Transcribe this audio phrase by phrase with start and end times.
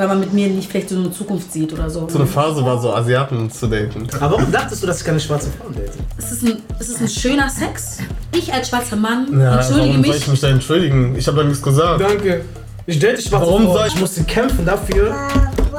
[0.00, 2.08] weil man mit mir nicht vielleicht so eine Zukunft sieht oder so.
[2.08, 4.06] So eine Phase war so, Asiaten zu daten.
[4.18, 5.90] Aber warum dachtest du, dass ich keine schwarze Frau date?
[6.16, 7.98] Es ist ein, es ist ein schöner Sex.
[8.34, 10.16] Ich als schwarzer Mann Ja, entschuldige warum soll mich.
[10.22, 11.16] ich mich da entschuldigen?
[11.18, 12.00] Ich habe da nichts gesagt.
[12.00, 12.46] Danke.
[12.86, 13.74] Ich date schwarze Warum Frau.
[13.74, 15.14] soll ich- Ich musste kämpfen dafür,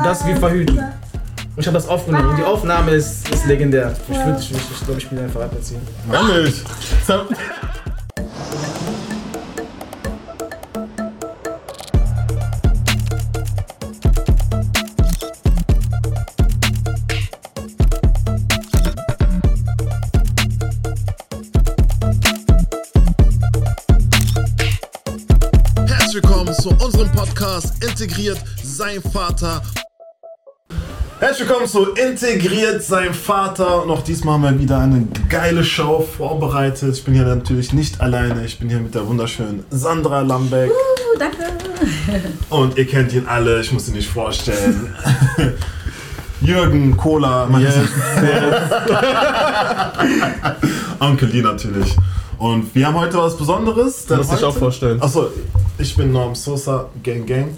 [0.03, 0.77] dass wir verhüten.
[0.77, 0.85] Und
[1.57, 2.29] ich habe das aufgenommen.
[2.29, 3.91] Und die Aufnahme ist, ist legendär.
[4.07, 4.65] Ich würde dich nicht.
[4.71, 5.81] Ich glaube, ich bin einfach aberziehen.
[6.13, 6.61] Ehrlich.
[28.01, 29.61] Integriert sein Vater.
[31.19, 33.83] Herzlich willkommen zu Integriert sein Vater.
[33.83, 36.95] Und auch diesmal haben wir wieder eine geile Show vorbereitet.
[36.95, 38.43] Ich bin hier natürlich nicht alleine.
[38.43, 40.71] Ich bin hier mit der wunderschönen Sandra Lambeck.
[40.71, 41.45] Uh, danke.
[42.49, 44.95] Und ihr kennt ihn alle, ich muss ihn nicht vorstellen.
[46.41, 47.67] Jürgen Cola, mein
[50.99, 51.95] Onkel Lee natürlich.
[52.39, 54.09] Und wir haben heute was Besonderes.
[54.09, 54.99] musst dich heute- auch vorstellen.
[54.99, 55.27] Achso,
[55.77, 57.49] ich bin Norm Sosa, Gang Gang.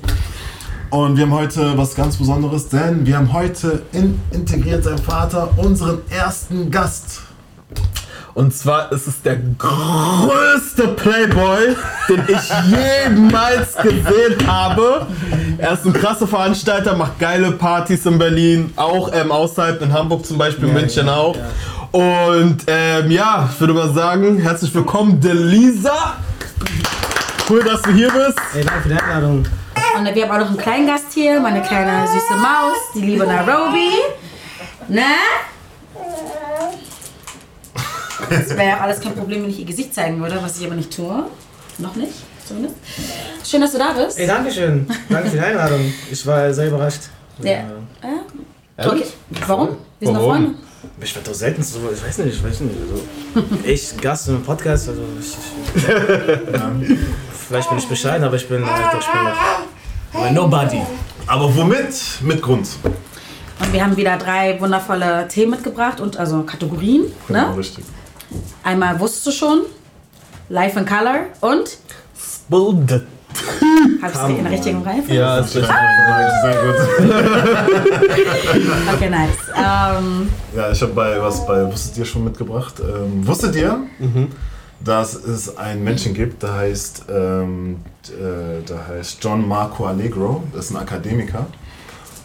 [0.93, 5.49] Und wir haben heute was ganz Besonderes, denn wir haben heute in Integriert sein Vater
[5.57, 7.21] unseren ersten Gast.
[8.35, 11.75] Und zwar ist es der größte Playboy,
[12.07, 15.07] den ich jemals gesehen habe.
[15.57, 20.23] Er ist ein krasser Veranstalter, macht geile Partys in Berlin, auch ähm, außerhalb in Hamburg
[20.27, 21.35] zum Beispiel, Ja, München ja, auch.
[21.35, 21.49] ja.
[21.91, 26.17] Und ähm, ja, ich würde mal sagen, herzlich willkommen, Delisa.
[27.49, 28.37] Cool, dass du hier bist.
[28.53, 29.43] Ey, danke für die Einladung.
[29.97, 33.25] Und wir haben auch noch einen kleinen Gast hier, meine kleine süße Maus, die liebe
[33.25, 33.89] Nairobi.
[34.87, 35.01] Ne?
[38.29, 40.75] Das wäre ja alles kein Problem, wenn ich ihr Gesicht zeigen würde, was ich aber
[40.75, 41.25] nicht tue.
[41.77, 42.13] Noch nicht,
[42.47, 42.75] zumindest.
[43.43, 44.17] Schön, dass du da bist.
[44.19, 44.87] Ey, danke schön.
[45.09, 45.93] Danke für die Einladung.
[46.11, 47.03] Ich war sehr überrascht.
[47.41, 47.51] Ja.
[47.51, 47.63] Äh,
[48.77, 48.89] Ja?
[48.91, 49.03] Okay.
[49.47, 49.69] Warum?
[49.99, 50.43] Wir sind doch Warum?
[50.45, 50.55] Freunde.
[51.01, 52.75] Ich werde doch selten so, ich weiß nicht, ich weiß nicht.
[52.81, 55.35] Also, ich Gast in einem Podcast, also ich,
[55.75, 55.95] ich, ja,
[57.47, 59.37] vielleicht bin ich bescheiden, aber ich bin, äh, doch, ich bin noch
[60.13, 60.81] aber Nobody.
[61.27, 61.93] Aber womit?
[62.21, 62.67] Mit Grund.
[63.59, 67.03] Und wir haben wieder drei wundervolle Themen mitgebracht und also Kategorien.
[67.27, 67.57] Genau, Ne?
[67.57, 67.85] richtig.
[68.63, 69.61] Einmal wusstest du schon,
[70.49, 71.77] Life in Color und
[72.49, 72.91] Build.
[74.01, 75.15] habe ich es in der richtigen Reihenfolge?
[75.15, 75.75] Ja, ist richtig.
[76.43, 76.75] Sehr gut.
[78.93, 79.29] Okay, nice.
[79.55, 82.75] Ähm, Ja, ich habe bei was bei Wusstet ihr schon mitgebracht.
[82.79, 83.79] Ähm, wusstet ihr,
[84.83, 87.77] dass es einen Menschen gibt, der heißt, ähm,
[88.07, 91.47] äh, der heißt John Marco Allegro, das ist ein Akademiker.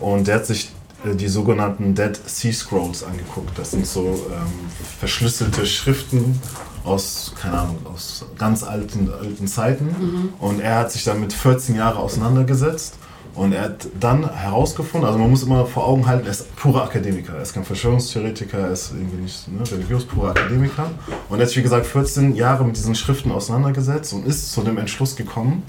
[0.00, 0.70] Und der hat sich
[1.04, 3.56] äh, die sogenannten Dead Sea Scrolls angeguckt.
[3.58, 6.40] Das sind so ähm, verschlüsselte Schriften
[6.84, 9.94] aus, keine Ahnung, aus ganz alten, alten Zeiten.
[10.38, 12.97] Und er hat sich damit 14 Jahre auseinandergesetzt.
[13.38, 16.82] Und er hat dann herausgefunden, also man muss immer vor Augen halten, er ist purer
[16.82, 17.36] Akademiker.
[17.36, 20.90] Er ist kein Verschwörungstheoretiker, er ist irgendwie nicht ne, religiös, purer Akademiker.
[21.28, 24.62] Und er hat sich, wie gesagt, 14 Jahre mit diesen Schriften auseinandergesetzt und ist zu
[24.62, 25.62] dem Entschluss gekommen,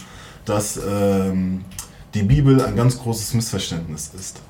[0.46, 1.64] dass ähm,
[2.16, 4.42] die Bibel ein ganz großes Missverständnis ist.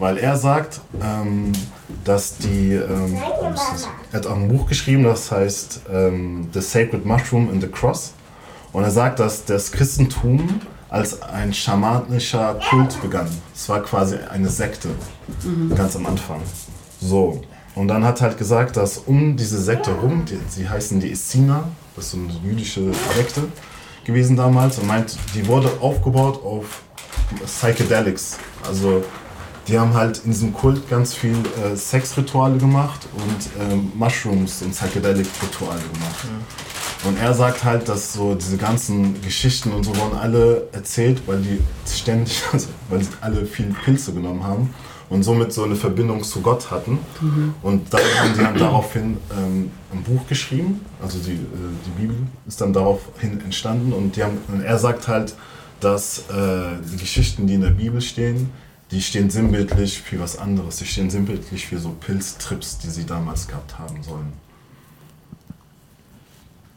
[0.00, 1.52] Weil er sagt, ähm,
[2.02, 2.72] dass die.
[2.72, 3.16] Ähm,
[4.10, 8.12] er hat auch ein Buch geschrieben, das heißt ähm, The Sacred Mushroom and the Cross.
[8.72, 10.60] Und er sagt, dass das Christentum
[10.94, 13.26] als ein schamanischer Kult begann.
[13.52, 14.90] Es war quasi eine Sekte,
[15.74, 16.40] ganz am Anfang.
[17.00, 17.40] So.
[17.74, 21.64] Und dann hat halt gesagt, dass um diese Sekte rum, die, sie heißen die Essener,
[21.96, 23.42] das ist so eine jüdische Sekte
[24.04, 26.82] gewesen damals, und meint, die wurde aufgebaut auf
[27.44, 28.36] Psychedelics.
[28.64, 29.02] Also
[29.66, 34.70] die haben halt in diesem Kult ganz viel äh, Sexrituale gemacht und ähm, Mushrooms und
[34.70, 36.26] Psychedelic-Rituale gemacht.
[37.04, 41.40] Und er sagt halt, dass so diese ganzen Geschichten und so wurden alle erzählt, weil
[41.40, 44.70] die ständig, also weil sie alle viel Pilze genommen haben
[45.10, 46.98] und somit so eine Verbindung zu Gott hatten.
[47.62, 51.36] Und dann haben sie dann daraufhin ähm, ein Buch geschrieben, also die, äh,
[51.86, 52.16] die Bibel
[52.46, 55.34] ist dann daraufhin entstanden und, die haben, und er sagt halt,
[55.80, 58.50] dass äh, die Geschichten, die in der Bibel stehen,
[58.90, 60.76] die stehen sinnbildlich für was anderes.
[60.76, 64.32] Die stehen sinnbildlich für so Pilztrips, die sie damals gehabt haben sollen.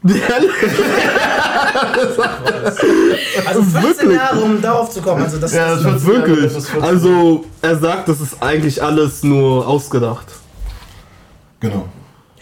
[3.46, 5.22] Also 14 Jahre, um darauf zu kommen.
[5.22, 6.52] Also das, Ja, das, wirklich.
[6.52, 10.26] 14 Also, er sagt, das ist eigentlich alles nur ausgedacht.
[11.60, 11.88] Genau.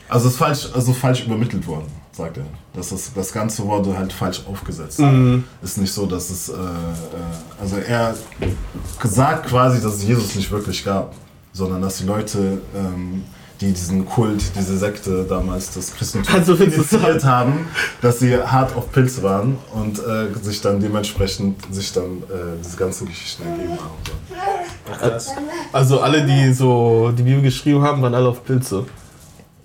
[0.09, 2.45] Also es ist falsch, also falsch übermittelt worden, sagt er.
[2.75, 5.01] Das, ist, das Ganze wurde halt falsch aufgesetzt.
[5.63, 6.57] Ist nicht so, dass es, äh, äh,
[7.61, 8.15] also er
[9.03, 11.15] sagt quasi, dass es Jesus nicht wirklich gab,
[11.53, 13.25] sondern dass die Leute ähm,
[13.61, 17.67] die diesen Kult, diese Sekte damals, das Christentum Also initiiert haben,
[18.03, 22.77] dass sie hart auf Pilze waren und äh, sich dann dementsprechend sich dann äh, diese
[22.77, 25.11] ganzen Geschichten ergeben haben.
[25.73, 28.85] Also alle, die so die Bibel geschrieben haben, waren alle auf Pilze.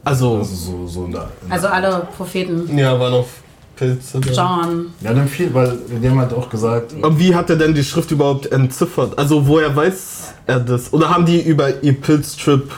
[0.04, 2.78] Also, Also so, so in der, in Also alle Propheten.
[2.78, 3.28] ja, waren auf
[3.76, 4.20] Pilze.
[4.20, 4.88] John.
[5.02, 7.84] Ja, dann viel, weil die haben halt auch gesagt, Und wie hat er denn die
[7.84, 9.18] Schrift überhaupt entziffert?
[9.18, 10.92] Also woher weiß er das?
[10.94, 12.72] Oder haben die über ihr Pilztrip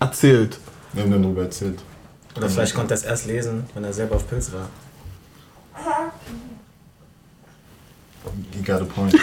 [0.00, 0.58] erzählt?
[0.92, 1.78] wir haben dann darüber erzählt.
[2.36, 4.68] Oder vielleicht konnte er es erst lesen, wenn er selber auf Pilz war.
[8.54, 9.14] You got a point.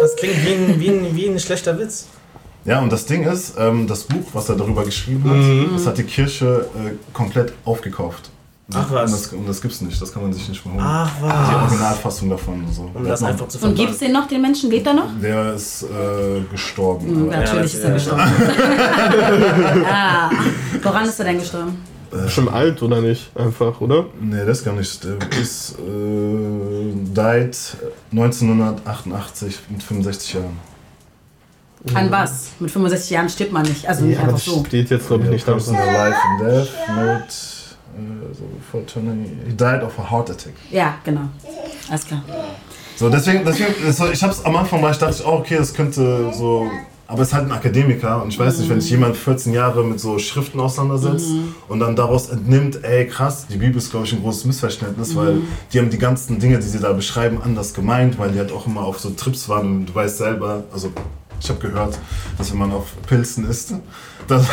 [0.00, 2.08] Das klingt wie ein, wie ein, wie ein schlechter Witz.
[2.64, 5.98] Ja, und das Ding ist, ähm, das Buch, was er darüber geschrieben hat, das hat
[5.98, 8.30] die Kirche äh, komplett aufgekauft.
[8.74, 9.12] Ach was.
[9.12, 10.84] Und das, und das gibt's nicht, das kann man sich nicht mehr holen.
[10.86, 11.62] Ach Die was.
[11.62, 12.64] Originalfassung davon.
[12.72, 12.90] So.
[12.94, 14.14] Um Der das einfach zu Und gibt es verbannen.
[14.14, 14.70] den noch, den Menschen?
[14.70, 15.08] Lebt er noch?
[15.22, 17.24] Der ist äh, gestorben.
[17.24, 17.94] Mhm, Natürlich das- ist er ja.
[17.94, 18.22] gestorben.
[19.90, 20.30] ah,
[20.82, 21.76] woran ist er denn gestorben?
[22.28, 23.30] Schon alt oder nicht?
[23.34, 24.04] Einfach, oder?
[24.20, 25.02] Nee, das gar nicht.
[25.02, 27.56] Der ist äh, died
[28.12, 30.58] 1988 mit 65 Jahren.
[31.94, 32.48] An was?
[32.60, 33.88] Mit 65 Jahren stirbt man nicht.
[33.88, 34.64] Also nicht aber einfach das so.
[34.64, 35.52] steht jetzt, glaube ich, nicht da.
[35.54, 37.20] Alive and death, äh,
[38.32, 40.54] so, for turning, he died of a heart attack.
[40.70, 41.28] Ja, genau.
[41.88, 42.22] Alles klar.
[42.96, 46.32] So, deswegen, deswegen so, ich hab's am Anfang war ich dachte auch, okay, das könnte
[46.32, 46.70] so.
[47.08, 49.84] Aber es ist halt ein Akademiker und ich weiß nicht, wenn sich jemand 14 Jahre
[49.84, 51.30] mit so Schriften auseinandersetzt
[51.68, 55.42] und dann daraus entnimmt, ey krass, die Bibel ist glaube ich ein großes Missverständnis, weil
[55.72, 58.66] die haben die ganzen Dinge, die sie da beschreiben, anders gemeint, weil die halt auch
[58.66, 60.90] immer auf so Trips waren und du weißt selber, also
[61.42, 61.98] ich habe gehört,
[62.38, 63.74] dass wenn man auf Pilzen ist,
[64.28, 64.46] dass,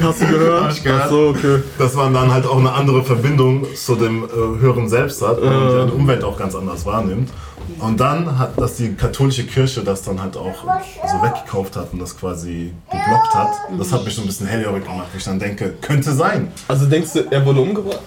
[0.00, 0.64] Hast du gehört?
[0.64, 1.02] Hab ich gehört.
[1.04, 1.62] Ach so, okay.
[1.78, 4.28] dass man dann halt auch eine andere Verbindung zu dem äh,
[4.60, 7.30] Hören selbst hat und die Umwelt auch ganz anders wahrnimmt.
[7.78, 11.98] Und dann hat, dass die katholische Kirche das dann halt auch so weggekauft hat und
[11.98, 15.38] das quasi geblockt hat, das hat mich so ein bisschen hellhörig gemacht, wo ich dann
[15.38, 16.52] denke, könnte sein.
[16.68, 18.00] Also denkst du, er wurde umgebracht?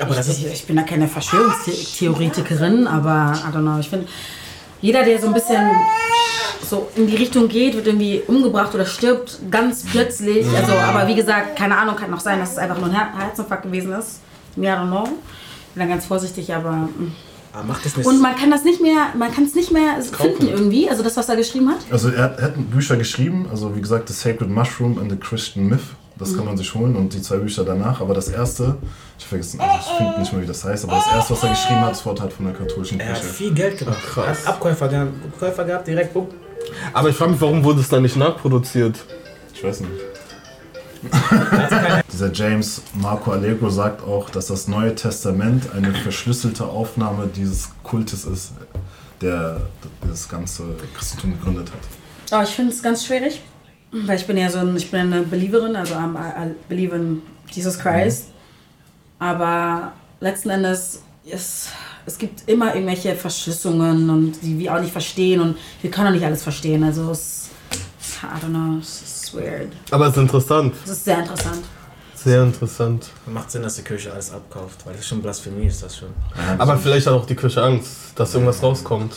[0.00, 0.38] Aber das ist.
[0.38, 3.78] Ich, ich bin da keine Verschwörungstheoretikerin, aber I don't know.
[3.78, 4.06] Ich finde,
[4.80, 5.70] jeder, der so ein bisschen
[6.68, 10.46] so in die Richtung geht, wird irgendwie umgebracht oder stirbt ganz plötzlich.
[10.54, 13.08] Also, aber wie gesagt, keine Ahnung, kann noch sein, dass es einfach nur ein Her
[13.16, 14.20] Herzinfarkt gewesen ist.
[14.56, 15.04] I don't know.
[15.74, 16.72] Bin da ganz vorsichtig, aber.
[16.72, 17.12] mm.
[17.52, 18.06] Aber macht das nicht.
[18.06, 21.16] Und man kann das nicht mehr, man kann es nicht mehr finden irgendwie, also das,
[21.16, 21.78] was er geschrieben hat.
[21.90, 25.16] Also er hat, er hat Bücher geschrieben, also wie gesagt, The Sacred Mushroom and the
[25.16, 28.76] Christian Myth, das kann man sich holen und die zwei Bücher danach, aber das erste,
[29.18, 31.50] ich vergesse, also ich finde nicht mehr, wie das heißt, aber das erste, was er
[31.50, 33.34] geschrieben hat, das wurde halt von der katholischen er hat Kirche.
[33.34, 34.02] viel Geld gemacht.
[34.02, 34.26] krass.
[34.26, 36.12] Er hat Abkäufer gehabt, Abkäufer gehabt direkt.
[36.14, 36.26] bumm.
[36.92, 38.96] Aber ich frage mich, warum wurde es dann nicht nachproduziert?
[39.54, 39.92] Ich weiß nicht.
[42.12, 48.24] Dieser James Marco Allegro sagt auch, dass das Neue Testament eine verschlüsselte Aufnahme dieses Kultes
[48.24, 48.52] ist,
[49.20, 49.60] der
[50.08, 50.64] das ganze
[50.96, 52.32] Christentum gegründet hat.
[52.32, 53.40] Aber ich finde es ganz schwierig,
[53.92, 56.94] weil ich bin ja so ein, ich bin eine Believerin, also I'm, I, I believe
[56.94, 58.26] in Jesus Christ.
[59.18, 61.68] Aber letzten Endes ist,
[62.06, 66.12] es gibt immer irgendwelche Verschlüsselungen und die wir auch nicht verstehen und wir können auch
[66.12, 66.84] nicht alles verstehen.
[66.84, 67.50] Also es,
[68.22, 69.72] I don't know, es ist weird.
[69.90, 70.74] Aber es ist interessant.
[70.84, 71.64] Es ist sehr interessant.
[72.14, 73.10] Sehr interessant.
[73.26, 76.08] Macht Sinn, dass die Kirche alles abkauft, weil das ist schon Blasphemie, ist das schon.
[76.58, 79.14] Aber vielleicht hat auch die Kirche Angst, dass irgendwas rauskommt.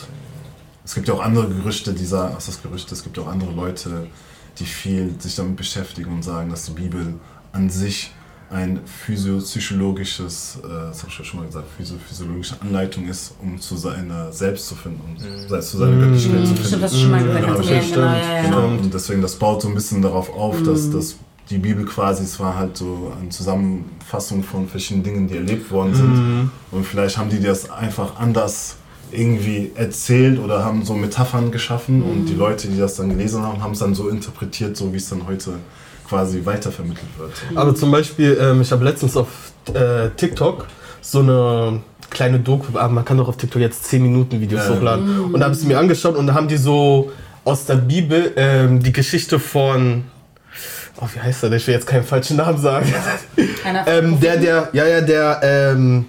[0.84, 3.24] Es gibt ja auch andere Gerüchte, die sagen, was ist das Gerüchte, es gibt ja
[3.24, 4.06] auch andere Leute,
[4.58, 7.14] die viel sich damit beschäftigen und sagen, dass die Bibel
[7.52, 8.12] an sich
[8.50, 13.58] ein physiopsychologisches, äh, das habe ich ja schon mal gesagt, physio physiologische Anleitung ist, um
[13.58, 16.80] zu seiner selbst zu finden, um zu seiner Göttlichkeit zu Stimmt, finden.
[16.82, 17.46] das ist schon mal gesagt.
[17.46, 18.42] Genau, stimmt, genau, ja.
[18.42, 21.16] Genau, und deswegen, das baut so ein bisschen darauf auf, dass, dass
[21.48, 25.94] die Bibel quasi, es war halt so eine Zusammenfassung von verschiedenen Dingen, die erlebt worden
[25.94, 26.50] sind.
[26.70, 28.76] Und vielleicht haben die das einfach anders
[29.12, 33.62] irgendwie erzählt oder haben so Metaphern geschaffen und die Leute, die das dann gelesen haben,
[33.62, 35.52] haben es dann so interpretiert, so wie es dann heute
[36.08, 37.30] quasi weitervermittelt wird.
[37.54, 39.28] Aber zum Beispiel, ähm, ich habe letztens auf
[39.72, 40.66] äh, TikTok
[41.00, 44.74] so eine kleine Doku, aber man kann doch auf TikTok jetzt 10 Minuten Videos Ja.
[44.74, 45.20] hochladen.
[45.32, 47.10] Und da habe ich es mir angeschaut und da haben die so
[47.44, 50.04] aus der Bibel ähm, die Geschichte von,
[51.00, 52.92] oh wie heißt er, ich will jetzt keinen falschen Namen sagen.
[53.86, 56.04] Ähm, der, der, ja, ja, der ähm,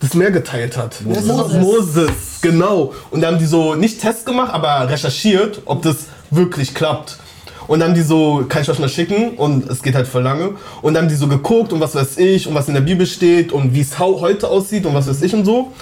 [0.00, 1.00] das Meer geteilt hat.
[1.04, 1.54] Moses.
[1.54, 2.94] Moses, genau.
[3.10, 7.18] Und da haben die so nicht Test gemacht, aber recherchiert, ob das wirklich klappt.
[7.66, 10.22] Und dann haben die so, kann ich euch mal schicken und es geht halt voll
[10.22, 10.54] lange.
[10.80, 13.06] Und dann haben die so geguckt und was weiß ich und was in der Bibel
[13.06, 15.72] steht und wie es heute aussieht und was weiß ich und so.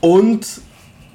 [0.00, 0.46] Und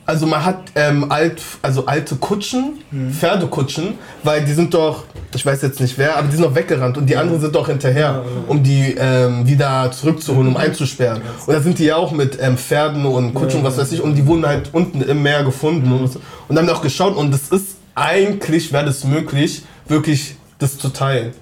[0.07, 2.79] also man hat ähm, alt, also alte Kutschen,
[3.11, 5.03] Pferdekutschen, weil die sind doch,
[5.35, 7.67] ich weiß jetzt nicht wer, aber die sind doch weggerannt und die anderen sind doch
[7.67, 11.21] hinterher, um die ähm, wieder zurückzuholen, um einzusperren.
[11.45, 14.15] Und da sind die ja auch mit ähm, Pferden und Kutschen, was weiß ich, und
[14.15, 16.19] die wurden halt unten im Meer gefunden und, so.
[16.47, 20.77] und dann haben wir auch geschaut und es ist eigentlich, wäre das möglich, wirklich das
[20.77, 21.33] zu teilen.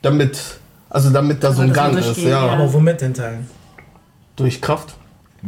[0.00, 0.38] Damit,
[0.88, 2.28] also damit da so ein das Gang ist, ja.
[2.28, 2.52] ja.
[2.52, 3.50] Aber womit denn teilen?
[4.36, 4.94] Durch Kraft.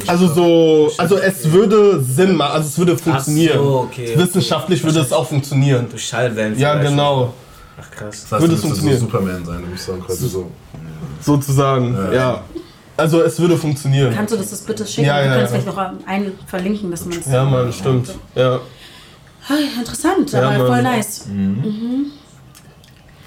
[0.06, 3.58] Also so, also es würde Sinn machen, also es würde funktionieren.
[3.58, 5.86] so, okay, Wissenschaftlich würde es auch funktionieren.
[5.90, 6.58] Durch Schallwellen.
[6.58, 7.34] Ja, genau,
[7.78, 8.22] Ach krass.
[8.22, 9.00] Das heißt, Würde es müsstest so funktionieren?
[9.00, 10.50] Superman sein, du dann quasi so.
[11.20, 12.44] sozusagen, ja.
[12.96, 14.14] Also es würde funktionieren.
[14.14, 15.06] Kannst du das, das bitte schicken?
[15.06, 15.60] Ja, ja, du kannst ja.
[15.60, 17.26] vielleicht noch einen verlinken, dass man es.
[17.26, 18.14] Ja, Mann, stimmt.
[18.34, 18.60] Ja,
[19.78, 20.66] Interessant, Ja, aber Mann.
[20.66, 21.26] voll nice.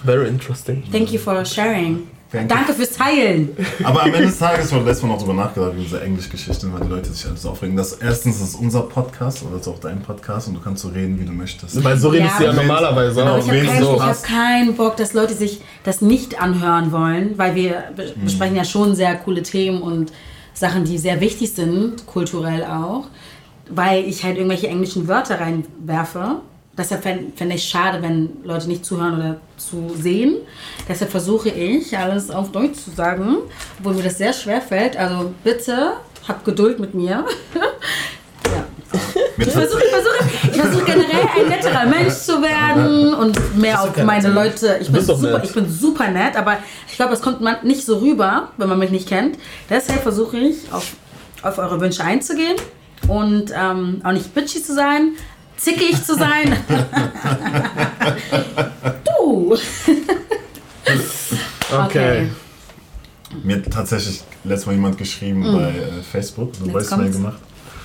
[0.03, 0.83] very interesting.
[0.91, 2.07] Thank you for sharing.
[2.43, 2.47] You.
[2.47, 3.49] Danke fürs Teilen.
[3.83, 6.81] Aber am Ende des Tages, haben letztes Mal noch drüber nachgedacht, über diese Englischgeschichten, weil
[6.81, 7.75] die Leute sich alles aufregen.
[7.75, 11.19] Das erstens ist unser Podcast oder ist auch dein Podcast und du kannst so reden,
[11.19, 11.83] wie du möchtest.
[11.83, 13.37] Weil so redest Ja, du ja normalerweise Genau, auch.
[13.51, 17.83] Ich habe so hab keinen Bock, dass Leute sich das nicht anhören wollen, weil wir
[18.15, 18.23] Mhm.
[18.25, 20.11] besprechen ja schon sehr coole Themen und
[20.53, 23.05] Sachen, die sehr wichtig sind, kulturell auch,
[23.69, 26.37] weil ich halt irgendwelche englischen Wörter reinwerfe.
[26.77, 30.35] Deshalb fände fänd ich schade, wenn Leute nicht zuhören oder zu sehen.
[30.89, 33.37] Deshalb versuche ich, alles auf Deutsch zu sagen,
[33.79, 34.97] obwohl mir das sehr schwer fällt.
[34.97, 35.93] Also bitte,
[36.27, 37.25] habt Geduld mit mir.
[39.37, 43.95] Ich versuche ich versuche, ich versuche generell ein netterer Mensch zu werden und mehr auf
[44.03, 44.29] meine.
[44.29, 44.77] Leute.
[44.81, 45.43] Ich bin, super, nett.
[45.43, 48.79] ich bin super nett, aber ich glaube, es kommt man nicht so rüber, wenn man
[48.79, 49.37] mich nicht kennt.
[49.69, 50.93] Deshalb versuche ich, auf,
[51.41, 52.55] auf eure Wünsche einzugehen
[53.07, 55.13] und ähm, auch nicht bitchy zu sein,
[55.57, 56.55] zickig zu sein.
[59.05, 59.57] du!
[61.71, 62.29] Okay.
[63.43, 67.39] Mir hat tatsächlich letztes Mal jemand geschrieben bei äh, Facebook, eine Voicemail gemacht.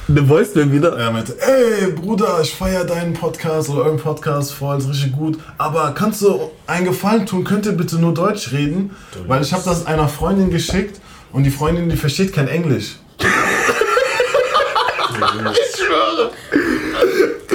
[0.07, 0.97] The Voice will wieder.
[0.99, 5.39] Er meinte, ey Bruder, ich feiere deinen Podcast oder euren Podcast voll, ist richtig gut.
[5.57, 7.45] Aber kannst du einen Gefallen tun?
[7.45, 8.95] Könnt ihr bitte nur Deutsch reden?
[9.27, 11.01] Weil ich habe das einer Freundin geschickt
[11.33, 12.97] und die Freundin, die versteht kein Englisch.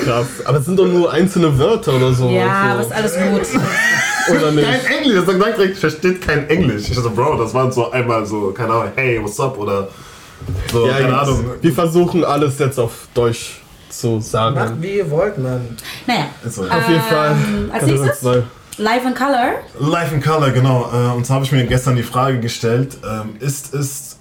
[0.06, 0.28] Krass.
[0.46, 2.30] Aber es sind doch nur einzelne Wörter oder so.
[2.30, 2.72] Ja, so.
[2.72, 3.62] aber ist alles gut.
[4.36, 4.68] Oder nicht?
[4.86, 6.90] Kein Englisch, er sagt direkt, versteht kein Englisch.
[6.90, 9.58] Ich so, Bro, das waren so einmal so, keine Ahnung, hey, what's up?
[9.58, 9.88] Oder
[10.72, 11.46] so, Ja, keine jetzt- Ahnung.
[11.62, 14.78] Wir versuchen alles jetzt auf Deutsch zu Macht sagen.
[14.82, 15.78] wie ihr wollt, Mann.
[16.08, 16.26] Naja.
[16.46, 17.32] Auf jeden Fall.
[17.32, 18.22] Ähm, als Kann das nächstes?
[18.22, 18.44] sein.
[18.78, 19.52] Live in Color.
[19.80, 20.90] Life in Color, genau.
[20.92, 24.18] Äh, Und zwar habe ich mir gestern die Frage gestellt, ähm, ist es,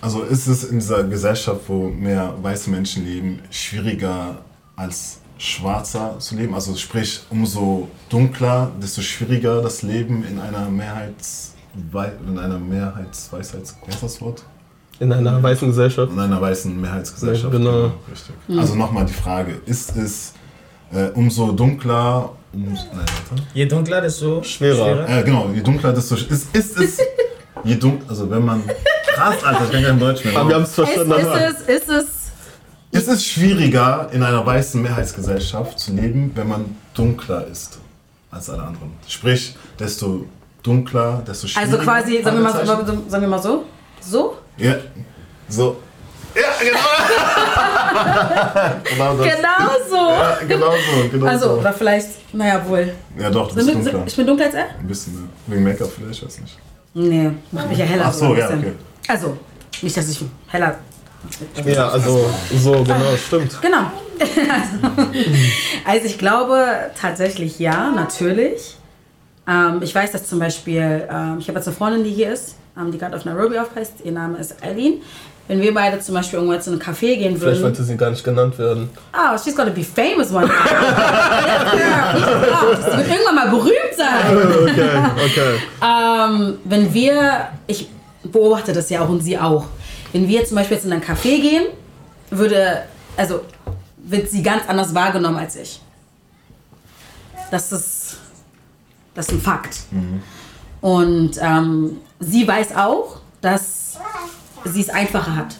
[0.00, 4.38] also ist es in dieser Gesellschaft, wo mehr weiße Menschen leben, schwieriger
[4.76, 6.54] als schwarzer zu leben?
[6.54, 11.54] Also sprich, umso dunkler, desto schwieriger das Leben in einer Mehrheits...
[12.26, 13.76] in einer Mehrheitsweisheits...
[13.86, 14.44] Wie heißt das Wort?
[15.00, 16.12] In einer weißen Gesellschaft.
[16.12, 17.52] In einer weißen Mehrheitsgesellschaft.
[17.52, 17.92] Ja, genau.
[18.10, 18.34] richtig.
[18.58, 20.34] Also nochmal die Frage, ist es
[20.92, 22.30] äh, umso dunkler...
[22.54, 23.42] Um, nein, warte.
[23.54, 25.08] Je dunkler, desto Schwerer.
[25.08, 26.16] Äh, genau, je dunkler, desto.
[26.16, 26.98] sch- Ist, ist es.
[27.64, 28.10] Je dunkler.
[28.10, 28.62] Also, wenn man.
[29.06, 30.36] Krass, Alter, ich kann kein Deutsch mehr.
[30.36, 31.12] Aber wir haben es Ist, verstanden.
[31.12, 32.06] ist es, ist es.
[32.92, 37.78] Ist es schwieriger, in einer weißen Mehrheitsgesellschaft zu leben, wenn man dunkler ist
[38.30, 38.92] als alle anderen?
[39.08, 40.26] Sprich, desto
[40.62, 41.72] dunkler, desto schwieriger.
[41.72, 43.64] Also quasi, sagen wir, mal, so- sagen wir mal so.
[44.00, 44.36] So?
[44.56, 44.76] Ja,
[45.48, 45.78] so.
[46.34, 46.78] Ja, genau.
[48.84, 49.26] genau das.
[49.26, 49.96] Genau so.
[49.96, 51.08] Ja, genau so.
[51.10, 51.52] Genau Also, so.
[51.60, 52.92] oder vielleicht, naja, wohl.
[53.18, 54.02] Ja, doch, du bist Sind, dunkler.
[54.06, 54.66] ich bin dunkler als er?
[54.78, 55.20] Ein bisschen, ja.
[55.52, 56.58] Wegen Make-up vielleicht, weiß nicht.
[56.94, 58.04] Nee, mach mich ja heller.
[58.06, 58.72] Ach so, ja, okay.
[59.08, 59.36] Also,
[59.82, 60.76] nicht, dass ich heller.
[61.64, 63.58] Ja, also so, genau, stimmt.
[63.60, 63.90] Genau.
[64.18, 65.02] also,
[65.84, 66.64] also ich glaube
[67.00, 68.76] tatsächlich ja, natürlich.
[69.46, 72.56] Ähm, ich weiß, dass zum Beispiel, ähm, ich habe jetzt eine Freundin, die hier ist,
[72.78, 73.94] ähm, die gerade auf Nairobi aufpasst.
[74.04, 75.00] Ihr Name ist Eileen.
[75.48, 77.62] Wenn wir beide zum Beispiel irgendwo jetzt in ein Café gehen Vielleicht würden.
[77.64, 78.88] wollte sie gar nicht genannt werden.
[79.12, 80.54] Oh, she's gonna be famous one day.
[82.90, 84.22] Sie wird irgendwann mal berühmt sein.
[84.62, 84.88] Okay,
[85.26, 85.58] okay.
[85.82, 87.88] Ähm, wenn wir, ich
[88.22, 89.64] beobachte das ja auch und sie auch.
[90.12, 91.64] Wenn wir zum Beispiel jetzt in ein Café gehen,
[92.30, 92.84] würde,
[93.16, 93.42] also
[93.96, 95.80] wird sie ganz anders wahrgenommen als ich.
[97.50, 98.16] Das ist,
[99.14, 99.80] das ist ein Fakt.
[100.80, 103.98] Und ähm, sie weiß auch, dass
[104.64, 105.56] sie es einfacher hat.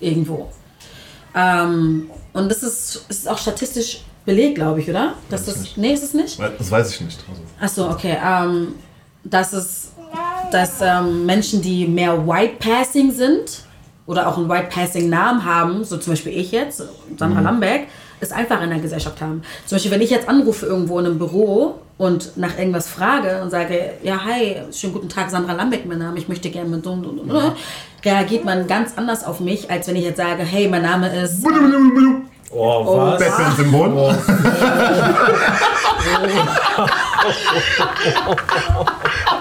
[0.00, 0.50] Irgendwo.
[1.34, 5.14] Ähm, und das ist, ist auch statistisch belegt, glaube ich, oder?
[5.28, 5.76] Dass das, nicht.
[5.76, 6.38] nee, ist es nicht?
[6.58, 7.24] Das weiß ich nicht.
[7.28, 7.42] Also.
[7.60, 8.16] Ach so, okay.
[8.24, 8.74] Ähm,
[9.24, 9.92] dass es,
[10.50, 13.64] dass ähm, Menschen, die mehr White Passing sind
[14.10, 16.82] oder auch einen White Passing Namen haben, so zum Beispiel ich jetzt,
[17.16, 17.86] Sandra Lambeck,
[18.18, 19.42] es einfach in der Gesellschaft haben.
[19.66, 23.50] Zum Beispiel, wenn ich jetzt anrufe irgendwo in einem Büro und nach irgendwas frage und
[23.50, 26.90] sage, ja, hi, schönen guten Tag, Sandra Lambeck, mein Name, ich möchte gerne mit so
[26.90, 27.54] und so und so,
[28.04, 31.44] reagiert man ganz anders auf mich, als wenn ich jetzt sage, hey, mein Name ist
[32.52, 33.20] Oh, Oh, was?
[33.20, 34.16] Batman-Symbol.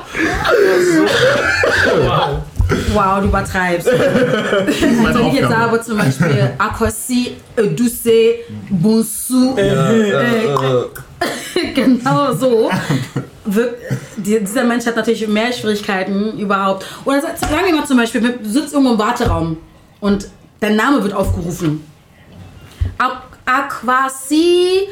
[2.06, 2.49] Wow.
[2.94, 3.88] Wow, du übertreibst.
[3.92, 7.36] Wenn ich jetzt sage zum Beispiel Akosi,
[7.76, 8.36] Duse,
[8.70, 10.54] Bunsu, äh,
[11.74, 12.70] genau so.
[13.46, 13.74] Wir-
[14.18, 16.86] die- Dieser Mensch hat natürlich mehr Schwierigkeiten überhaupt.
[17.06, 19.58] Oder sa- sagen wir mal zum Beispiel, du sitzt irgendwo im Warteraum
[20.00, 20.28] und
[20.60, 21.84] dein Name wird aufgerufen.
[23.46, 24.88] Aquasi,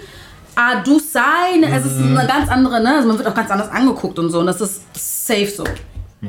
[0.56, 2.96] Adusai, es ist eine ganz andere, ne?
[2.96, 4.40] Also man wird auch ganz anders angeguckt und so.
[4.40, 5.64] Und das ist safe so.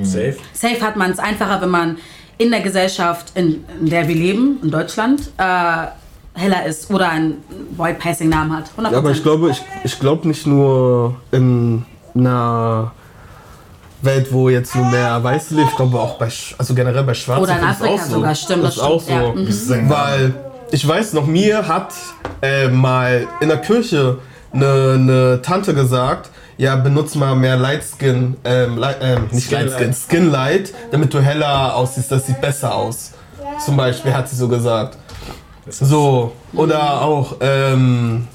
[0.02, 0.36] Safe.
[0.52, 1.98] Safe hat man es einfacher, wenn man
[2.36, 5.86] in der Gesellschaft, in, in der wir leben, in Deutschland, äh,
[6.38, 7.42] heller ist oder einen
[7.76, 8.66] White Passing Namen hat.
[8.78, 8.92] 100%.
[8.92, 12.92] Ja, aber ich glaube, ich, ich glaube nicht nur in einer
[14.02, 16.28] Welt, wo jetzt nur mehr Weiße leben, ich glaube auch bei,
[16.58, 17.42] also generell bei Schwarzen.
[17.42, 18.12] Oder in Afrika auch so.
[18.12, 19.26] sogar, stimmt, Das das ist auch stimmt, ja.
[19.26, 19.32] so.
[19.32, 19.46] Mhm.
[19.46, 20.34] Das ist ein Weil
[20.70, 21.92] ich weiß noch, mir hat
[22.42, 24.18] äh, mal in der Kirche
[24.52, 30.30] eine, eine Tante gesagt, ja, benutz mal mehr Lightskin, ähm, Light, ähm, nicht Skin Lightskin,
[30.30, 30.66] Light.
[30.66, 33.12] Skinlight, damit du heller aussiehst, das sieht besser aus.
[33.64, 34.98] Zum Beispiel hat sie so gesagt.
[35.68, 38.26] So, oder auch, ähm,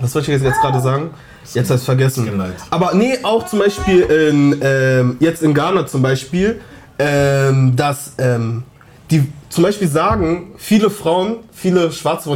[0.00, 1.10] was wollte ich jetzt, jetzt gerade sagen?
[1.54, 2.24] Jetzt hast du vergessen.
[2.26, 2.56] Skinlight.
[2.70, 6.60] Aber nee, auch zum Beispiel in, ähm, jetzt in Ghana zum Beispiel,
[6.98, 8.64] ähm, dass ähm,
[9.12, 12.30] die zum Beispiel sagen, viele Frauen, viele Schwarze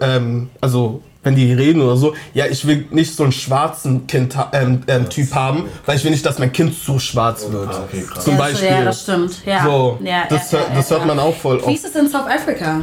[0.00, 4.36] ähm, also wenn die reden oder so, ja, ich will nicht so einen schwarzen kind,
[4.52, 7.68] ähm, ähm, Typ haben, weil ich will nicht, dass mein Kind zu schwarz wird.
[7.68, 8.24] Ah, okay, krass.
[8.24, 8.68] Zum ja, das- Beispiel.
[8.70, 9.46] Ja, das stimmt.
[9.46, 9.64] Ja.
[9.64, 11.74] So, ja, das, ja, hört- ja, das ja, hört man auch voll Wie oft.
[11.74, 12.80] ist es in South Africa?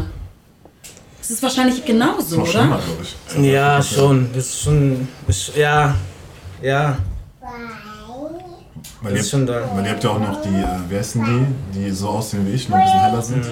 [1.21, 2.83] Es ist wahrscheinlich genauso, Noch schlimmer, oder?
[2.85, 3.03] glaube
[3.43, 3.51] ich.
[3.51, 4.29] Ja, schon.
[4.33, 5.07] Das ist schon.
[5.27, 5.93] Ist, ja.
[6.61, 6.97] Ja.
[9.01, 9.61] Weil Das ihr, ist schon da.
[9.75, 11.23] weil ihr habt ja auch noch die, äh, wie heißen
[11.73, 13.45] die, die so aussehen wie ich, nur ein bisschen heller sind.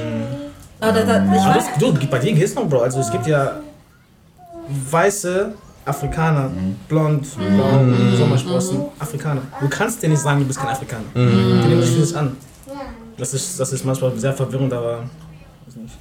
[0.80, 2.80] Aber da, da, ich Aber weiß, das, du, bei dir geht's noch, Bro.
[2.82, 3.52] Also es gibt ja
[4.70, 5.54] weiße
[5.86, 6.52] Afrikaner,
[6.88, 9.42] blond, braun, Sommersprossen, Afrikaner.
[9.62, 11.06] Du kannst dir nicht sagen, du bist kein Afrikaner.
[11.16, 12.36] Die nehmen sich vieles an.
[13.18, 15.04] Das ist, das ist manchmal sehr verwirrend, aber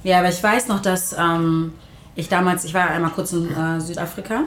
[0.03, 1.73] ja, aber ich weiß noch, dass ähm,
[2.15, 4.43] ich damals, ich war einmal kurz in äh, Südafrika.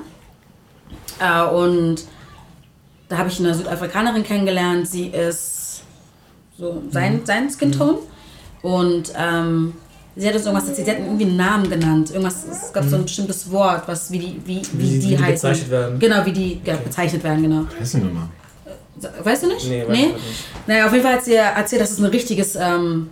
[1.20, 2.04] Äh, und
[3.08, 4.88] da habe ich eine Südafrikanerin kennengelernt.
[4.88, 5.82] Sie ist
[6.58, 7.98] so sein, sein Skin-Tone.
[8.62, 9.74] Und ähm,
[10.16, 10.86] sie hat uns irgendwas erzählt.
[10.86, 12.10] Sie hat irgendwie einen Namen genannt.
[12.10, 15.06] Irgendwas, es gab so ein bestimmtes Wort, was wie die, wie, wie, Wie- die, wie
[15.08, 15.32] die heißen.
[15.50, 15.98] bezeichnet werden.
[15.98, 17.64] Genau, wie die ja, bezeichnet werden, genau.
[17.80, 18.28] Heißen die nochmal?
[19.24, 19.66] Weißt du nicht?
[19.68, 20.44] nee, weiß ich nicht.
[20.66, 23.08] Naja, auf jeden Fall hat sie erzählt, dass es ein richtiges ähm,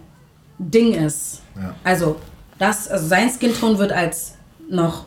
[0.59, 1.41] Ding ist.
[1.57, 1.75] Ja.
[1.83, 2.17] Also,
[2.59, 4.35] das, also sein Skin-Ton wird als
[4.69, 5.07] noch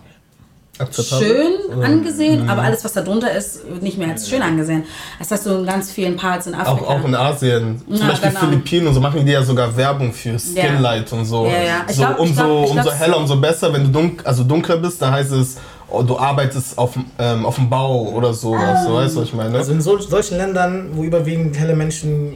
[0.81, 1.27] Akzeptabel.
[1.27, 4.83] schön angesehen, aber alles, was da drunter ist, wird nicht mehr als schön angesehen.
[5.19, 6.71] Das hast du in ganz vielen Parts in Afrika.
[6.85, 7.81] Auch, auch in Asien.
[7.87, 8.39] Zum Ja, Beispiel genau.
[8.41, 11.45] Philippinen und so machen die ja sogar Werbung für Skinlight und so.
[11.45, 11.85] Ja, ja.
[11.89, 13.71] Ich so glaub- umso, glaub- umso glaub- heller, umso besser.
[13.73, 15.57] Wenn du dunk, also dunkler bist, dann heißt es,
[15.89, 18.33] oh, du arbeitest auf, dem- ähm, auf dem Bau oder.
[18.33, 19.57] So, weißt du, was ich meine?
[19.57, 22.35] Also in sol solchen Ländern, wo überwiegend helle Menschen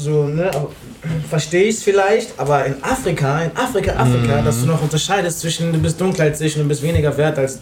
[0.00, 0.70] so, ne, aber
[1.28, 5.72] verstehe ich es vielleicht, aber in Afrika, in Afrika, Afrika, dass du noch unterscheidest zwischen
[5.72, 7.58] du bist dunkler als ich und du bist weniger wert als.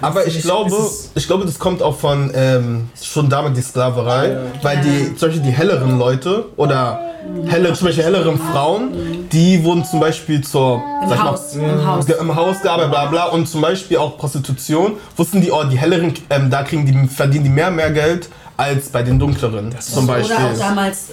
[0.00, 0.76] Aber ich Finde glaube,
[1.14, 5.44] ich glaube, das kommt auch von ähm, schon damit die Sklaverei, weil die, zum Beispiel
[5.44, 7.00] die helleren Leute oder
[7.46, 11.54] helle, zum Beispiel helleren Frauen, die wurden zum Beispiel zur Im sag ich mal, Haus,
[11.54, 12.08] im Haus.
[12.08, 16.12] im Haus gearbeitet, bla bla und zum Beispiel auch Prostitution, wussten die, oh, die helleren,
[16.30, 20.36] ähm, da kriegen die, verdienen die mehr, mehr Geld als bei den dunkleren zum Beispiel.
[20.36, 21.06] Oder auch damals,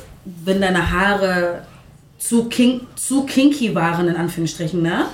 [0.44, 1.62] wenn deine Haare
[2.18, 5.06] zu, kink, zu kinky waren, in Anführungsstrichen, ne?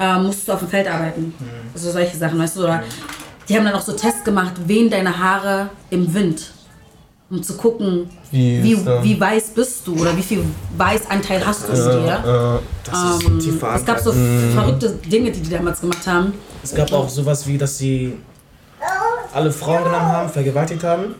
[0.00, 1.34] Äh, musst du auf dem Feld arbeiten.
[1.74, 2.64] Also solche Sachen, weißt du?
[2.64, 2.82] Oder
[3.48, 6.52] die haben dann auch so Tests gemacht, wehen deine Haare im Wind.
[7.30, 10.42] Um zu gucken, Wie wie, wie weiß bist du oder wie viel
[10.78, 12.60] Weißanteil hast du in dir.
[12.64, 14.12] Äh, Das ist Ähm, tief es gab so
[14.54, 16.32] verrückte Dinge, die die damals gemacht haben.
[16.62, 18.14] Es gab auch sowas wie, dass sie
[19.34, 21.16] alle Frauen genommen haben, vergewaltigt haben,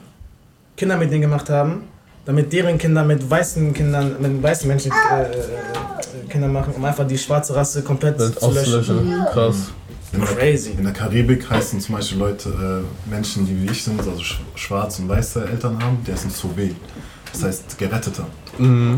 [0.79, 1.83] Kinder mit denen gemacht haben,
[2.29, 7.07] damit deren Kinder mit weißen Kindern, mit weißen Menschen äh, äh, Kinder machen, um einfach
[7.07, 8.75] die schwarze Rasse komplett das zu löschen.
[8.81, 9.27] auszulöschen.
[9.33, 9.57] Krass.
[10.13, 10.71] In der, Crazy.
[10.73, 14.41] in der Karibik heißen zum Beispiel Leute, äh, Menschen, die wie ich sind, also sch
[14.57, 16.73] schwarz und weiße Eltern haben, die heißen Sauvé.
[17.33, 18.27] Das heißt Geretteter.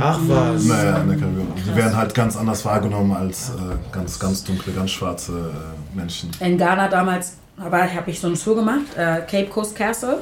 [0.01, 0.65] Ach was.
[0.65, 1.47] Naja, in der Karibik.
[1.65, 5.53] Die werden halt ganz anders wahrgenommen als äh, ganz, ganz dunkle, ganz schwarze
[5.95, 6.33] äh, Menschen.
[6.41, 10.19] in Ghana damals habe hab ich so eine Tour gemacht, äh, Cape Coast Castle.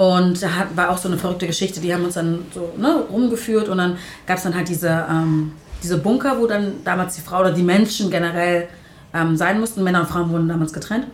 [0.00, 1.78] Und da war auch so eine verrückte Geschichte.
[1.78, 5.52] Die haben uns dann so ne, rumgeführt und dann gab es dann halt diese, ähm,
[5.82, 8.68] diese Bunker, wo dann damals die Frau oder die Menschen generell
[9.12, 9.84] ähm, sein mussten.
[9.84, 11.04] Männer und Frauen wurden damals getrennt.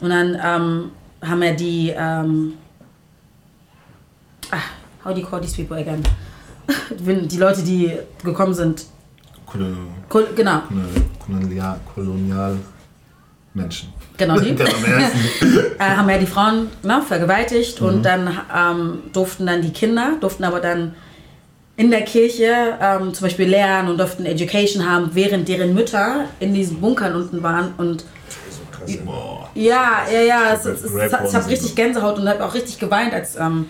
[0.00, 2.54] Und dann ähm, haben wir die, ähm,
[4.50, 4.56] ah,
[5.04, 6.02] how do you call these people again?
[7.28, 8.86] Die Leute, die gekommen sind,
[9.44, 9.66] Kolo
[10.08, 10.62] Kol- genau,
[11.26, 12.56] Kolonial, Kolonial
[13.52, 13.92] Menschen.
[14.16, 14.54] Genau die.
[15.78, 17.86] Äh, haben ja die Frauen ne, vergewaltigt Mhm.
[17.88, 20.94] und dann ähm, durften dann die Kinder, durften aber dann
[21.76, 26.54] in der Kirche ähm, zum Beispiel lernen und durften Education haben, während deren Mütter in
[26.54, 28.04] diesen Bunkern unten waren und
[29.04, 29.48] Boah.
[29.54, 33.12] ja, ja, ja, es, es, es, ich habe richtig Gänsehaut und habe auch richtig geweint,
[33.14, 33.66] als ähm,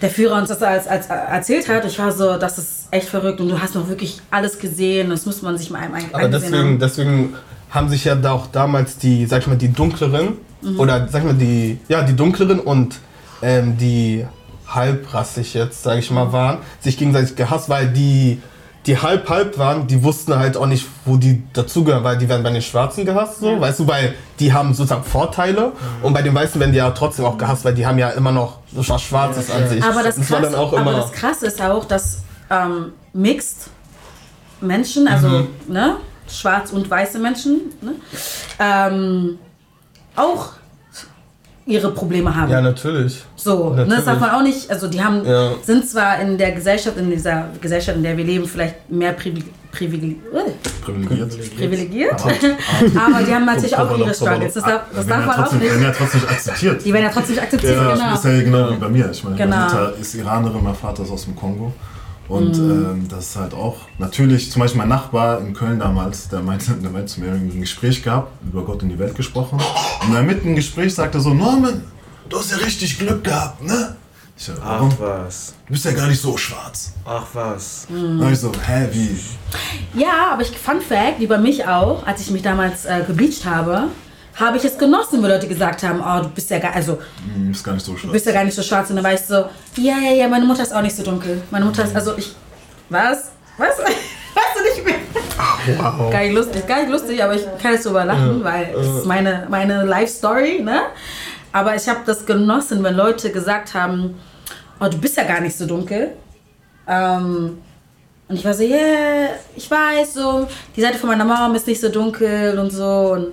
[0.00, 1.84] der Führer uns das als, als, erzählt hat.
[1.84, 5.24] Ich war so, das ist echt verrückt und du hast noch wirklich alles gesehen, das
[5.26, 6.78] muss man sich mal ein, Aber deswegen, haben.
[6.78, 7.34] deswegen
[7.70, 10.80] haben sich ja da auch damals die, sag ich mal, die dunkleren Mhm.
[10.80, 12.96] oder sag ich mal die, ja, die dunkleren und
[13.42, 14.26] ähm, die
[14.66, 18.40] halbrassig jetzt, sag ich mal, waren, sich gegenseitig gehasst, weil die,
[18.86, 22.42] die halb halb waren, die wussten halt auch nicht, wo die dazugehören, weil die werden
[22.42, 26.34] bei den Schwarzen gehasst, so, weißt du, weil die haben sozusagen Vorteile und bei den
[26.34, 29.02] Weißen werden die ja trotzdem auch gehasst, weil die haben ja immer noch so was
[29.02, 29.82] Schwarzes an sich.
[29.84, 33.70] Aber das, war krass, dann auch aber das Krasse ist auch, dass ähm, Mixed
[34.60, 35.48] Menschen, also Mhm.
[35.68, 35.96] ne,
[36.28, 37.92] schwarz und weiße Menschen, ne,
[38.58, 39.38] ähm,
[40.14, 40.50] auch
[41.66, 42.50] ihre Probleme haben.
[42.50, 43.24] ja, natürlich.
[43.34, 44.04] So, ne, das Natürlich.
[44.04, 45.50] darf man auch nicht, also die haben, Ja.
[45.62, 49.46] sind zwar in der Gesellschaft, in dieser Gesellschaft, in der wir leben, vielleicht mehr privileg,
[49.72, 50.50] privileg, äh,
[50.84, 51.56] Privilegiert.
[51.56, 52.30] privilegiert, aber
[53.26, 55.40] die haben natürlich auch ihre aber Struggles, das darf, das werden darf ja man auch
[55.42, 55.88] trotzdem, werden nicht.
[55.88, 56.84] ja trotzdem nicht akzeptiert.
[56.84, 58.10] Die werden ja trotzdem nicht akzeptiert, Ja, genau.
[58.10, 59.10] Das ist ja genau wie bei mir.
[59.10, 59.56] Ich meine, Genau.
[59.56, 61.72] meine Mutter ist Iranerin, mein Vater ist aus dem Kongo.
[62.28, 62.70] Und Mhm.
[62.70, 66.72] ähm, das ist halt auch, natürlich, zum Beispiel mein Nachbar in Köln damals, der meinte,
[66.72, 69.60] der meinte zu mir, ein Gespräch gehabt, über Gott und die Welt gesprochen.
[70.04, 71.84] Und dann mitten im Gespräch sagte er so, Norman,
[72.28, 73.94] du hast ja richtig Glück gehabt, ne?
[74.38, 74.92] Ich so, Ach warum?
[74.98, 75.54] was.
[75.66, 76.92] Du bist ja gar nicht so schwarz.
[77.06, 77.86] Ach was.
[77.88, 78.18] Mhm.
[78.18, 79.18] Dann hab ich so, hä, wie?
[79.98, 83.46] Ja, aber ich, Fun Fact, wie bei mich auch, als ich mich damals äh, gebleached
[83.46, 83.84] habe,
[84.38, 86.98] habe ich es genossen, wenn Leute gesagt haben, oh, du bist ja gar, also,
[87.34, 88.12] Hm, ist gar nicht so du schwarz.
[88.12, 88.90] bist ja gar nicht so schwarz.
[88.90, 89.34] Und dann war ich so,
[89.76, 91.42] ja, ja, ja, meine Mutter ist auch nicht so dunkel.
[91.50, 92.34] Meine Mutter ist, also ich,
[92.90, 93.30] was?
[93.58, 93.78] Was?
[93.78, 95.78] Weißt du nicht mehr?
[95.78, 96.10] Wow.
[96.12, 99.06] Gar nicht lustig, gar nicht lustig, aber ich kann jetzt drüber lachen, weil es ist
[99.06, 100.80] meine, meine Life-Story, ne?
[101.52, 104.14] Aber ich habe das genossen, wenn Leute gesagt haben,
[104.78, 106.12] oh, du bist ja gar nicht so dunkel.
[106.86, 107.58] Ähm,
[108.28, 110.46] und ich war so, yeah, ich weiß, so,
[110.76, 113.12] die Seite von meiner Mom ist nicht so dunkel und so.
[113.14, 113.28] Und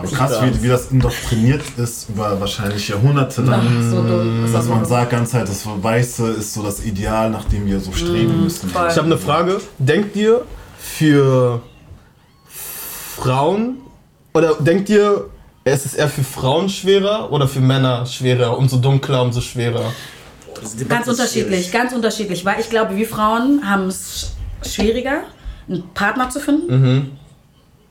[0.00, 3.62] Aber krass, wie, wie das indoktriniert ist über wahrscheinlich Jahrhunderte lang.
[3.66, 4.42] ach, so dumm.
[4.44, 7.80] Das Dass man sagt ganz halt, das Weiße ist so das Ideal, nach dem wir
[7.80, 8.68] so streben müssen.
[8.68, 8.88] Mhm, voll.
[8.88, 9.60] Ich habe eine Frage.
[9.78, 10.42] Denkt ihr
[10.78, 11.60] für
[13.16, 13.78] Frauen
[14.34, 15.26] oder denkt ihr,
[15.64, 18.56] es ist eher für Frauen schwerer oder für Männer schwerer?
[18.56, 19.92] Umso dunkler, umso schwerer.
[20.88, 21.72] Ganz unterschiedlich, schwierig.
[21.72, 22.44] ganz unterschiedlich.
[22.44, 24.32] Weil ich glaube, wir Frauen haben es
[24.62, 25.22] sch- schwieriger,
[25.68, 27.18] einen Partner zu finden.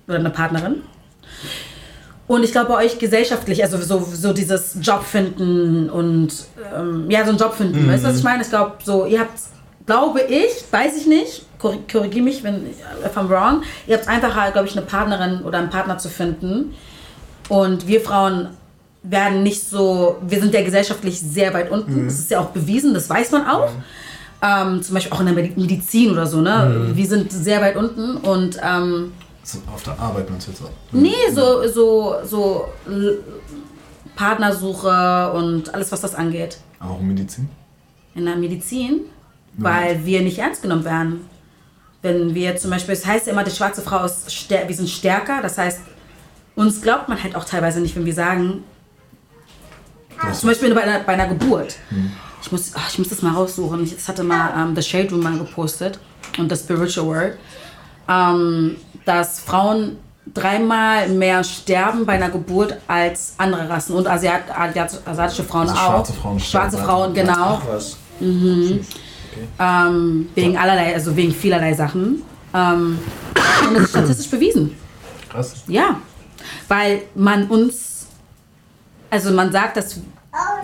[0.08, 0.78] Oder eine Partnerin.
[2.28, 6.30] Und ich glaube bei euch gesellschaftlich, also so, so dieses Job finden und
[6.76, 7.88] ähm, ja, so einen Job finden.
[7.90, 8.44] Weißt du, was ich meine?
[8.44, 9.40] Ich glaube, so, ihr habt,
[9.86, 12.68] glaube ich, weiß ich nicht, korrigiere mich, wenn
[13.06, 16.74] if I'm wrong, ihr habt einfacher, glaube ich, eine Partnerin oder einen Partner zu finden.
[17.48, 18.50] Und wir Frauen
[19.04, 22.06] werden nicht so, wir sind ja gesellschaftlich sehr weit unten.
[22.08, 23.70] Das ist ja auch bewiesen, das weiß man auch.
[24.44, 26.92] Ähm, zum Beispiel auch in der Medi- Medizin oder so, ne?
[26.94, 29.14] Wir sind sehr weit unten und ähm,
[29.74, 30.70] Auf der Arbeit meinst du jetzt auch?
[30.92, 33.20] nee, so, so, so L-
[34.16, 36.58] Partnersuche und alles, was das angeht.
[36.80, 37.50] Auch Medizin?
[38.16, 39.02] In der Medizin,
[39.58, 41.30] weil wir nicht ernst genommen werden.
[42.02, 45.42] Wenn wir zum Beispiel, es heißt ja immer, die schwarze Frau ist, wir sind stärker,
[45.42, 45.82] das heißt,
[46.56, 48.64] uns glaubt man halt auch teilweise nicht, wenn wir sagen,
[50.22, 51.76] Das zum Beispiel bei einer, bei einer Geburt.
[52.42, 53.84] Ich, muss, ach, ich muss das mal raussuchen.
[53.84, 56.00] Ich, das hatte mal ähm, The Shade Room mal gepostet
[56.38, 57.38] und das Spiritual World,
[58.10, 59.98] ähm, dass Frauen
[60.34, 65.82] dreimal mehr sterben bei einer Geburt als andere Rassen und Asiat, Asiat, asiatische Frauen Also
[65.82, 65.90] auch.
[65.90, 67.62] schwarze Frauen Schwarze Frauen, genau.
[67.62, 67.98] Ach was.
[69.60, 72.24] Ähm, wegen allerlei, also wegen vielerlei Sachen.
[72.54, 73.00] Ähm,
[73.68, 74.76] und das ist statistisch bewiesen.
[75.30, 75.54] krass.
[75.68, 76.02] Ja,
[76.68, 78.08] weil man uns,
[79.10, 80.00] also man sagt, dass,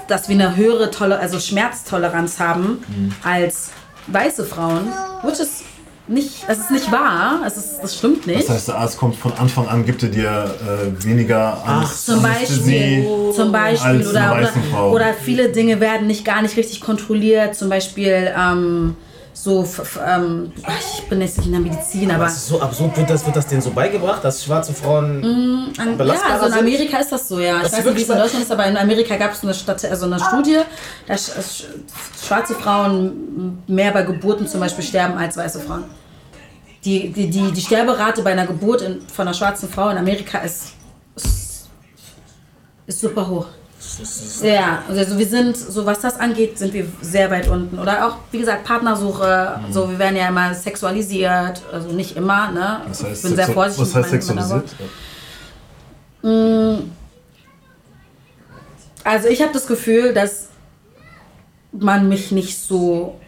[0.07, 2.83] dass wir eine höhere Toler also Schmerztoleranz haben
[3.23, 3.71] als
[4.07, 4.87] weiße Frauen,
[5.23, 5.63] which is
[6.07, 8.41] nicht, es ist nicht wahr, es ist, das stimmt nicht.
[8.41, 12.23] Das heißt, der Arzt kommt von Anfang an, gibt er dir äh, weniger Angst, Zum
[12.25, 13.05] Anästhesie.
[13.05, 14.37] Beispiel, zum Beispiel oder,
[14.71, 17.55] oder, oder viele Dinge werden nicht gar nicht richtig kontrolliert.
[17.55, 18.95] Zum Beispiel ähm,
[19.33, 19.67] so,
[20.05, 20.51] ähm,
[20.95, 23.35] ich bin jetzt nicht in der Medizin, aber Das ist so absurd, wird das, wird
[23.35, 25.73] das denen so beigebracht, dass schwarze Frauen.
[25.77, 26.59] An, ja, also in sind?
[26.61, 27.57] Amerika ist das so, ja.
[27.57, 28.17] Ich Das ist weiß nicht, wie wirklich es in?
[28.17, 30.59] Deutschland ist, aber in Amerika gab es eine, Stat- also eine Studie,
[31.07, 35.85] dass sch- sch- schwarze Frauen mehr bei Geburten zum Beispiel sterben als weiße Frauen.
[36.85, 40.39] Die, die, die, die Sterberate bei einer Geburt in, von einer schwarzen Frau in Amerika
[40.39, 40.73] ist,
[41.15, 41.67] ist,
[42.85, 43.47] ist super hoch.
[44.41, 47.77] Ja, also wir sind, so was das angeht, sind wir sehr weit unten.
[47.79, 52.81] Oder auch, wie gesagt, Partnersuche, so wir werden ja immer sexualisiert, also nicht immer, ne?
[52.87, 54.75] Was heißt, ich bin sehr vorsichtig was heißt sexualisiert?
[59.03, 60.47] Also ich habe das Gefühl, dass
[61.71, 63.19] man mich nicht so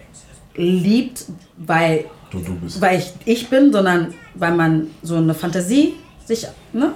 [0.55, 1.25] liebt,
[1.57, 5.93] weil, Du, du weil ich ich bin, sondern weil man so eine Fantasie
[6.25, 6.91] sich ne,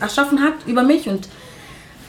[0.00, 1.28] erschaffen hat über mich und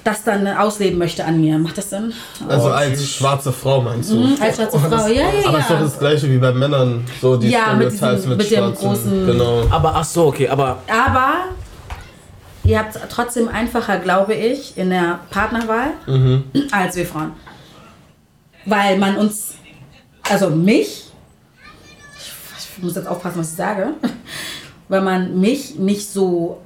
[0.03, 1.57] das dann ausleben möchte an mir.
[1.59, 2.13] Macht das Sinn?
[2.47, 4.15] Also als schwarze Frau meinst du?
[4.15, 5.81] Mhm, als schwarze Frau, ja, ja, Aber ist doch ja.
[5.81, 9.63] das gleiche wie bei Männern, so die Ja, mit diesem- mit dem schwarzen- großen- Genau.
[9.69, 11.33] Aber ach so, okay, aber Aber
[12.63, 15.91] ihr habt trotzdem einfacher, glaube ich, in der Partnerwahl
[16.71, 17.33] als wir Frauen.
[18.65, 19.55] Weil man uns,
[20.29, 21.05] also mich,
[22.77, 23.88] ich muss jetzt aufpassen, was ich sage,
[24.88, 26.62] weil man mich nicht so,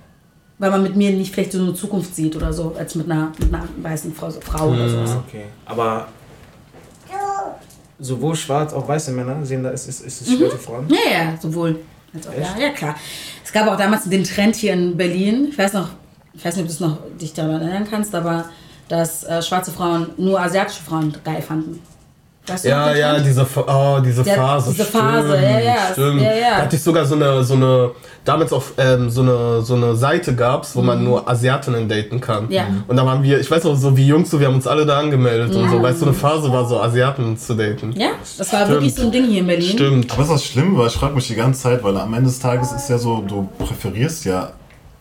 [0.60, 3.32] weil man mit mir nicht vielleicht so eine Zukunft sieht oder so, als mit einer,
[3.40, 5.18] mit einer weißen Frau, Frau oder sowas.
[5.28, 6.08] okay, aber
[8.00, 10.88] sowohl schwarz auch weiße Männer sehen da ist ist ist es schwer für Frauen.
[10.90, 11.80] Ja, ja, sowohl.
[12.14, 12.96] Als auch, ja, ja, klar.
[13.44, 15.48] Es gab auch damals den Trend hier in Berlin.
[15.50, 15.90] Ich weiß noch,
[16.34, 18.46] ich weiß nicht, ob du es noch dich daran erinnern kannst, aber
[18.88, 21.80] dass äh, schwarze Frauen nur asiatische Frauen geil fanden.
[22.46, 24.72] Weißt du Ja, ja, diese, oh, diese Der- Phase.
[24.72, 26.22] diese Phase, ja, ja, Stimmt.
[26.22, 26.50] ja, ja.
[26.58, 27.92] Da hatte ich sogar so eine, so eine
[28.26, 32.46] damals auf ähm, so eine, so eine Seite gab's, wo man nur Asiatinnen daten kann.
[32.48, 32.52] Mhm.
[32.52, 32.66] Ja.
[32.86, 34.86] Und da waren wir, ich weiß noch, so wie Jungs, so, wir haben uns alle
[34.86, 37.94] da angemeldet und so, weil es so eine Phase war, so Asiaten zu daten.
[37.98, 39.70] Ja, das war wirklich so ein Ding hier in Berlin.
[39.70, 40.12] Stimmt.
[40.12, 40.78] Aber ist das schlimm?
[40.78, 43.24] Weil ich frage mich die ganze Zeit, weil am Ende des Tages ist ja so,
[43.26, 44.52] du präferierst ja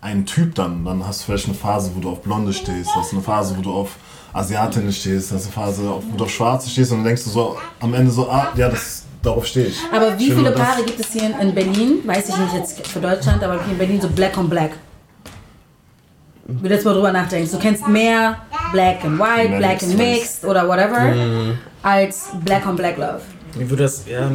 [0.00, 0.84] einen Typ dann.
[0.84, 3.62] Dann hast du vielleicht eine Phase, wo du auf Blonde stehst, hast eine Phase, wo
[3.62, 3.96] du auf
[4.32, 7.56] Asiatinnen stehst, hast eine Phase, wo du auf Schwarze stehst und dann denkst du so
[7.80, 9.78] am Ende so, ah, ja, das, darauf stehe ich.
[9.94, 11.98] Aber wie Schön, viele Paare gibt es hier in Berlin?
[12.04, 14.70] Weiß ich nicht jetzt für Deutschland, aber hier in Berlin so Black on Black.
[16.44, 18.36] Wenn du jetzt mal drüber nachdenkst, du kennst mehr
[18.72, 21.14] Black and White, Mehr Black and Mixed oder whatever,
[21.82, 23.20] als Black on Black Love.
[23.54, 24.28] Wie würde das, ja, ja.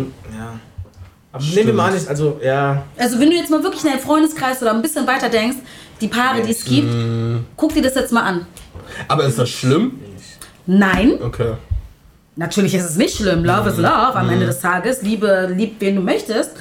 [1.33, 3.89] Aber nehmen wir mal an, ich- also, ja, Also wenn du jetzt mal wirklich in
[3.91, 5.57] deinen Freundeskreis oder ein bisschen weiter denkst,
[5.99, 6.87] die Paare, die es gibt,
[7.57, 8.45] guck dir das jetzt mal an.
[9.07, 9.91] Aber ist das schlimm?
[10.65, 11.53] Nein, Okay.
[12.35, 13.45] natürlich ist es nicht schlimm.
[13.45, 15.01] Love is love am Ende des Tages.
[15.01, 16.51] Liebe, lieb, wen du möchtest.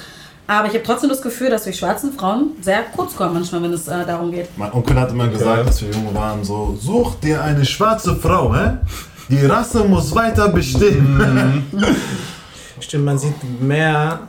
[0.49, 3.73] Aber ich habe trotzdem das Gefühl, dass wir schwarzen Frauen sehr kurz kommen manchmal, wenn
[3.73, 4.47] es äh, darum geht.
[4.57, 8.55] Mein Onkel hat immer gesagt, als wir Junge waren, so, such dir eine schwarze Frau,
[8.55, 8.77] hä?
[9.27, 11.65] Die Rasse muss weiter bestehen.
[12.79, 14.21] stimmt, man sieht mehr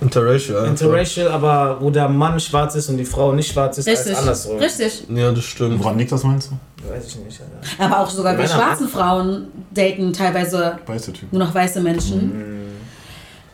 [0.00, 0.66] Interracial.
[0.66, 4.08] interracial, aber wo der Mann schwarz ist und die Frau nicht schwarz ist, Richtig.
[4.10, 4.58] als andersrum.
[4.58, 5.04] Richtig.
[5.08, 5.78] Ja, das stimmt.
[5.78, 6.75] Woran liegt das, meinst du?
[6.88, 7.84] Weiß ich nicht, Alter.
[7.84, 12.66] Aber auch sogar wir schwarzen Frauen daten teilweise Weiße nur noch weiße Menschen.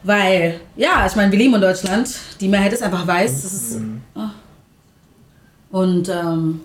[0.05, 2.11] Weil, ja, ich meine, wir leben in Deutschland.
[2.40, 3.42] Die Mehrheit ist einfach weiß.
[3.42, 3.79] Das ist,
[4.14, 5.79] oh.
[5.79, 6.61] Und ähm,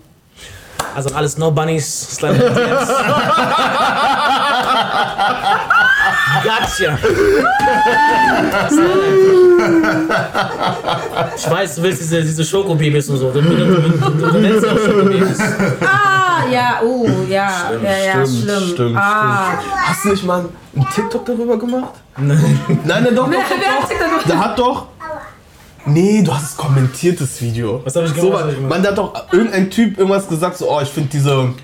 [0.94, 2.88] Also alles No Bunnies, Slime DMs.
[6.42, 6.98] Gotcha!
[11.36, 13.30] Ich weiß, du willst diese, diese Schokobabys und so.
[13.30, 15.38] Du, du, du, du, du nennst sie auch Schokobabys.
[15.80, 17.50] ah, ja, uh, ja,
[17.82, 18.68] ja, ja, stimmt, schlimm.
[18.72, 19.58] stimmt, ah.
[19.76, 21.94] Hast du nicht mal einen TikTok darüber gemacht?
[22.16, 22.60] Nein.
[22.84, 24.24] Nein, nein, doch, doch, doch, doch.
[24.26, 24.86] Der hat doch.
[25.86, 27.80] Nee, du hast es kommentiertes Video.
[27.84, 28.54] Was hab ich so, gemacht?
[28.54, 28.68] Gemacht?
[28.68, 31.54] Man, da hat doch irgendein Typ irgendwas gesagt, so, oh, ich finde diese,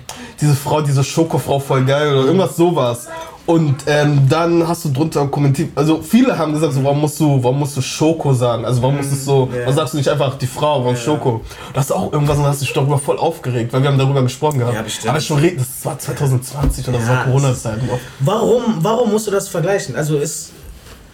[0.41, 3.07] diese Frau, diese Schokofrau voll geil oder irgendwas sowas.
[3.45, 7.43] Und ähm, dann hast du drunter kommentiert, also viele haben gesagt, so, warum musst du,
[7.43, 8.65] warum musst du Schoko sagen?
[8.65, 9.59] Also warum musst du so, ja.
[9.61, 11.41] warum sagst du nicht einfach die Frau, warum Schoko?
[11.71, 14.57] Du hast auch irgendwas und hast dich darüber voll aufgeregt, weil wir haben darüber gesprochen
[14.59, 14.75] gehabt.
[14.75, 15.09] Ja, bestimmt.
[15.09, 17.79] Aber schon, re- das war 2020 und das Ja, war das Corona-Zeit.
[18.21, 19.95] Warum, warum musst du das vergleichen?
[19.95, 20.51] Also ist.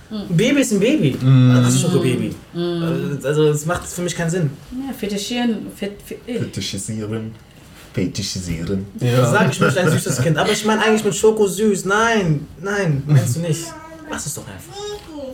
[0.10, 1.18] Ein Baby ist ein Baby.
[1.22, 1.54] Mm.
[1.64, 2.36] Das ist Schokobaby.
[3.24, 4.50] Also es macht für mich keinen Sinn.
[4.72, 5.68] Ja, fetischieren.
[5.76, 6.40] Fet, fet, eh.
[6.40, 7.34] Fetischisieren.
[7.94, 8.86] Fetischisieren.
[9.00, 9.30] Ja.
[9.30, 10.38] Sag, ich möchte ein süßes Kind.
[10.38, 11.86] Aber ich meine eigentlich mit Schoko süß.
[11.86, 13.66] Nein, nein, meinst du nicht.
[14.10, 14.76] Mach es doch einfach.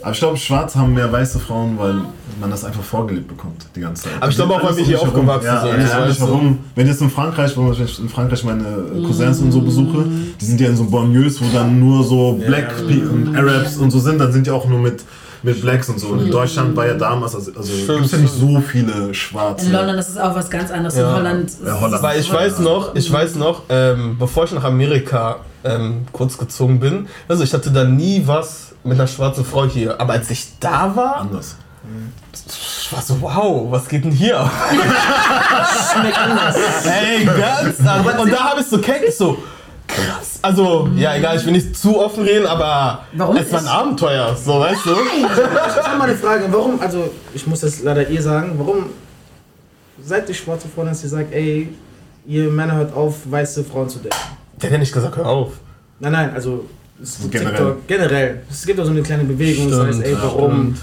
[0.01, 1.95] Aber ich glaube, schwarz haben mehr weiße Frauen, weil
[2.39, 4.13] man das einfach vorgelebt bekommt die ganze Zeit.
[4.19, 6.21] Aber ich glaube auch, weil wir hier aufgewachsen ja, sind, Ja, ich weiß weißt nicht
[6.21, 6.25] du?
[6.25, 6.59] warum.
[6.75, 10.05] Wenn jetzt in Frankreich, wenn ich in Frankreich meine äh, Cousins und so besuche,
[10.39, 13.91] die sind ja in so Banlieues, wo dann nur so Black Pe- und Arabs und
[13.91, 15.03] so sind, dann sind die auch nur mit,
[15.43, 16.07] mit Blacks und so.
[16.09, 19.65] Und in Deutschland war ja damals, also, also gibt es ja nicht so viele Schwarze.
[19.65, 20.95] In London ist es auch was ganz anderes.
[20.95, 21.13] In Ja.
[21.13, 21.45] Holland.
[21.49, 22.03] ist- Ja, Holland.
[22.03, 26.79] Weil ich weiß noch, ich weiß noch, ähm, bevor ich nach Amerika ähm, kurz gezogen
[26.79, 29.99] bin, also ich hatte da nie was mit einer schwarzen Frau hier.
[29.99, 31.55] Aber als ich da war, Anders.
[32.33, 34.49] ich war so, wow, was geht denn hier?
[35.93, 36.55] Schmeckt anders.
[36.85, 38.17] Ey, ganz anders.
[38.21, 39.37] Und da habe ich so kennst so,
[39.87, 40.39] krass.
[40.41, 43.67] Also, ja, egal, ich will nicht zu offen reden, aber Warum es war ein?
[43.67, 44.91] Abenteuer, so, weißt du?
[44.91, 46.45] Ich habe mal eine Frage.
[46.51, 48.85] Warum, also ich muss das leider ihr sagen, warum
[50.03, 51.69] seid ihr schwarze Frauen, dass ihr sagt, ey,
[52.27, 54.15] ihr Männer hört auf, weiße Frauen zu daten?
[54.61, 55.53] Der hat ja nicht gesagt, hör auf.
[55.99, 56.65] Nein, nein, also
[57.01, 57.57] es gibt generell.
[57.57, 58.41] Doch, generell.
[58.49, 60.77] Es gibt doch so eine kleine Bewegung, das heißt, Stimmt, ey, ja, warum stimmt.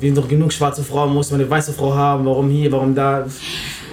[0.00, 3.24] wir doch genug schwarze Frauen, muss man eine weiße Frau haben, warum hier, warum da.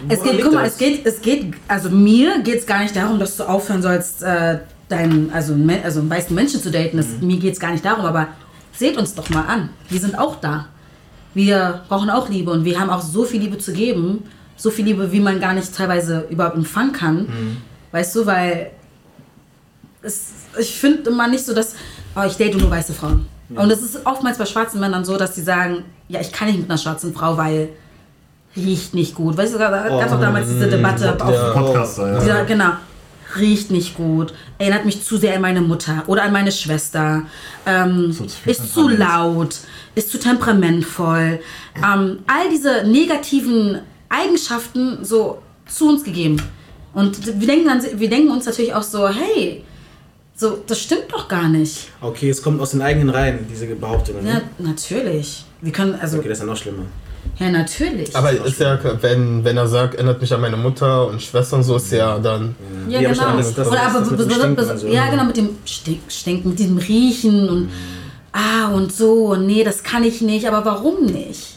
[0.10, 3.20] Es geht, guck mal, es geht, es geht, also mir geht es gar nicht darum,
[3.20, 6.98] dass du aufhören sollst, äh, deinen, also, also einen weißen Menschen zu daten.
[6.98, 7.28] Das, Mhm.
[7.28, 8.28] Mir geht es gar nicht darum, aber
[8.74, 9.70] seht uns doch mal an.
[9.90, 10.68] Wir sind auch da.
[11.34, 14.24] Wir brauchen auch Liebe und wir haben auch so viel Liebe zu geben.
[14.58, 17.18] So viel Liebe, wie man gar nicht teilweise überhaupt empfangen kann.
[17.24, 17.58] Mhm.
[17.92, 18.72] Weißt du, weil
[20.02, 20.30] es,
[20.60, 21.76] ich finde immer nicht so, dass
[22.16, 23.26] oh, ich date nur weiße Frauen.
[23.50, 26.60] Und es ist oftmals bei schwarzen Männern so, dass sie sagen, ja, ich kann nicht
[26.60, 27.70] mit einer schwarzen Frau, weil
[28.56, 29.38] riecht nicht gut.
[29.38, 31.50] Weißt du, da gab es auch damals diese Debatte auf ja.
[31.52, 32.20] Podcaster, ja.
[32.20, 32.72] dieser, genau.
[33.38, 37.24] Riecht nicht gut, erinnert mich zu sehr an meine Mutter oder an meine Schwester,
[37.66, 39.58] ähm, So zu ist zu laut,
[39.94, 41.40] ist zu temperamentvoll.
[41.76, 46.42] Ähm, all diese negativen Eigenschaften so zu uns gegeben.
[46.94, 49.66] Und wir denken, dann, wir denken uns natürlich auch so, hey,
[50.38, 51.90] so, das stimmt doch gar nicht.
[52.02, 54.26] Okay, es kommt aus den eigenen Reihen, diese Behauptungen.
[54.26, 55.46] Ja, natürlich.
[55.62, 56.86] Wir können, also, Okay, das ist ja noch schlimmer.
[57.40, 58.16] Ja, natürlich.
[58.16, 61.64] Aber ist ja, wenn, wenn er sagt, erinnert mich an meine Mutter und Schwester und
[61.64, 62.56] so, ist ja dann.
[62.88, 63.38] Ja, Ja, genau.
[63.38, 64.88] das- das- Oder aber das mit dem bes- Stinken bes- und so.
[64.88, 67.70] ja, genau, mit dem Stink, Stinken, mit diesem Riechen und
[68.32, 71.55] ah und so, und nee, das kann ich nicht, aber warum nicht?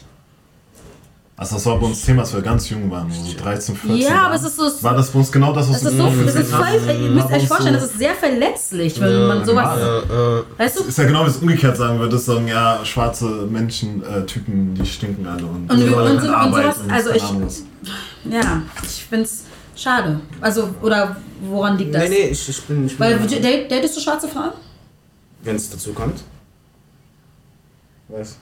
[1.41, 4.09] Also das war bei uns Thema, als wir ganz jung waren, so 13, 14 Ja,
[4.09, 4.17] waren.
[4.25, 6.35] aber es ist so- War das bei uns genau das, was Das ist so, das
[6.35, 10.43] ist voll, ihr müsst euch vorstellen, das ist sehr verletzlich, wenn man sowas, Äh, äh,
[10.57, 10.83] weißt du?
[10.83, 14.85] ist ja genau, wie es umgekehrt sagen würde, sagen, ja, schwarze Menschen, äh, Typen, die
[14.85, 17.23] stinken alle und, Und, die wir- wollen und, keine so, und sowas, und also ich,
[18.33, 19.43] ja, ich find's
[19.77, 20.19] schade.
[20.41, 22.03] Also, oder woran liegt das?
[22.03, 22.85] Nee, nee, ich, ich bin.
[22.85, 24.51] Ich bin Weil, date- datest du schwarze Frauen?
[25.43, 26.19] Wenn es dazu kommt.
[28.09, 28.35] Was?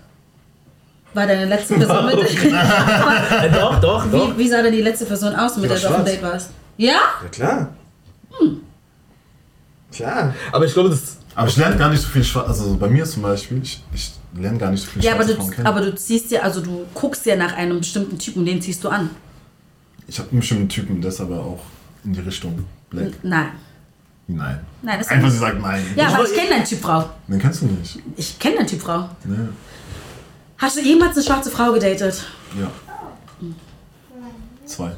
[1.18, 2.16] War deine letzte Person mit?
[3.56, 4.12] Doch, doch, doch.
[4.14, 6.12] wie, wie sah denn die letzte Person aus, mit der du auf dem schwarz.
[6.12, 6.50] Date warst?
[6.78, 6.92] Ja?
[7.24, 7.70] Ja, klar.
[9.92, 10.34] Klar.
[10.52, 11.18] aber ich glaube, das.
[11.34, 14.12] Aber ich lerne gar nicht so viel schwarz, also bei mir zum Beispiel, ich, ich
[14.36, 15.68] lerne gar nicht so viel Ja, aber schwarze du, Frauen kennen.
[15.68, 18.90] aber du ziehst ja, also du guckst ja nach einem bestimmten Typen, den ziehst du
[18.90, 19.10] an.
[20.08, 21.62] ich habe einen bestimmten Typen, der ist aber auch
[22.04, 23.12] in die Richtung Black.
[23.24, 23.48] Nein.
[24.28, 24.60] Nein.
[24.84, 25.34] Nein, das ist Einfach, nicht.
[25.34, 25.84] sie sagt nein.
[25.96, 27.10] Ja, aber ich kenne deinen Typ Frau.
[27.28, 28.00] Den kennst du nicht.
[28.18, 29.10] Ich kenne deinen Typ Frau.
[29.24, 29.36] Nee.
[30.58, 32.24] Hast du jemals eine schwarze Frau gedatet?
[32.60, 32.68] Ja.
[34.66, 34.92] Zwei.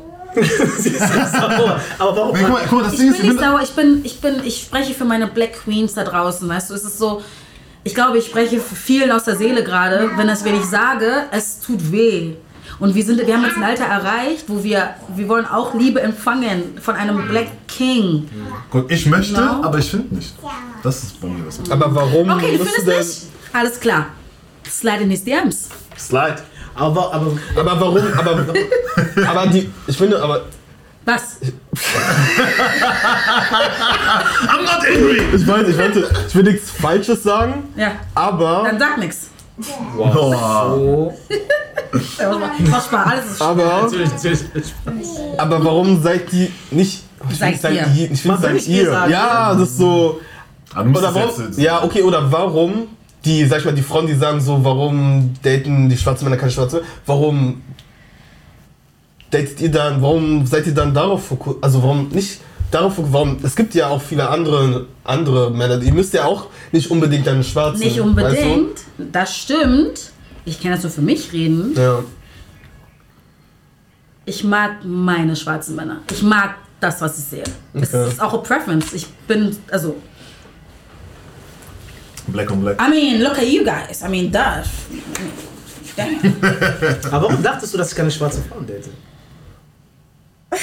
[1.34, 2.34] Aber, aber warum?
[2.36, 3.72] Nee, guck mal, guck mal das Ich Ding bin ist, ich nicht bin, sauer, ich
[3.72, 6.98] bin, ich bin, ich spreche für meine Black Queens da draußen, weißt du, es ist
[7.00, 7.22] so,
[7.84, 11.26] ich glaube, ich spreche für vielen aus der Seele gerade, wenn das, wenn ich sage,
[11.32, 12.34] es tut weh.
[12.80, 16.00] Und wir, sind, wir haben jetzt ein Alter erreicht, wo wir, wir wollen auch Liebe
[16.02, 18.30] empfangen von einem Black King.
[18.70, 19.64] guck, ich möchte, Genau.
[19.64, 20.34] aber ich finde nicht.
[20.84, 21.60] Das ist bei mir das.
[21.70, 22.88] Aber warum Okay, du findest
[23.28, 23.32] nicht?
[23.52, 24.06] Alles klar.
[24.70, 25.70] Slide in his DMs.
[25.98, 26.42] Slide.
[26.76, 27.98] Aber, aber, Aber warum?
[28.18, 28.46] Aber,
[29.28, 29.70] aber die.
[29.88, 30.46] Ich finde, aber.
[31.06, 31.38] Was?
[34.48, 35.22] I'm not angry!
[35.36, 36.10] Ich weiß, ich wollte.
[36.28, 38.64] Ich will nichts Falsches sagen, Ja, aber.
[38.66, 39.30] dann sag nix.
[39.98, 40.12] Oh.
[40.72, 41.14] so.
[42.70, 43.82] Mach Spaß, alles ist Aber.
[43.84, 44.42] Natürlich, natürlich.
[45.38, 47.04] Aber warum seid ihr nicht.
[47.30, 48.04] Ich Seid nicht sagen ihr.
[48.12, 49.08] Ich nicht sagen ihr.
[49.10, 50.22] Ja, das ist so.
[50.74, 51.52] Aber du musst Oder warum?
[51.58, 52.88] Ja, okay, oder warum
[53.26, 56.52] die, sag ich mal, die Frauen, die sagen so, warum daten die schwarzen Männer keine
[56.52, 56.84] schwarze?
[57.06, 57.62] Warum
[59.32, 61.64] datet ihr dann, warum seid ihr dann darauf fokussiert?
[61.64, 62.40] Also warum nicht
[62.72, 63.14] darauf fokussiert?
[63.14, 63.38] Warum?
[63.44, 65.82] Es gibt ja auch viele andere, andere Männer.
[65.82, 67.80] Ihr müsst ja auch nicht unbedingt einen schwarzen.
[67.84, 68.80] Nicht unbedingt,
[69.12, 70.12] das stimmt.
[70.46, 71.70] Ich kann das nur für mich reden.
[71.70, 71.82] Weißt du?
[71.82, 72.04] Ja.
[74.26, 76.02] Ich mag meine schwarzen Männer.
[76.12, 77.44] Ich mag das, was ich sehe.
[77.74, 78.08] Es Okay.
[78.08, 78.94] ist auch a preference.
[78.94, 79.96] Ich bin, also,
[82.32, 82.78] Black on Black.
[82.80, 84.04] I mean, look at you guys.
[84.04, 84.64] I mean, duh.
[85.96, 86.20] Damn.
[87.12, 88.90] Aber warum dachtest du, dass ich keine schwarze Frauen date?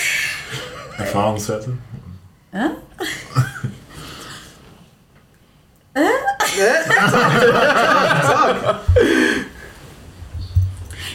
[0.99, 1.73] Erfahrungswerte.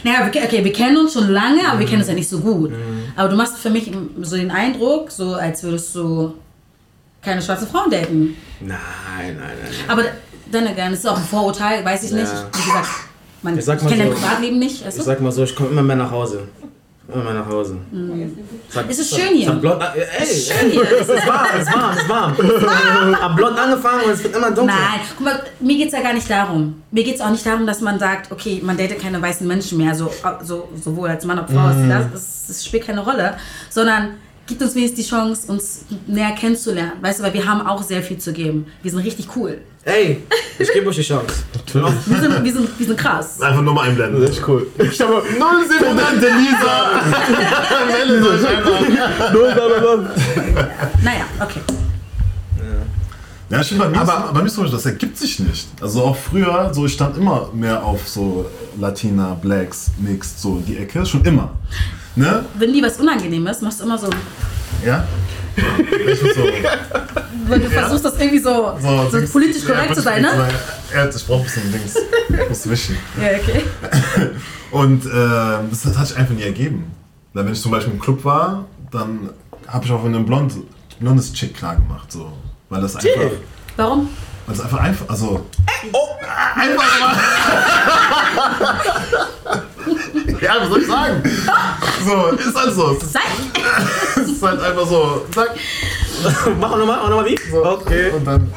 [0.04, 2.40] Naja, wir, okay, wir kennen uns schon lange, aber wir kennen uns ja nicht so
[2.40, 2.72] gut.
[3.16, 3.90] Aber du machst für mich
[4.22, 6.34] so den Eindruck, so als würdest du
[7.20, 8.36] keine schwarzen Frauen daten.
[8.60, 8.78] Nein,
[9.18, 9.56] nein, nein.
[9.62, 9.72] nein.
[9.88, 10.04] Aber
[10.52, 12.32] dann again, ist auch ein Vorurteil, weiß ich nicht.
[12.32, 12.46] Ja.
[12.52, 12.88] Wie gesagt,
[13.42, 14.84] man, Ich ich, kenne so- dein Privatleben nicht.
[14.86, 15.06] Weißt Ich du?
[15.10, 16.48] sag mal so, ich komme immer mehr nach Hause.
[17.12, 17.76] Immer mehr nach Hause.
[18.70, 19.46] Sag, Es ist schön hier.
[19.48, 20.82] Sag blond, ey, ey, schön hier.
[21.00, 23.16] Es ist warm, es ist warm, es ist warm.
[23.20, 24.74] Hab blond angefangen und es wird immer dunkler.
[24.76, 26.80] Nein, guck mal, mir geht es ja gar nicht darum.
[26.92, 29.78] Mir geht es auch nicht darum, dass man sagt, okay, man datet keine weißen Menschen
[29.78, 30.10] mehr, so,
[30.42, 31.68] so, sowohl als Mann als Frau.
[31.68, 33.34] Das, das, das spielt keine Rolle.
[33.68, 34.14] Sondern
[34.46, 36.92] gibt uns wenigstens die Chance, uns näher kennenzulernen.
[37.00, 38.66] Weißt du, weil wir haben auch sehr viel zu geben.
[38.82, 39.58] Wir sind richtig cool.
[39.84, 40.22] Ey,
[40.60, 41.42] ich gebe euch die Chance.
[41.72, 43.40] Wir sind, wir sind, wir sind krass.
[43.40, 44.20] Einfach nur mal einblenden.
[44.20, 44.66] Das ist cool.
[44.78, 47.02] Ich habe null Simulante Lisa.
[47.88, 49.32] Meldet euch einfach.
[49.32, 50.10] Null, null, null.
[51.02, 51.60] Naja, okay.
[53.50, 55.68] Ja, ich finde bei mir, Aber- ist, bei mir ist das ergibt sich nicht.
[55.80, 58.46] Also auch früher, so ich stand immer mehr auf so
[58.80, 61.50] Latina, Blacks, Mixed, so die Ecke, schon immer.
[62.14, 62.44] Ne?
[62.54, 64.08] wenn dir was unangenehm ist, machst du immer so,
[64.84, 65.04] Ja?
[66.34, 66.48] So?
[67.46, 70.48] wenn du versuchst das irgendwie so, so, Dings- politisch ja, korrekt zu sein, ne?
[70.94, 71.96] Ja, ich brauch ein bisschen Dings.
[72.28, 72.96] Ich muss wischen.
[73.20, 73.62] Ja, okay.
[74.70, 75.08] Und äh,
[75.70, 76.90] das hat sich einfach nie ergeben.
[77.34, 79.30] Wenn ich zum Beispiel im Club war, dann
[79.66, 80.54] habe ich auch in einem blond,
[81.00, 82.10] blondes Chick klar gemacht.
[82.10, 82.32] So.
[82.68, 83.30] Weil das einfach.
[83.76, 84.08] Warum?
[84.46, 85.08] Weil das einfach einfach.
[85.08, 85.46] Also.
[85.92, 86.08] Oh,
[86.54, 87.16] einfach mal.
[90.40, 91.22] ja, was soll ich sagen?
[92.04, 92.90] So, ist halt so.
[92.96, 93.20] Es ist, Sei!
[94.16, 95.26] es ist halt einfach so.
[95.34, 95.50] Zack.
[96.60, 97.38] Mach nochmal, mach nochmal wie?
[97.54, 98.10] Okay.
[98.10, 98.52] Und dann.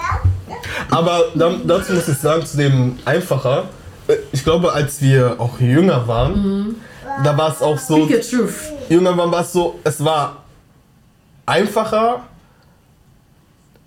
[0.92, 3.66] Aber dann, dazu muss ich sagen, zu dem einfacher.
[4.08, 6.76] äh, Ich glaube, als wir auch jünger waren,
[7.24, 8.06] da war es auch so.
[8.06, 8.54] Speak your truth.
[8.90, 10.44] Irgendwann war es so, es war
[11.46, 12.24] einfacher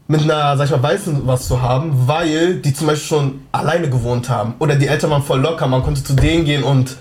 [0.09, 3.91] mit einer, sag ich mal, Weißen was zu haben, weil die zum Beispiel schon alleine
[3.91, 4.55] gewohnt haben.
[4.59, 6.97] Oder die Eltern waren voll locker, man konnte zu denen gehen und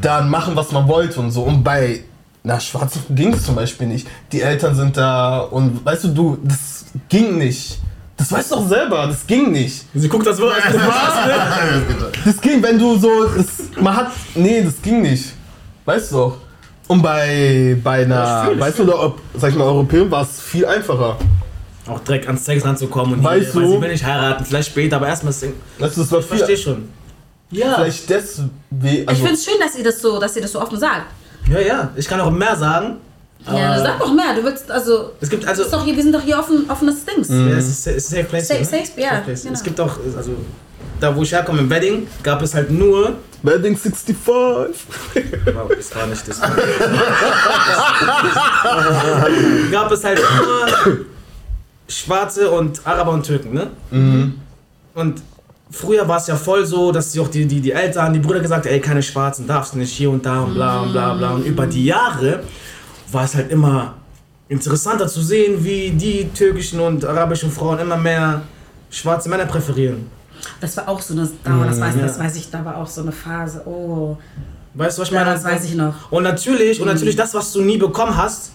[0.00, 1.42] dann machen, was man wollte und so.
[1.42, 2.00] Und bei
[2.42, 4.06] einer Schwarzen ging es zum Beispiel nicht.
[4.32, 7.78] Die Eltern sind da und weißt du, du, das ging nicht.
[8.16, 9.86] Das weißt du doch selber, das ging nicht.
[9.94, 12.12] Sie guckt das so, als ne?
[12.24, 13.26] Das ging, wenn du so.
[13.36, 13.46] Das,
[13.80, 14.10] man hat.
[14.34, 15.32] Nee, das ging nicht.
[15.84, 16.36] Weißt du doch.
[16.88, 18.50] Und bei, bei einer.
[18.58, 21.16] Weißt du, oder, ob, sag ich mal, Europäern war es viel einfacher.
[21.90, 23.70] Auch direkt ans Sex ranzukommen und Weißt hier, weil du?
[23.76, 25.54] sie will nicht heiraten, vielleicht später, aber erstmal das Ding.
[25.78, 26.36] Das war Ich viel.
[26.38, 26.88] verstehe schon.
[27.50, 27.74] Ja.
[27.74, 28.50] Vielleicht deswegen.
[28.80, 31.06] Ich Also, finde es schön, dass ihr das so, dass ihr das so offen sagt.
[31.50, 31.90] Ja, ja.
[31.96, 32.98] Ich kann auch mehr sagen.
[33.46, 34.34] Ja, aber sag doch mehr.
[34.36, 35.62] Du willst, also, Es gibt also.
[35.64, 37.28] ist doch hier, wir sind doch hier offen, offenes Dings.
[37.28, 38.46] Ja, es ist, es ist Safe Place.
[38.48, 38.64] Safe- ne?
[38.66, 39.42] safe, ja, Place.
[39.42, 39.54] genau.
[39.54, 40.32] Es gibt auch, also
[41.00, 43.14] da wo ich herkomme, im Wedding, gab es halt nur.
[43.42, 44.14] Wedding 65.
[44.26, 46.38] Wow, das war nicht das.
[49.72, 50.98] gab es halt nur
[51.90, 53.66] Schwarze und Araber und Türken, ne?
[54.94, 55.22] Und
[55.70, 58.40] früher war es ja voll so, dass sie auch die, die, die Eltern, die Brüder
[58.40, 61.14] gesagt haben, ey, keine Schwarzen darfst du nicht hier und da und bla und bla
[61.14, 61.32] bla.
[61.32, 62.42] Und über die Jahre
[63.12, 63.94] war es halt immer
[64.48, 68.42] interessanter zu sehen, wie die türkischen und arabischen Frauen immer mehr
[68.90, 70.06] schwarze Männer präferieren.
[70.60, 72.02] Das war auch so eine Dauer, das weiß, ja.
[72.02, 73.62] das weiß ich, da war auch so eine Phase.
[73.66, 74.16] Oh,
[74.74, 75.34] Weißt du, was ich ja, meine?
[75.34, 76.10] das weiß ich noch.
[76.10, 78.52] Und natürlich, und natürlich das, was du nie bekommen hast,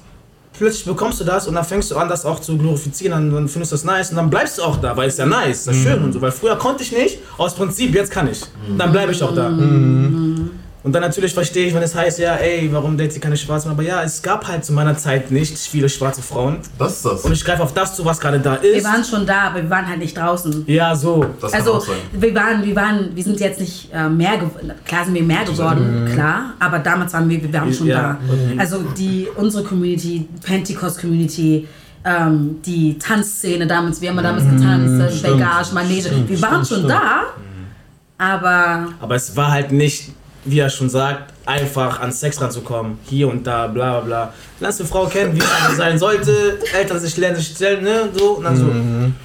[0.58, 3.48] plötzlich bekommst du das und dann fängst du an, das auch zu glorifizieren, dann, dann
[3.48, 5.76] findest du das nice und dann bleibst du auch da, weil es ja nice, das
[5.76, 6.22] ist schön und so.
[6.22, 8.42] Weil früher konnte ich nicht, aus Prinzip, jetzt kann ich.
[8.78, 9.50] Dann bleibe ich auch da.
[10.86, 13.72] Und dann natürlich verstehe ich, wenn es heißt, ja, ey, warum date sie keine Schwarzen?
[13.72, 16.58] Aber ja, es gab halt zu meiner Zeit nicht viele schwarze Frauen.
[16.78, 17.22] Das ist das.
[17.26, 18.84] Und ich greife auf das zu, was gerade da Wir ist.
[18.86, 20.64] waren schon da, aber wir waren halt nicht draußen.
[20.68, 21.26] Ja, so.
[21.42, 21.96] Das kann Also auch sein.
[22.12, 24.74] wir waren, wir waren, wir sind jetzt nicht äh, mehr geworden.
[24.86, 26.54] Klar sind wir mehr geworden, klar.
[26.60, 28.20] Aber damals waren wir, wir waren schon Ja.
[28.56, 28.62] da.
[28.62, 31.68] Also die unsere Community, Pentecost Community,
[32.06, 36.12] ähm, die Tanzszene damals, wir haben damals getanzt, äh, Begage, Manege.
[36.28, 37.24] Wir waren schon da,
[38.20, 40.12] aber Aber es war halt nicht,
[40.46, 43.00] wie er schon sagt, einfach an Sex ranzukommen.
[43.06, 44.34] Hier und da, bla bla bla.
[44.60, 46.60] Lernst eine Frau kennen, wie es eigentlich sein sollte.
[46.74, 48.10] Eltern sich lernen sich stellen, ne?
[48.16, 48.66] So und dann so.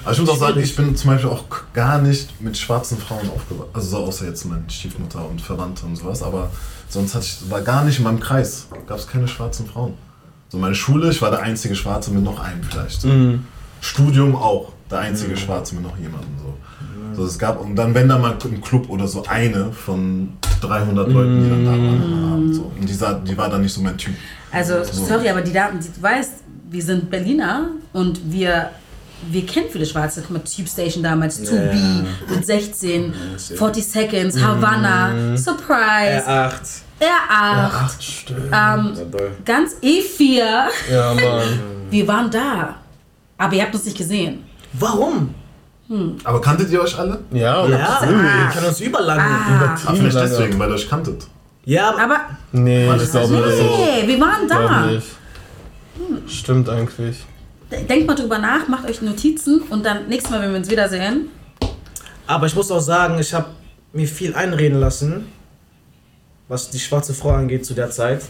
[0.03, 3.29] Aber ich muss auch sagen, ich bin zum Beispiel auch gar nicht mit schwarzen Frauen
[3.29, 3.71] aufgewachsen.
[3.73, 6.23] Also so außer jetzt meine Stiefmutter und Verwandte und sowas.
[6.23, 6.49] Aber
[6.89, 8.67] sonst hatte ich, war gar nicht in meinem Kreis.
[8.87, 9.93] Gab es keine schwarzen Frauen.
[10.49, 13.05] So meine Schule, ich war der einzige Schwarze mit noch einem vielleicht.
[13.79, 14.73] Studium auch.
[14.91, 16.29] Der einzige Schwarze mit noch jemandem.
[16.39, 16.53] So.
[17.13, 20.29] So, es gab, und dann, wenn da mal im Club oder so eine von
[20.61, 22.55] 300 Leuten, die dann da waren Abend.
[22.55, 22.71] So.
[22.79, 24.13] Und die, sah, die war dann nicht so mein Typ.
[24.51, 25.05] Also, So.
[25.05, 26.31] sorry, aber die Daten, du weißt,
[26.69, 28.69] wir sind Berliner und wir,
[29.29, 30.21] wir kennen viele Schwarze.
[30.21, 33.13] Guck mal, Tube Station damals, 2B mit 16,
[33.57, 36.51] 40 Seconds, Havana, Surprise, R8.
[37.01, 38.39] R8, Ach, stimmt.
[38.53, 39.31] ähm, doll.
[39.43, 40.43] ganz E4.
[40.91, 41.59] Ja, Mann.
[41.89, 42.75] Wir waren da.
[43.37, 44.43] Aber ihr habt uns nicht gesehen.
[44.73, 45.33] Warum?
[46.23, 47.19] Aber kanntet ihr euch alle?
[47.31, 48.21] Ja, Ja, natürlich.
[48.23, 49.21] wir können uns überlangen.
[49.25, 49.75] Ah.
[49.85, 50.29] Ah, vielleicht lange.
[50.29, 51.27] deswegen, weil ihr euch kanntet.
[51.65, 52.19] Ja, aber Aber
[52.53, 53.45] Nee, ich glaube nicht.
[53.47, 54.85] nee, wir waren da.
[54.85, 55.07] nicht.
[56.27, 57.17] Stimmt eigentlich.
[57.89, 61.27] Denkt mal drüber nach, macht euch Notizen und dann nächstes Mal, wenn wir uns wiedersehen,
[62.27, 63.47] Aber ich muss auch sagen, ich habe
[63.93, 65.25] mir viel einreden lassen,
[66.47, 68.23] was die schwarze Frau angeht zu der Zeit.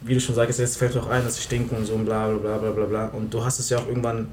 [0.00, 2.06] Wie du schon sagst, jetzt fällt mir auch ein, dass ich stinke und so und
[2.06, 3.04] bla bla bla bla bla bla.
[3.08, 4.28] Und du hast es ja auch irgendwann,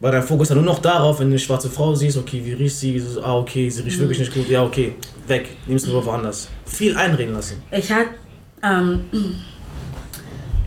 [0.00, 2.52] war dein Fokus ja nur noch darauf, wenn du eine schwarze Frau siehst, okay, wie
[2.52, 3.02] riecht sie?
[3.22, 4.48] Ah, okay, sie riecht wirklich nicht gut.
[4.48, 4.94] Ja, okay,
[5.26, 6.48] weg, nimmst du woanders.
[6.66, 7.62] Viel einreden lassen.
[7.70, 8.10] Ich hatte,
[8.62, 9.04] ähm,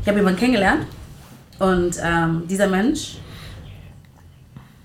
[0.01, 0.87] ich habe jemanden kennengelernt
[1.59, 3.17] und ähm, dieser Mensch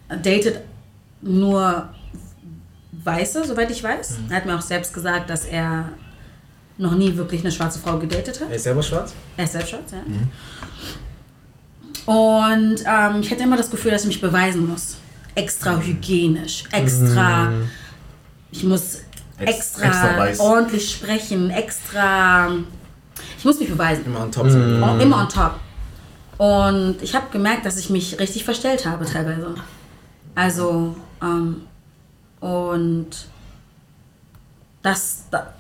[0.08, 0.60] datet
[1.22, 1.88] nur
[2.92, 4.18] Weiße, soweit ich weiß.
[4.28, 5.90] Er hat mir auch selbst gesagt, dass er
[6.76, 8.50] noch nie wirklich eine schwarze Frau gedatet hat.
[8.50, 9.14] Er ist selber schwarz?
[9.36, 9.98] Er ist selbst schwarz, ja.
[12.06, 14.96] Und ähm, ich hatte immer das Gefühl, dass ich mich beweisen muss.
[15.34, 17.50] Extra hygienisch, extra.
[18.52, 18.98] Ich muss
[19.38, 22.50] Ex- extra, extra ordentlich sprechen, extra.
[23.38, 24.04] Ich muss mich beweisen.
[24.06, 24.82] Immer on top sein.
[24.82, 25.54] Und immer on top.
[26.38, 29.54] Und ich habe gemerkt, dass ich mich richtig verstellt habe teilweise.
[30.34, 31.62] Also, ähm,
[32.40, 33.08] und
[34.82, 35.54] das, da,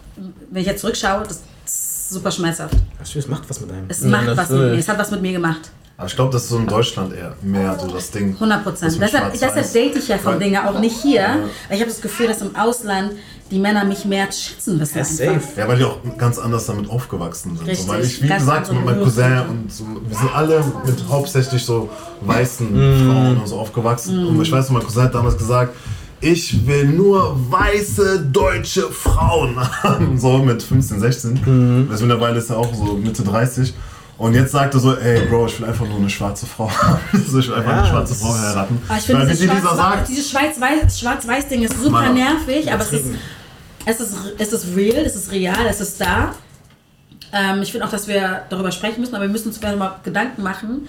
[0.50, 2.74] wenn ich jetzt zurückschaue, das ist super schmerzhaft.
[3.00, 3.86] Es macht was mit einem.
[3.88, 5.70] Es Ja, macht was mit mir, es hat was mit mir gemacht.
[5.96, 8.32] Aber ich glaube, das ist so in Deutschland eher mehr so das Ding.
[8.34, 8.98] 100 Prozent.
[9.00, 11.38] Deshalb, deshalb date ich ja von Dinge auch nicht hier.
[11.68, 13.12] Weil ich habe das Gefühl, dass im Ausland
[13.50, 14.98] die Männer mich mehr schätzen wissen.
[14.98, 15.40] Ja, safe.
[15.56, 17.68] Ja, weil die auch ganz anders damit aufgewachsen sind.
[17.68, 20.64] Richtig, So, weil ich, wie ganz gesagt, mit meinem Cousin und so, wir sind alle
[20.84, 21.88] mit hauptsächlich so
[22.22, 24.26] weißen Frauen und so aufgewachsen.
[24.26, 25.76] Und ich weiß mein Cousin hat damals gesagt,
[26.20, 30.18] ich will nur weiße deutsche Frauen haben.
[30.18, 31.86] So mit 15, 16.
[31.88, 33.74] Das mittlerweile ist er auch so Mitte 30.
[34.16, 36.98] Und jetzt sagt er so, ey Bro, ich will einfach nur eine schwarze Frau haben.
[37.12, 38.80] Ich will einfach Ja, eine schwarze Frau heiraten.
[38.88, 42.14] Aber ich finde, dieses dieser Schwarz- sagt, dieses Schwarz-Weiß- Schwarz-Weiß-Ding ist super Mann.
[42.14, 43.06] nervig, aber es ist,
[43.86, 46.34] es, ist, es ist real, es ist real, es ist da.
[47.32, 49.96] Ähm, ich finde auch, dass wir darüber sprechen müssen, aber wir müssen uns vielleicht mal
[50.04, 50.86] Gedanken machen,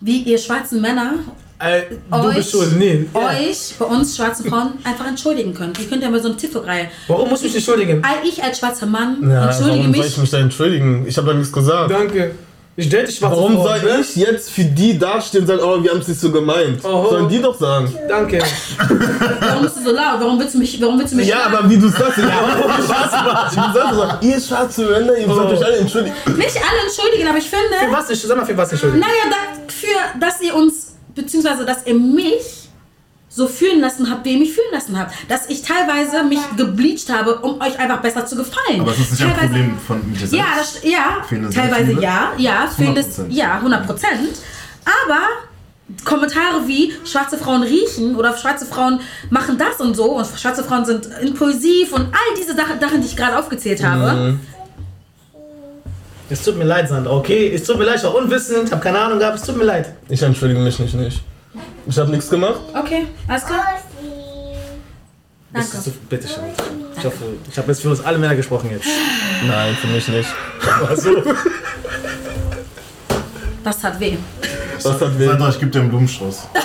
[0.00, 1.14] wie ihr schwarzen Männer
[1.58, 2.78] Äh, du euch, bist schuld.
[2.78, 3.06] Nee.
[3.14, 3.28] Ja.
[3.30, 5.78] euch bei uns schwarzen Frauen einfach entschuldigen könnt.
[5.80, 6.88] Ihr könnt ja mal so eine TikTok-Reihe.
[7.08, 8.02] Warum muss ich mich entschuldigen?
[8.24, 10.12] Ich als schwarzer Mann Ja, entschuldige warum soll mich.
[10.12, 11.04] ich mich da entschuldigen?
[11.06, 11.90] Ich habe da nichts gesagt.
[11.90, 12.34] Danke.
[12.80, 13.98] Ich date dich schwarze Warum soll ne?
[14.02, 16.84] ich jetzt für die dastehen und sagen, oh, wir haben es nicht so gemeint?
[16.84, 17.10] Oho.
[17.10, 17.92] Sollen die doch sagen.
[18.08, 18.38] Danke.
[19.40, 20.20] Warum bist du so laut?
[20.20, 21.56] Warum willst du mich, warum willst du mich Ja, schlagen?
[21.56, 25.50] aber wie du sagst, ja, warum schwarz Du sagst so, ihr schwarze Männer, ihr sollt
[25.58, 26.14] euch alle entschuldigen.
[26.36, 28.22] Nicht alle entschuldigen, aber ich Für finde, was nicht?
[28.22, 29.00] Sag mal, für was nicht schuldig?
[29.00, 32.67] naja, dafür, dass ihr uns, beziehungsweise dass ihr mich
[33.38, 35.14] so fühlen lassen habt, wie ihr mich fühlen lassen habt.
[35.28, 38.80] Dass ich teilweise mich gebleached habe, um euch einfach besser zu gefallen.
[38.80, 40.32] aber es ist nicht ein Teilweise- Problem von mir selbst.
[40.34, 43.30] Ja, das, ja Fehlende teilweise ja, ja, fehlendes, 100%.
[43.30, 44.36] ja, 100 Prozent.
[44.84, 45.20] Aber
[46.04, 50.84] Kommentare wie schwarze Frauen riechen oder schwarze Frauen machen das und so und schwarze Frauen
[50.84, 54.12] sind impulsiv und all diese Sachen, Sachen die ich gerade aufgezählt habe.
[54.32, 54.40] Mhm.
[56.30, 57.50] Es tut mir leid, Sandra, okay?
[57.54, 59.94] Es tut mir leid, ich war unwissend, hab keine Ahnung gehabt, es tut mir leid.
[60.10, 61.22] Ich entschuldige mich nicht, nicht.
[61.86, 62.60] Ich habe nichts gemacht.
[62.74, 63.64] Okay, alles klar.
[65.52, 65.76] Danke.
[65.78, 66.44] ist- Bitte schön.
[66.96, 68.86] Ich hoffe, ich habe jetzt für uns alle Männer gesprochen jetzt.
[69.46, 70.28] Nein, für mich nicht.
[70.88, 71.22] Also,
[73.64, 74.16] Das hat weh.
[74.82, 75.26] Was hat weh?
[75.26, 76.48] Sandra, ich gebe dir einen Blumenstrauß.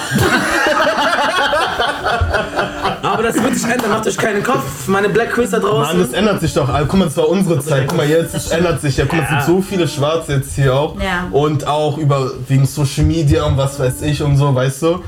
[3.24, 4.88] aber das wird sich ändern, macht euch keinen Kopf.
[4.88, 6.00] Meine Black Queens da Mann, draußen.
[6.00, 6.70] das ändert sich doch.
[6.88, 7.88] Guck mal, das war unsere Zeit.
[7.88, 9.06] Guck mal, jetzt es ändert sich ja.
[9.06, 11.00] Guck mal, es sind so viele Schwarze jetzt hier auch.
[11.00, 11.28] Ja.
[11.32, 15.00] Und auch über wegen Social Media und was weiß ich und so, weißt du?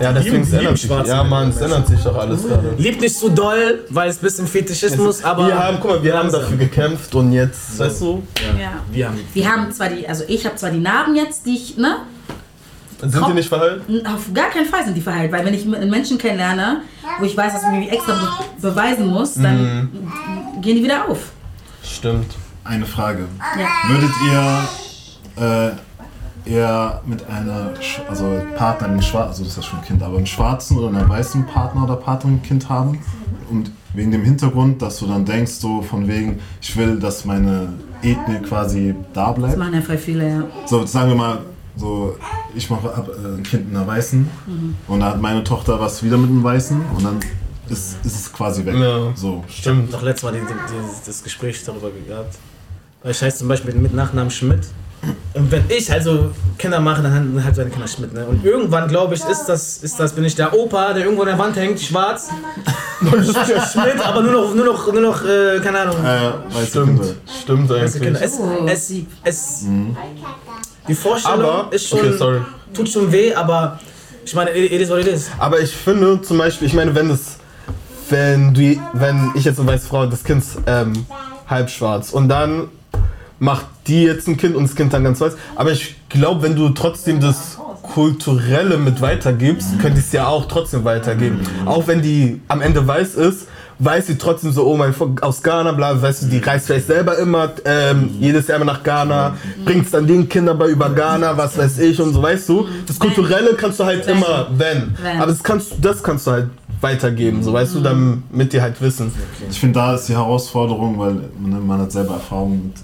[0.00, 0.90] Ja, deswegen es ändert sich.
[1.06, 2.74] Ja, Mann, es ändert sich doch alles gerade.
[2.78, 5.46] Liebt nicht so doll, weil es ein bisschen Fetischismus, aber.
[5.48, 8.22] wir haben, guck mal, wir haben dafür gekämpft und jetzt, weißt du,
[8.58, 8.70] Ja.
[8.90, 9.18] Wir haben.
[9.34, 11.96] Wir haben zwar die, also ich habe zwar die Narben jetzt, die ich, ne?
[13.00, 14.06] Sind die nicht verhalten?
[14.06, 16.82] Auf gar keinen Fall sind die verheilt, weil wenn ich einen Menschen kennenlerne,
[17.18, 18.28] wo ich weiß, dass ich mich extra be
[18.70, 19.88] beweisen muss, dann
[20.60, 21.30] gehen die wieder auf.
[21.82, 22.34] Stimmt.
[22.64, 23.24] Eine Frage.
[23.58, 23.88] Ja.
[23.90, 24.10] Würdet
[25.36, 25.72] ihr
[26.46, 29.84] äh, eher mit einer, Sch- also Partner, einen Schwarzen, also das ist ja schon ein
[29.84, 32.98] Kind, aber einen schwarzen oder einen weißen Partner oder Partnerin ein Kind haben?
[33.50, 37.72] Und wegen dem Hintergrund, dass du dann denkst, so von wegen, ich will, dass meine
[38.02, 39.56] Ethnie quasi da Das bleibt.
[39.56, 40.42] machen ja voll viele, ja.
[40.66, 41.38] So, sagen wir mal,
[41.78, 42.16] so,
[42.54, 44.28] ich mache hab, äh, ein Kind mit einer Weißen
[44.88, 47.20] und da hat meine Tochter was wieder mit einem Weißen und dann
[47.70, 48.74] ist, ist es quasi weg.
[48.74, 49.12] Ja.
[49.14, 49.44] So.
[49.48, 49.92] Stimmt.
[49.92, 52.36] Noch letztes Mal die, die, die, das Gespräch darüber gehabt.
[53.02, 54.66] Weil ich heiße zum Beispiel mit Nachnamen Schmidt.
[55.34, 58.12] Und wenn ich also Kinder mache, dann halt meine Kinder Schmidt.
[58.12, 58.26] Ne?
[58.26, 61.28] Und irgendwann, glaube ich, ist das, ist das, bin ich der Opa, der irgendwo an
[61.28, 62.30] der Wand hängt, schwarz.
[63.00, 66.04] Schmidt, aber nur noch, nur noch, nur noch, äh, keine Ahnung.
[66.04, 67.00] Äh, weiße Stimmt.
[67.00, 67.14] Kinder.
[67.42, 68.20] Stimmt weiße Kinder.
[68.20, 68.32] eigentlich.
[68.32, 69.96] Es, Oh, es, lieb.
[70.88, 72.40] Die Vorstellung Aber, ist schon, okay,
[72.72, 73.78] tut schon weh, aber
[74.24, 75.30] ich meine, it is what it is.
[75.38, 77.36] Aber ich finde zum Beispiel, ich meine, wenn es,
[78.10, 81.06] wenn du, wenn ich jetzt eine weiße Frau, das Kind ist ähm,
[81.46, 82.68] halb schwarz und dann
[83.38, 85.34] macht die jetzt ein Kind und das Kind dann ganz weiß.
[85.54, 90.46] Aber ich glaube, wenn du trotzdem das Kulturelle mit weitergibst, könnte ich es ja auch
[90.46, 91.40] trotzdem weitergeben.
[91.64, 93.46] Auch wenn die am Ende weiß ist,
[93.78, 96.86] weiß sie trotzdem so, oh mein Volk aus Ghana, bla, weißt du, die reist vielleicht
[96.86, 101.36] selber immer, ähm, jedes Jahr immer nach Ghana, bringt's dann den Kindern bei über Ghana,
[101.36, 102.68] was weiß ich und so, weißt du.
[102.86, 104.16] Das Kulturelle kannst du halt Wenn.
[104.16, 104.94] immer, wenn.
[105.00, 105.16] Wenn.
[105.18, 106.50] Aber das kannst, das kannst du halt
[106.80, 109.12] weitergeben, so weißt du, damit die halt wissen.
[109.50, 112.74] Ich finde, da ist die Herausforderung, weil ne, man hat selber Erfahrung mit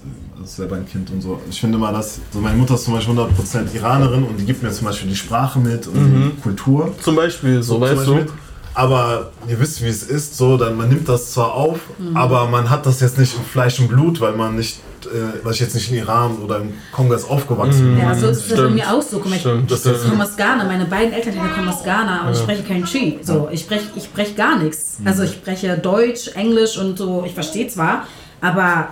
[0.45, 1.39] ist selber ein Kind und so.
[1.49, 4.63] Ich finde mal, dass so meine Mutter ist zum Beispiel 100% Iranerin und die gibt
[4.63, 6.93] mir zum Beispiel die Sprache mit und die Kultur.
[7.01, 8.31] Zum Beispiel, so zum weißt Beispiel du.
[8.77, 11.79] Aber ihr wisst, wie es ist, so, dann man nimmt das zwar auf,
[12.13, 15.53] aber man hat das jetzt nicht im Fleisch und Blut, weil man nicht, äh, weil
[15.53, 17.99] ich jetzt nicht in Iran oder im Kongo ist aufgewachsen bin.
[17.99, 19.19] Ja, so ist es bei mir auch so.
[19.19, 22.33] Guck mal, ich, Stimmt, ich komme aus Ghana, meine beiden Elternteile kommen aus Ghana und
[22.33, 23.17] ich spreche kein Chi.
[23.21, 24.97] So, ich spreche ich sprech gar nichts.
[25.05, 28.05] Also ich spreche Deutsch, Englisch und so, ich verstehe zwar,
[28.41, 28.89] aber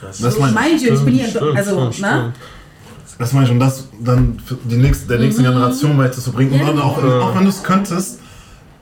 [0.00, 2.32] Das meine Mind you, ich bin hier, Stimmt, also, stimmt, ne?
[3.18, 3.52] das meine ich.
[3.52, 6.54] Und das dann für die nächste, der nächsten Generation weiterzubringen.
[6.54, 6.66] Und Ja.
[6.68, 8.20] dann auch, auch wenn du es könntest,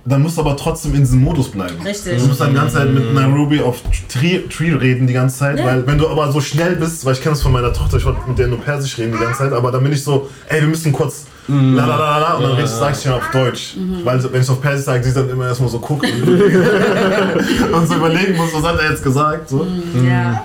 [0.06, 1.80] dann musst du aber trotzdem in diesem Modus bleiben.
[1.82, 2.20] Richtig.
[2.20, 5.58] Du musst dann die ganze Zeit mit Nairobi auf Tree, Tree reden die ganze Zeit,
[5.58, 5.64] Ja.
[5.66, 8.04] weil wenn du aber so schnell bist, weil ich kenne das von meiner Tochter, ich
[8.04, 10.60] wollte mit der nur Persisch reden die ganze Zeit, aber dann bin ich so, ey,
[10.60, 13.76] wir müssen kurz la la la la und dann redest, sag ich ja auf Deutsch.
[14.04, 16.08] Weil wenn ich auf Persisch sage, die dann immer erstmal so gucken
[17.72, 19.48] und so überlegen muss, was hat er jetzt gesagt.
[19.50, 19.66] So.
[20.06, 20.44] Ja.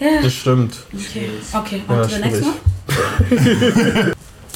[0.00, 0.74] Ja, Das stimmt.
[0.94, 1.28] okay.
[1.52, 4.12] Okay, Ja, on to the next one.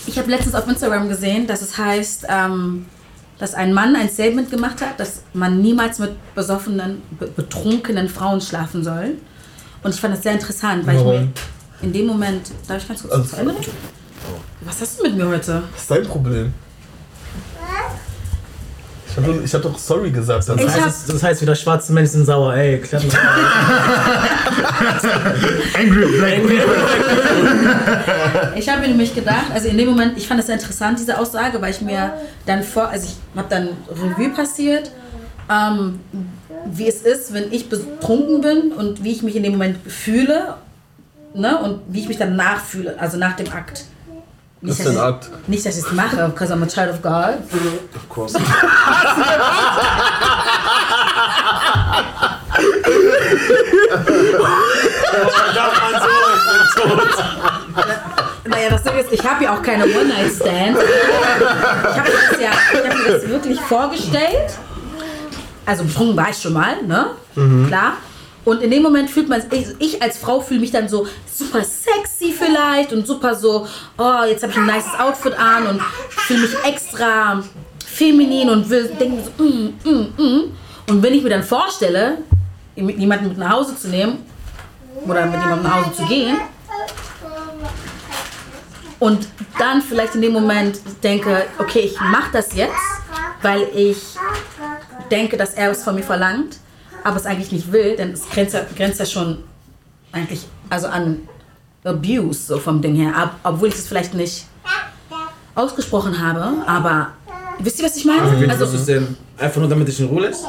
[0.06, 2.86] Ich habe letztens auf Instagram gesehen, dass es heißt, ähm,
[3.38, 8.40] dass ein Mann ein Statement gemacht hat, dass man niemals mit besoffenen, be betrunkenen Frauen
[8.40, 9.16] schlafen soll.
[9.82, 11.20] Und ich fand das sehr interessant, weil ich Warum?
[11.20, 11.28] mir
[11.82, 13.64] in dem Moment, darf ich ganz kurz Also- zu Ende reden?
[14.62, 15.62] Was hast du mit mir heute?
[15.72, 16.52] Was ist dein Problem?
[19.16, 20.48] Ich hab, doch- ich hab doch sorry gesagt.
[20.48, 22.52] Das hab- heißt, das heißt wieder, schwarze Menschen sind sauer.
[22.54, 23.00] Ey, mal.
[25.78, 26.40] Angry Black
[28.56, 31.16] Ich habe mir nämlich gedacht, also in dem Moment, ich fand das sehr interessant, diese
[31.16, 32.14] Aussage, weil ich mir
[32.46, 34.90] dann vor, also ich habe dann Revue passiert,
[35.48, 36.00] ähm,
[36.66, 40.54] wie es ist, wenn ich betrunken bin und wie ich mich in dem Moment fühle,
[41.34, 43.84] ne, und wie ich mich dann nachfühle, also nach dem Akt.
[44.64, 45.30] Nicht, für ein dass Akt?
[45.42, 47.38] Ich, nicht, dass ich es mache, because I'm a child of God.
[47.94, 48.38] Of course.
[58.46, 60.80] Naja, das Ding ist, ich habe ja auch keine One-Night-Stands.
[60.80, 64.52] Ich habe mir, das ja, ich hab mir das wirklich vorgestellt.
[65.66, 67.06] Also betrunken war ich schon mal, ne?
[67.68, 67.94] Klar.
[68.44, 71.64] Und in dem Moment fühlt man, ich, ich als Frau fühle mich dann so super
[71.64, 73.66] sexy vielleicht und super so,
[73.96, 77.42] oh, jetzt habe ich ein nices Outfit an und fühle mich extra
[77.86, 80.52] feminin und will denken so, mm, mm, mm.
[80.90, 82.18] Und wenn ich mir dann vorstelle,
[82.76, 84.18] jemanden mit nach Hause zu nehmen
[85.06, 86.36] oder mit jemandem nach Hause zu gehen,
[89.00, 89.28] und
[89.58, 92.72] dann vielleicht in dem Moment denke, okay, ich mache das jetzt,
[93.42, 93.98] weil ich
[95.10, 96.56] denke, dass er es von mir verlangt,
[97.04, 99.44] aber es eigentlich nicht will, denn es grenzt ja, grenzt ja schon
[100.12, 101.28] eigentlich also an
[101.84, 104.46] Abuse so vom Ding her, ab, obwohl ich es vielleicht nicht
[105.54, 107.08] ausgesprochen habe, aber
[107.58, 108.22] wisst ihr, was ich meine?
[108.48, 109.16] Was Also, ist denn?
[109.38, 110.44] Einfach nur, damit ich in Ruhe lässt?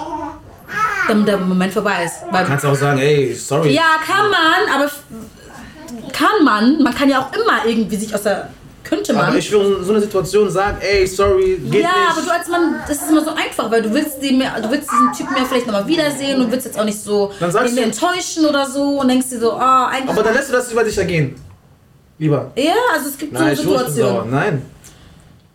[1.07, 2.15] damit der Moment vorbei ist.
[2.31, 3.71] Weil, Kannst du auch sagen, ey, sorry.
[3.71, 4.89] ja, kann man, aber
[6.11, 8.49] kann man, man kann ja auch immer irgendwie sich aus der,
[8.85, 9.25] könnte man.
[9.25, 12.11] Aber ich will so eine Situation sagen, ey, sorry, geht ja, nicht.
[12.11, 14.69] aber du als Mann, das ist immer so einfach, weil du willst, den mehr, du
[14.71, 17.75] willst diesen Typen ja vielleicht nochmal wiedersehen und willst jetzt auch nicht so Dann sagst
[17.75, 20.09] du- enttäuschen oder so und denkst dir so, oh, eigentlich.
[20.09, 21.35] aber dann lässt du das über dich ergehen.
[22.17, 22.51] Lieber.
[22.55, 23.79] ja, also es gibt Nein, so ich es sauer.
[23.89, 24.31] Situationen.
[24.31, 24.61] Nein.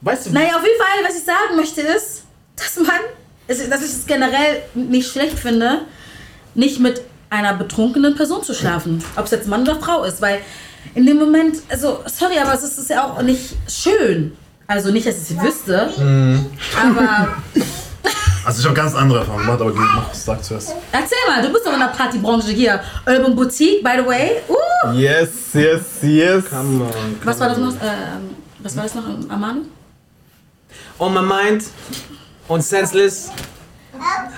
[0.03, 2.25] Weißt du, Naja, auf jeden Fall, was ich sagen möchte ist,
[2.57, 2.97] dass man,
[3.47, 5.83] es- dass ich es generell nicht schlecht finde,
[6.55, 7.01] nicht mit
[7.31, 9.03] einer betrunkenen Person zu schlafen.
[9.17, 10.41] Ob es jetzt Mann oder Frau ist, weil
[10.95, 14.37] in dem Moment, also, sorry, aber es ist, ja auch nicht schön.
[14.67, 15.91] Also nicht, dass ich es wüsste,
[16.81, 17.29] aber
[18.45, 20.75] Also ich habe ganz andere Erfahrungen gemacht, aber mach, sag zuerst.
[20.93, 22.81] Erzähl mal, du bist doch in der Partybranche hier.
[23.07, 24.41] Urban Boutique, by the way.
[24.49, 26.45] Uh, Yes, yes, yes.
[26.49, 27.75] Come on, was war das noch?
[27.75, 29.61] Ähm, was war das noch im Armani?
[30.99, 31.65] On my mind
[32.49, 33.31] und senseless.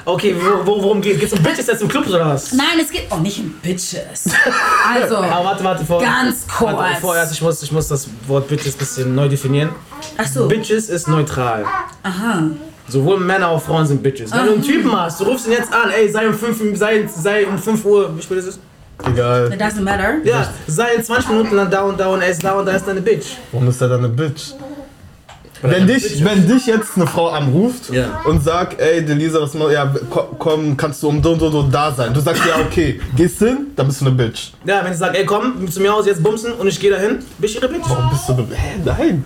[0.04, 2.52] Okay, wo, wo, worum geht Geht's um Bitches jetzt im Club oder was?
[2.52, 4.24] Nein, es geht auch nicht um Bitches.
[4.92, 6.00] Also, Aber warte, warte, vor.
[6.00, 6.72] Ganz kurz.
[6.72, 9.70] Warte, vorerst, ich muss, ich muss das Wort Bitches ein bisschen neu definieren.
[10.18, 10.48] ach so.
[10.48, 11.64] Bitches ist neutral.
[12.02, 12.42] Aha.
[12.88, 14.32] Sowohl Männer als auch Frauen sind Bitches.
[14.32, 17.06] Wenn du einen Typen hast, du rufst ihn jetzt an, ey, sei um 5, sei,
[17.06, 18.58] sei um 5 Uhr, wie spät ist es?
[19.04, 19.52] Egal.
[19.52, 20.18] It doesn't matter.
[20.24, 22.72] Ja, sei in 20 Minuten lang da und da und er ist da und da
[22.72, 23.36] ist deine Bitch.
[23.50, 24.52] Warum ist er dann eine Bitch?
[25.62, 28.20] Wenn dich, wenn dich jetzt eine Frau anruft Ja.
[28.24, 31.62] und sagt, ey, Delisa, was mal, ja, ko- komm, kannst du um so und so
[31.62, 32.12] da sein.
[32.12, 34.50] Du sagst ja, okay, gehst hin, dann bist du eine Bitch.
[34.64, 37.18] Ja, wenn sie sagt, ey, komm zu mir aus, jetzt bumsen und ich gehe dahin,
[37.38, 37.84] bin ich ihre Bitch.
[37.88, 39.24] Warum bist du eine Hä, nein.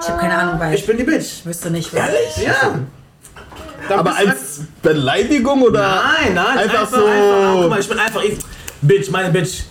[0.00, 1.44] Ich habe keine Ahnung, weil Ich bin die Bitch.
[1.44, 2.08] wüsste nicht, wer.
[2.42, 2.52] Ja.
[3.88, 5.80] Dann Aber du als Beleidigung oder?
[6.22, 8.38] Nein, nein, Einfach einfach, so- einfach, guck mal, ich bin einfach, ich,
[8.80, 9.64] Bitch, meine Bitch.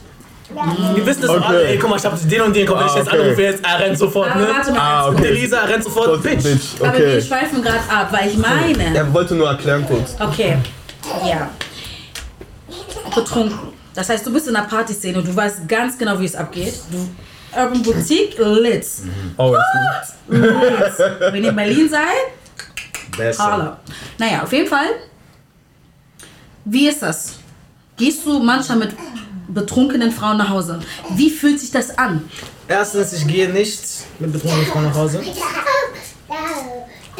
[0.95, 1.43] Wir wissen das Okay.
[1.45, 3.22] alle, ey, guck mal, ich hab den und den, komm, wenn ich Ah, jetzt okay.
[3.22, 4.47] anrufe, jetzt, er rennt sofort, Aber ne?
[4.49, 5.16] warte mal Ah, okay.
[5.18, 5.28] kurz.
[5.30, 6.43] Elisa rennt sofort, Bitch.
[6.43, 7.22] Bitch, Aber wir okay.
[7.22, 8.95] schweifen gerade ab, weil ich meine.
[8.95, 10.16] Er wollte nur erklären kurz.
[10.20, 10.58] Okay,
[11.28, 11.49] ja.
[13.16, 13.60] Betrunken.
[13.93, 16.74] Das heißt, du bist in der Partyszene und du weißt ganz genau, wie es abgeht.
[16.91, 17.08] Du,
[17.60, 18.86] Urban Boutique, lit.
[19.38, 19.56] Oh,
[20.28, 22.01] Wenn ihr in Berlin seid,
[23.16, 23.54] Besser.
[23.54, 23.78] Holla.
[24.18, 24.88] Naja, auf jeden Fall.
[26.66, 27.34] Wie ist das?
[27.95, 28.95] Gehst du manchmal mit
[29.47, 30.79] betrunkenen Frauen nach Hause?
[31.15, 32.29] Wie fühlt sich das an?
[32.67, 33.81] Erstens, ich gehe nicht
[34.19, 35.21] mit betrunkenen Frauen nach Hause.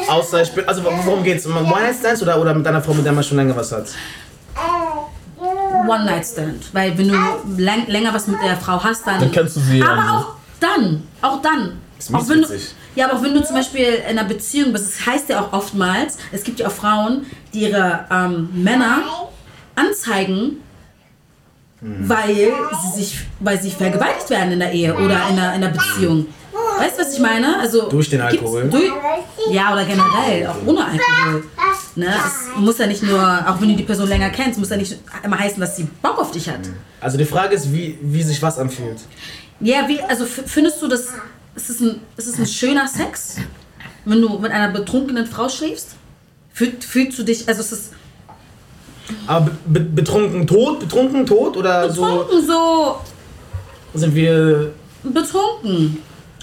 [0.08, 1.46] Außer ich bin, also worum geht's?
[1.46, 3.86] Um One-Night-Stands oder, oder mit einer Frau, mit der man schon länger was hat?
[5.88, 6.72] One-Night-Stand.
[6.72, 7.16] Weil wenn du
[7.56, 9.20] läng länger was mit der Frau hast, dann...
[9.20, 10.10] Dann kennst du sie ja Aber nicht.
[10.10, 10.26] auch
[10.60, 11.72] dann, auch dann.
[11.98, 12.48] Ist Auch wenn du,
[12.96, 15.52] ja, aber auch wenn du zum Beispiel in einer Beziehung bist, das heißt ja auch
[15.52, 19.02] oftmals, es gibt ja auch Frauen, die ihre ähm, Männer
[19.76, 20.60] anzeigen,
[21.80, 22.08] Mhm.
[22.08, 22.52] weil
[22.82, 26.26] sie sich, weil sie vergewaltigt werden in der Ehe oder in einer, in einer Beziehung.
[26.78, 27.58] Weißt du, was ich meine?
[27.58, 28.68] Also Durch den Alkohol?
[28.68, 28.90] Durch,
[29.50, 31.44] ja, oder generell, auch ohne Alkohol.
[31.96, 32.06] Ne?
[32.06, 34.96] Es muss ja nicht nur, auch wenn du die Person länger kennst, muss ja nicht
[35.22, 36.60] immer heißen, dass sie Bock auf dich hat.
[37.00, 38.98] Also die Frage ist, wie, wie sich was anfühlt.
[39.60, 41.08] Ja, wie, also findest du das,
[41.54, 43.36] ist es ein, ist es ein schöner Sex,
[44.04, 45.90] wenn du mit einer betrunkenen Frau schläfst?
[46.52, 47.90] Fühl, fühlst du dich, also ist es
[49.26, 52.96] Aber be be betrunken tot, betrunken tot oder so betrunken so,
[53.94, 54.70] sind wir.
[55.02, 55.98] betrunken.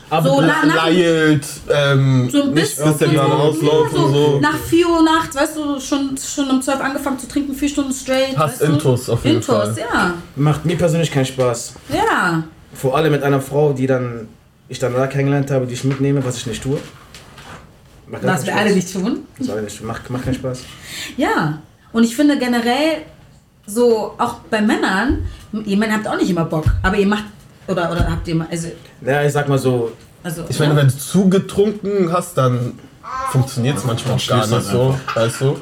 [0.10, 2.90] Aber So, be- na- na- Layelt, ähm, So ein nicht bisschen.
[2.90, 4.40] bis der gerade auslaufen, so, so.
[4.42, 7.94] Nach 4 Uhr nachts, weißt du, schon, schon um 12 angefangen zu trinken, 4 Stunden
[7.94, 8.38] straight.
[8.38, 8.62] Hast?
[8.62, 9.76] Intus auf jeden Intus, Fall.
[9.80, 10.14] ja.
[10.36, 11.76] macht mir persönlich keinen Spaß.
[11.94, 12.44] Ja.
[12.74, 14.28] Vor allem mit einer Frau, die dann
[14.68, 16.78] ich dann da kennengelernt habe, die ich mitnehme, was ich nicht tue.
[18.08, 18.62] Macht Was wir Spaß.
[18.66, 19.20] alle nicht tun.
[19.40, 19.82] Das alle nicht.
[19.82, 20.60] Macht, macht keinen Spaß.
[21.16, 21.60] Ja.
[21.94, 23.04] Und ich finde generell,
[23.66, 25.26] so auch bei Männern,
[25.66, 27.26] ihr Männer habt auch nicht immer Bock, aber ihr macht,
[27.68, 28.70] oder, oder habt ihr mal, also,
[29.06, 29.92] Ja, ich sag mal so,
[30.24, 32.74] also Ich meine, wenn du zu getrunken hast, dann
[33.32, 35.58] funktioniert es manchmal auch gar nicht so, weißt du?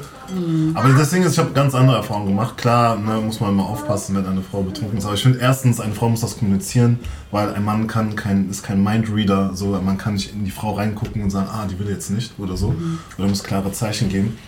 [0.74, 2.56] Aber das Ding ist, ich habe ganz andere Erfahrungen gemacht.
[2.56, 5.04] Klar, ne, muss man immer aufpassen, wenn eine Frau betrunken ist.
[5.04, 7.00] Aber ich finde erstens, eine Frau muss das kommunizieren,
[7.32, 9.50] weil ein Mann kann kein, ist kein Mindreader.
[9.54, 12.38] So, man kann nicht in die Frau reingucken und sagen, ah, die will jetzt nicht
[12.38, 12.74] oder so.
[13.18, 14.38] Oder muss klare Zeichen geben.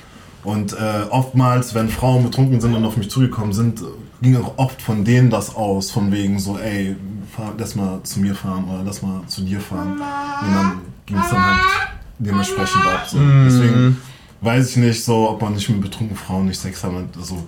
[0.44, 3.82] Und äh, oftmals, wenn Frauen betrunken sind und auf mich zugekommen sind,
[4.22, 6.96] ging auch oft von denen das aus, von wegen so, ey,
[7.34, 9.92] fahr, lass mal zu mir fahren oder lass mal zu dir fahren.
[9.92, 11.64] Und dann ging es dann halt
[12.18, 13.06] dementsprechend ab.
[13.08, 13.18] So.
[13.18, 13.98] Deswegen
[14.40, 17.08] weiß ich nicht so, ob man nicht mit betrunkenen Frauen nicht Sex haben.
[17.16, 17.44] Also,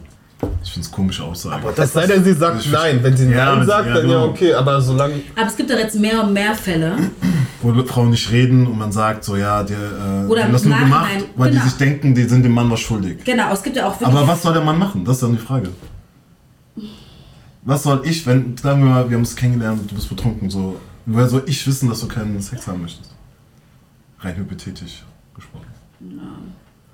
[0.62, 1.56] ich finde es komische Aussage.
[1.56, 2.98] Aber das- Es sei denn, sie sagt Ich- nein.
[3.02, 4.28] Wenn sie Ja, nein sagt, ja, dann ja genau.
[4.28, 4.54] okay.
[4.54, 5.14] Aber solange.
[5.36, 6.96] Aber es gibt doch jetzt mehr und mehr Fälle.
[7.62, 9.76] wo Frauen nicht reden und man sagt so, ja, die, äh,
[10.26, 11.62] Oder die haben das nur gemacht, weil genau.
[11.62, 13.24] die sich denken, die sind dem Mann was schuldig.
[13.24, 14.08] Genau, es gibt ja auch wirklich.
[14.16, 15.02] Aber was soll der Mann machen?
[15.04, 15.70] Das ist dann die Frage.
[17.62, 20.78] Was soll ich, wenn, sagen wir mal, wir haben uns kennengelernt, du bist betrunken, so,
[21.06, 23.10] woher soll ich wissen, dass du keinen Sex haben möchtest?
[24.20, 25.02] Rein hypothetisch
[25.34, 25.64] gesprochen.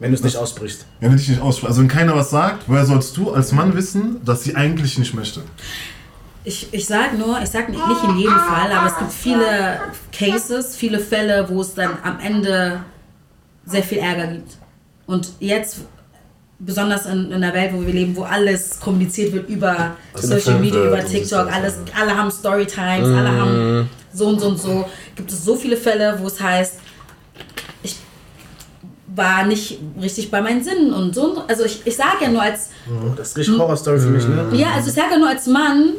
[0.00, 0.86] Wenn du es nicht ausbrichst.
[1.00, 1.68] Ja, wenn ich nicht ausspreche.
[1.68, 5.14] Also wenn keiner was sagt, woher sollst du als Mann wissen, dass sie eigentlich nicht
[5.14, 5.42] möchte?
[6.42, 9.80] Ich, ich sage nur, ich sage nicht nicht in jedem Fall, aber es gibt viele
[10.10, 12.80] Cases, viele Fälle, wo es dann am Ende
[13.66, 14.56] sehr viel Ärger gibt.
[15.06, 15.80] Und jetzt,
[16.58, 20.60] besonders in, in der Welt, wo wir leben, wo alles kommuniziert wird über Social gefilmt
[20.62, 24.88] Media, über TikTok, alles, alle haben Storytimes, alle haben so und so und so.
[25.14, 26.76] Gibt es so viele Fälle, wo es heißt,
[29.20, 31.34] war nicht richtig bei meinen Sinnen und so.
[31.36, 31.42] so.
[31.46, 32.70] Also ich, ich sage ja nur als,
[33.16, 34.48] Das ist richtig Horror-Story für mich, ne?
[34.54, 35.90] ja, also ich sage ja nur als Mann,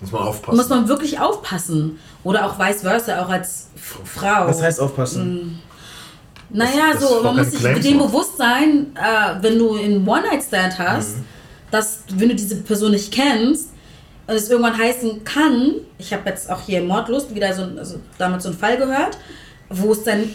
[0.00, 0.56] Muss man aufpassen.
[0.56, 1.98] muss man wirklich aufpassen.
[2.24, 3.68] Oder auch vice versa, auch als
[4.04, 4.46] Frau.
[4.48, 5.60] Was heißt aufpassen?
[6.50, 8.06] naja, das so, ist man muss sich mit Claim dem so.
[8.06, 11.16] bewusst sein, äh, wenn du einen One-Night-Stand hast,
[11.70, 13.70] dass, wenn du diese Person nicht kennst,
[14.26, 18.44] und es irgendwann heißen kann, ich habe jetzt auch hier Mordlust wieder so, also damals
[18.44, 19.18] so einen Fall gehört,
[19.68, 20.30] wo es dann,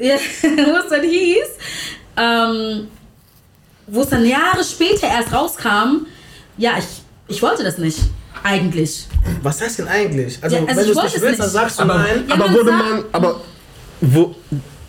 [0.42, 1.48] wo es dann hieß,
[2.16, 2.88] ähm,
[3.86, 6.06] wo es dann Jahre später erst rauskam,
[6.56, 6.84] ja, ich,
[7.28, 7.98] ich wollte das nicht,
[8.42, 9.06] eigentlich.
[9.42, 10.38] Was heißt denn eigentlich?
[10.42, 11.52] Also, Ja, also wenn ich du es wollte nicht es willst, dann nicht.
[11.52, 12.24] sagst du Aber, nein.
[12.28, 13.04] Ja, aber wurde man.
[13.12, 13.40] Aber.
[14.00, 14.34] Wo,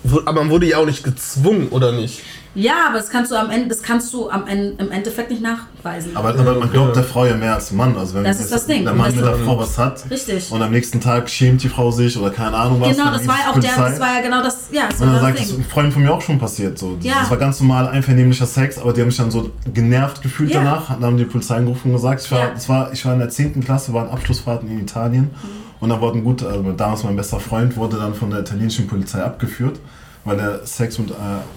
[0.04, 2.22] wo, aber man wurde ja auch nicht gezwungen, oder nicht?
[2.54, 5.42] Ja, aber das kannst du am Ende, das kannst du am Ende, im Endeffekt nicht
[5.42, 6.12] nachweisen.
[6.18, 7.96] Aber, aber man glaubt der Frau ja mehr als dem Mann.
[7.98, 8.84] Also wenn Das ist das Ding.
[8.84, 10.52] der Mann mit der Frau was hat Richtig.
[10.52, 12.90] und am nächsten Tag schämt die Frau sich oder keine Ahnung was.
[12.98, 15.08] genau, das war ja auch der, das war ja genau das, ja, das Und war
[15.08, 15.62] dann das sagt, das ist Ding.
[15.66, 16.78] ein Freund von mir auch schon passiert.
[16.78, 16.96] So.
[16.98, 17.14] Das, Ja.
[17.22, 20.58] das war ganz normal einvernehmlicher Sex, aber die haben mich dann so genervt gefühlt Ja.
[20.64, 20.90] danach.
[20.90, 22.50] Dann haben die Polizei angerufen und gesagt, ich war, Ja.
[22.54, 23.62] das war, ich war in der 10.
[23.64, 25.30] Klasse, waren Abschlussfahrten in Italien.
[25.80, 28.88] Und da wurde ein gut, also damals mein bester Freund, wurde dann von der italienischen
[28.88, 29.80] Polizei abgeführt,
[30.24, 31.14] weil er Sex mit äh,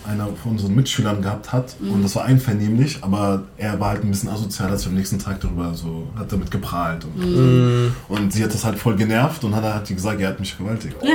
[0.09, 1.77] einer von unseren Mitschülern gehabt hat.
[1.81, 1.93] Mhm.
[1.93, 5.19] Und das war einvernehmlich, aber er war halt ein bisschen asozial, als wir am nächsten
[5.19, 7.05] Tag darüber so, hat damit geprahlt.
[7.05, 7.93] Und, Mhm.
[8.09, 10.55] und sie hat das halt voll genervt und hat, hat die gesagt, er hat mich
[10.55, 10.97] vergewaltigt.
[11.03, 11.11] Ja.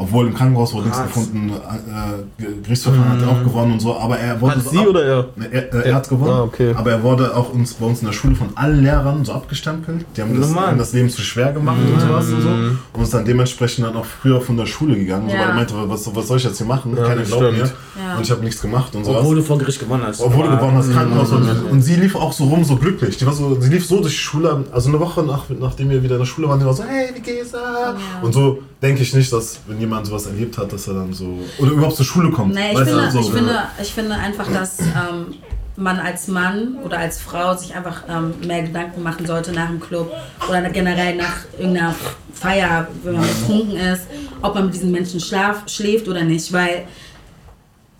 [0.00, 4.18] Obwohl im Krankenhaus wurde nichts gefunden, äh, Gerichtsverfahren hat er auch gewonnen und so, aber
[4.18, 5.24] er wurde Hat so sie ab- oder er?
[5.50, 6.72] Er, er, er hat gewonnen, Ah, okay.
[6.76, 10.06] aber er wurde auch uns, bei uns in der Schule von allen Lehrern so abgestempelt.
[10.16, 12.48] Die haben das, haben das Leben zu schwer gemacht und sowas und so.
[12.48, 12.78] Mhm.
[12.92, 15.40] Und ist dann dementsprechend dann auch früher von der Schule gegangen, so, Ja.
[15.42, 16.96] weil er meinte, was, was soll ich jetzt hier machen?
[16.96, 17.58] Ja, Keiner glaubt mir.
[17.58, 18.16] Ja.
[18.16, 19.20] Und ich habe nichts gemacht und sowas.
[19.20, 20.20] Obwohl du vor Gericht gewonnen hast.
[20.20, 21.30] Obwohl du gewonnen hast, Krankenhaus.
[21.32, 23.16] Und, und sie lief auch so rum, so glücklich.
[23.16, 26.02] Die war so, sie lief so durch die Schule, also eine Woche nach, nachdem wir
[26.02, 27.52] wieder in der Schule waren, die war so, hey, wie geht's?
[27.54, 27.94] Ah?
[27.94, 27.96] Ja.
[28.22, 31.38] Und so denke ich nicht, dass, wenn jemand sowas erlebt hat, dass er dann so,
[31.58, 32.54] oder überhaupt zur Schule kommt.
[32.54, 35.34] Nee, ich finde, so, ich, finde, ich finde einfach, dass ähm,
[35.76, 39.80] man als Mann oder als Frau sich einfach ähm, mehr Gedanken machen sollte nach dem
[39.80, 40.12] Club
[40.48, 41.94] oder generell nach irgendeiner
[42.34, 44.02] Feier, wenn man betrunken ist,
[44.42, 46.86] ob man mit diesen Menschen schlaf, schläft oder nicht, weil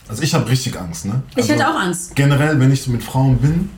[0.09, 1.23] Also ich habe richtig Angst, ne?
[1.33, 2.15] ich also hätte auch Angst.
[2.15, 3.71] Generell, wenn ich so mit Frauen bin,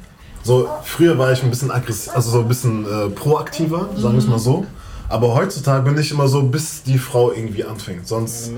[0.43, 4.19] so früher war ich ein bisschen aggressiv, also so ein bisschen äh, proaktiver, sagen wir
[4.19, 4.67] es mal so.
[5.11, 8.07] Aber heutzutage bin ich immer so, bis die Frau irgendwie anfängt.
[8.07, 8.53] Sonst,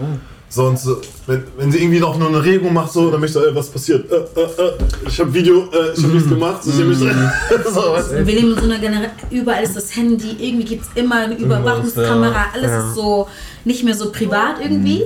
[0.50, 0.90] sonst äh,
[1.26, 3.55] wenn, wenn sie irgendwie noch nur eine Regung macht, so, dann bin ich so, ey,
[3.55, 4.11] was passiert?
[4.12, 4.72] Äh, äh, äh,
[5.09, 6.62] ich habe Video, äh, ich habe nichts gemacht.
[6.62, 7.07] So, ich hab mich, so,
[7.92, 8.26] weißt du?
[8.26, 11.36] Wir leben in so einer Generation, überall ist das Handy, irgendwie gibt es immer eine
[11.36, 13.28] Überwachungskamera, alles ist so
[13.64, 15.05] nicht mehr so privat irgendwie.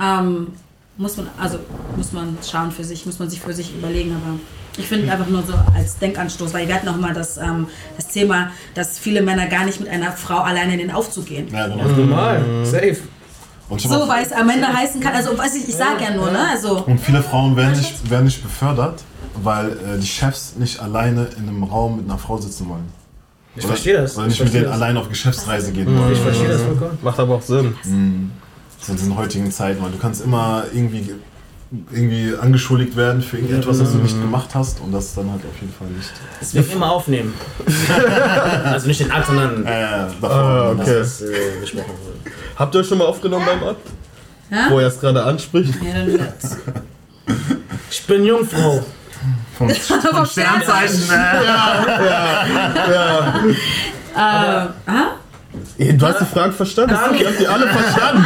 [0.00, 0.48] Ähm,
[0.96, 1.58] muss man, also
[1.96, 4.38] muss man schauen für sich, muss man sich für sich überlegen, aber
[4.76, 7.66] ich finde einfach nur so als Denkanstoß, weil wir hatten auch mal das, ähm,
[7.96, 11.48] das Thema, dass viele Männer gar nicht mit einer Frau alleine in den Aufzug gehen.
[11.52, 11.84] Ja, genau.
[11.88, 12.96] Normal, safe.
[13.68, 16.00] Und, ich hab So, weil es am Ende heißen kann, also weiß ich, ich sag
[16.00, 16.48] ja nur, ne?
[16.50, 19.02] Also, und viele Frauen werden nicht, werden nicht befördert,
[19.42, 22.84] weil äh, die Chefs nicht alleine in einem Raum mit einer Frau sitzen wollen.
[23.56, 24.16] Ich verstehe das.
[24.16, 24.82] Oder Ich nicht mit verstehe denen das.
[24.82, 26.12] allein auf Geschäftsreise gehen wollen.
[26.12, 26.98] Ich verstehe das vollkommen.
[27.02, 27.74] Macht aber auch Sinn.
[28.84, 31.14] So in diesen heutigen Zeiten, weil du kannst immer irgendwie,
[31.90, 35.58] irgendwie angeschuldigt werden für irgendetwas, was du nicht gemacht hast und das dann halt auf
[35.60, 36.12] jeden Fall nicht.
[36.40, 37.32] Deswegen immer aufnehmen.
[38.64, 40.30] also nicht den Akt, sondern Äh, davor.
[40.30, 41.00] Ah, okay.
[41.00, 42.34] was äh, gesprochen wurde.
[42.56, 43.86] Habt ihr euch schon mal aufgenommen beim Akt?
[44.50, 44.66] ja?
[44.70, 45.74] Wo er es gerade anspricht?
[45.82, 46.56] Ja, dann wird's.
[47.90, 48.84] Ich bin Jungfrau.
[49.56, 49.70] Vom,
[50.14, 51.10] vom Sternzeichen.
[51.10, 51.48] Äh,
[54.16, 54.70] ah?
[54.86, 55.23] Ey,
[55.98, 56.94] Du hast die Frage verstanden?
[57.14, 58.24] Ich hab die alle verstanden.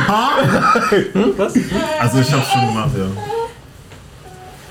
[2.00, 3.06] Also ich hab's schon gemacht, ja.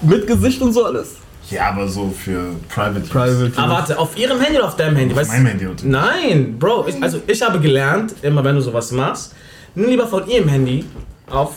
[0.01, 1.15] Mit Gesicht und so alles.
[1.49, 2.99] Ja, aber so für Private.
[3.07, 3.51] Private.
[3.57, 5.15] Aber warte, auf ihrem Handy oder auf deinem Handy?
[5.15, 5.91] Weißt- meinem Handy natürlich.
[5.91, 6.85] Nein, Bro.
[6.87, 9.33] Ich, also ich habe gelernt, immer wenn du sowas machst,
[9.73, 10.83] nimm lieber von ihrem Handy
[11.29, 11.51] auf,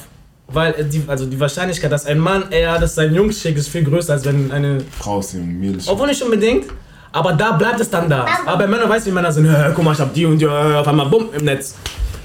[0.47, 3.83] weil die, also die Wahrscheinlichkeit, dass ein Mann eher, dass sein Jungs schickt, ist viel
[3.85, 4.79] größer, als wenn eine.
[4.99, 5.89] Frau ist die Mädels.
[5.89, 6.67] Obwohl nicht unbedingt,
[7.13, 8.27] aber da bleibt es dann da.
[8.47, 10.39] Aber bei Männern weißt du, wie Männer sind, "Hä, guck mal, ich hab die und
[10.39, 11.75] die, auf einmal bumm im Netz.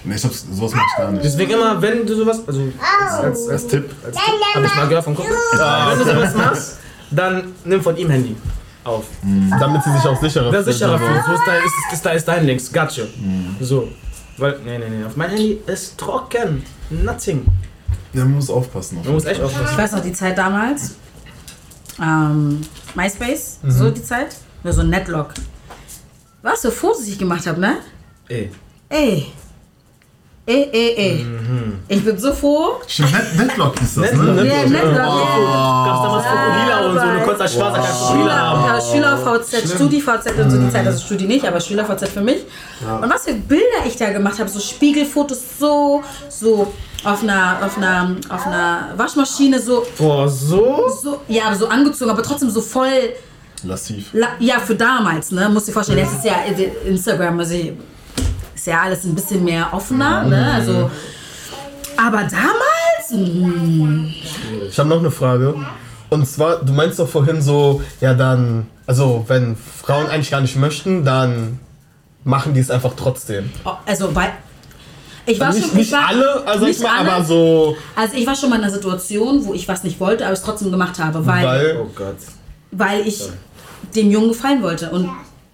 [0.04, 1.24] Nee, ich hab's, sowas mach ich gar nicht.
[1.26, 2.62] Deswegen immer, wenn du sowas, also
[3.24, 4.24] als, als Tipp, als Tipp,
[4.54, 6.78] hab ich mal gehört vom Kumpel, wenn du sowas machst,
[7.10, 8.36] dann nimm von ihm Handy
[8.84, 9.06] auf.
[9.60, 11.26] Damit sie sich auch sicherer Das ist sicherer fühlt.
[11.26, 12.72] So ist dein, ist, ist, da ist dein Links.
[12.72, 13.02] Gotcha.
[13.60, 13.88] So.
[14.38, 15.06] Weil, nee, nee, nee.
[15.06, 16.64] Auf mein Handy ist trocken.
[16.92, 17.44] Nothing.
[18.14, 19.00] Ja, man muss aufpassen.
[19.04, 19.76] Man muss echt Ich aufpassen.
[19.78, 20.98] weiß noch die Zeit damals.
[22.00, 22.62] Ähm,
[22.94, 24.36] MySpace, so die Zeit.
[24.66, 25.28] Nur so ein Netlog.
[26.42, 27.78] Was für Fotos ich gemacht habe, ne?
[28.28, 28.50] Ey.
[28.90, 29.32] Ey.
[30.48, 31.26] Ey, ey, ey.
[31.88, 32.78] Ich bin so froh.
[32.88, 34.36] Stimmt, Net Netlock hieß das, Netlock.
[34.38, 34.48] ne?
[34.48, 34.96] Ja, Netlog.
[34.96, 35.86] ja.
[35.86, 37.06] Gab's damals Fukuhila und so.
[37.06, 38.82] Du konntest als Schwarzer kein Fukuhila haben.
[38.82, 41.86] Schüler, ja, Schüler VZ, Studi VZ und so die Zeit, also Studi nicht, aber Schüler
[41.86, 42.42] VZ für mich.
[43.04, 47.78] Und was für Bilder ich da gemacht habe, so Spiegelfotos, so, so auf einer, auf
[47.78, 50.90] einer, auf einer Waschmaschine, so, Boah, so?
[51.04, 53.14] so, ja, so angezogen, aber trotzdem so voll,
[53.64, 54.14] Lassiv.
[54.14, 56.36] la- ja, für damals, ne, musst du dir vorstellen, jetzt ist ja
[56.86, 57.56] Instagram, also
[58.54, 60.90] ist ja alles ein bisschen mehr offener, ne, also,
[61.98, 64.06] aber damals, mm,
[64.70, 65.56] Ich habe noch eine Frage.
[66.10, 70.56] Und zwar, du meinst doch vorhin so, ja dann, also wenn Frauen eigentlich gar nicht
[70.56, 71.60] möchten, dann
[72.24, 73.52] machen die es einfach trotzdem.
[73.66, 74.30] oh, also, weil,
[75.26, 77.12] ich war nicht schon, ich nicht war, alle, also nicht ich mal, alle.
[77.12, 80.24] aber so, Also ich war schon mal in einer Situation, wo ich was nicht wollte,
[80.26, 82.18] aber es trotzdem gemacht habe, weil, weil, Oh Gott.
[83.06, 83.30] Ich
[83.96, 84.90] dem Jungen gefallen wollte.
[84.90, 85.10] Und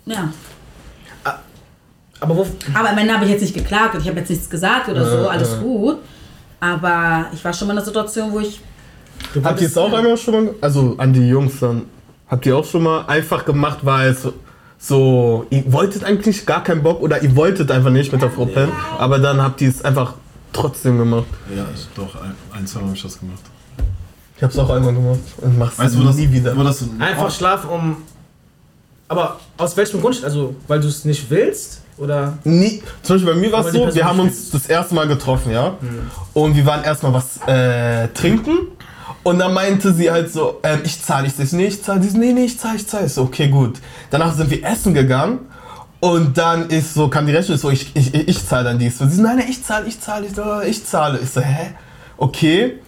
[0.06, 0.32] ja.
[2.20, 2.48] Aber wo.
[2.74, 5.10] Aber am Ende habe ich jetzt nicht geklagt und ich habe jetzt nichts gesagt oder
[5.10, 5.98] so, alles gut.
[6.60, 8.62] Aber ich war schon mal in einer Situation, wo ich.
[9.44, 11.84] Habt ihr es auch einmal schon mal, also an die Jungs dann,
[12.28, 14.28] habt ihr auch schon mal einfach gemacht, weil es
[14.80, 18.46] so, ihr wolltet eigentlich gar keinen Bock oder ihr wolltet einfach nicht mit der Frau
[18.46, 20.16] pennen, aber dann habt ihr es einfach
[20.54, 21.28] trotzdem gemacht.
[21.56, 23.42] Ja, ich, doch, ein, ein zwei Mal hab ich das gemacht.
[24.42, 26.58] Ich hab's auch einmal gemacht und mach's Weißt du, wo das, nie wieder.
[26.58, 27.98] wo das Einfach schlafen um.
[29.08, 30.24] Aber aus welchem Grund?
[30.24, 31.82] Also, weil du es nicht willst?
[32.00, 32.40] Oder?
[32.44, 35.08] Nie, zum Beispiel bei mir war es so, wir haben nicht uns das erste Mal
[35.08, 35.78] getroffen, ja.
[36.34, 38.70] Und wir waren erstmal was äh, trinken.
[39.22, 42.02] Und dann meinte sie halt so, ähm, ich zahle, ich so, nee, ich zahle.
[42.02, 43.06] Sie so, nee, nee, ich zahle, ich zahle.
[43.06, 43.78] Ich so, okay, gut.
[44.10, 45.42] Danach sind wir essen gegangen.
[46.00, 49.00] Und dann ist so, kam die Rechnung, ich so, ich, ich, ich zahle dann dies.
[49.02, 51.20] Und sie so, nein, nein, ich zahle, ich zahle, ich, so, ich zahle.
[51.20, 51.76] Ich so, hä?
[52.18, 52.80] Okay.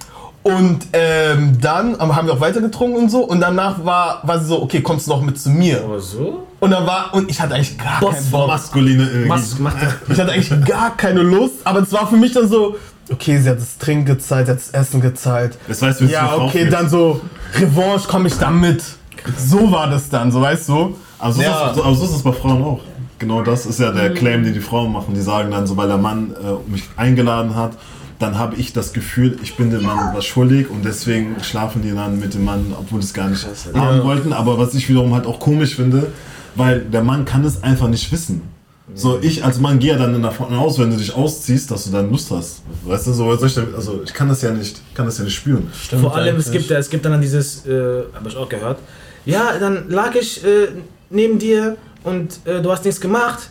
[0.44, 3.22] Und ähm, dann haben wir auch weiter getrunken und so.
[3.22, 5.82] Und danach war, war sie so, okay, kommst du noch mit zu mir?
[5.84, 6.46] Aber so?
[6.60, 8.48] Und dann war, und ich hatte eigentlich gar keinen Bock.
[8.48, 9.30] maskuline Energie.
[9.64, 10.12] Er?
[10.14, 12.76] Ich hatte eigentlich gar keine Lust, aber es war für mich dann so,
[13.10, 15.58] okay, sie hat das Trinken gezahlt, hat das Essen gezahlt.
[15.68, 17.22] Das weißt du, wie es Ja, okay, dann so,
[17.56, 18.84] Revanche komme ich dann mit.
[19.38, 20.98] So war das dann, so weißt du?
[21.20, 21.70] Also, so Ja.
[21.70, 22.80] ist, so, aber so ist es bei Frauen auch.
[23.20, 25.14] Genau das ist ja der Claim, den die Frauen machen.
[25.14, 27.72] Die sagen dann, so weil der Mann äh, mich eingeladen hat,
[28.24, 31.92] dann habe ich das Gefühl, ich bin dem Mann was schuldig und deswegen schlafen die
[31.92, 33.46] dann mit dem Mann, obwohl sie es gar nicht
[33.76, 34.34] haben wollten.
[34.34, 36.08] Aber was ich wiederum halt auch komisch finde,
[36.56, 38.42] weil der Mann kann es einfach nicht wissen.
[38.96, 41.92] So, ich als Mann gehe ja dann davon aus, wenn du dich ausziehst, dass du
[41.92, 42.62] dann Lust hast.
[42.86, 45.18] Weißt du, so, was soll ich, denn- also ich kann das ja nicht, kann das
[45.18, 45.68] ja nicht spüren.
[46.02, 48.80] Vor allem, es gibt, ja- es gibt dann dieses, äh, habe ich auch gehört,
[49.26, 50.68] ja, dann lag ich äh,
[51.10, 53.50] neben dir und äh, du hast nichts gemacht.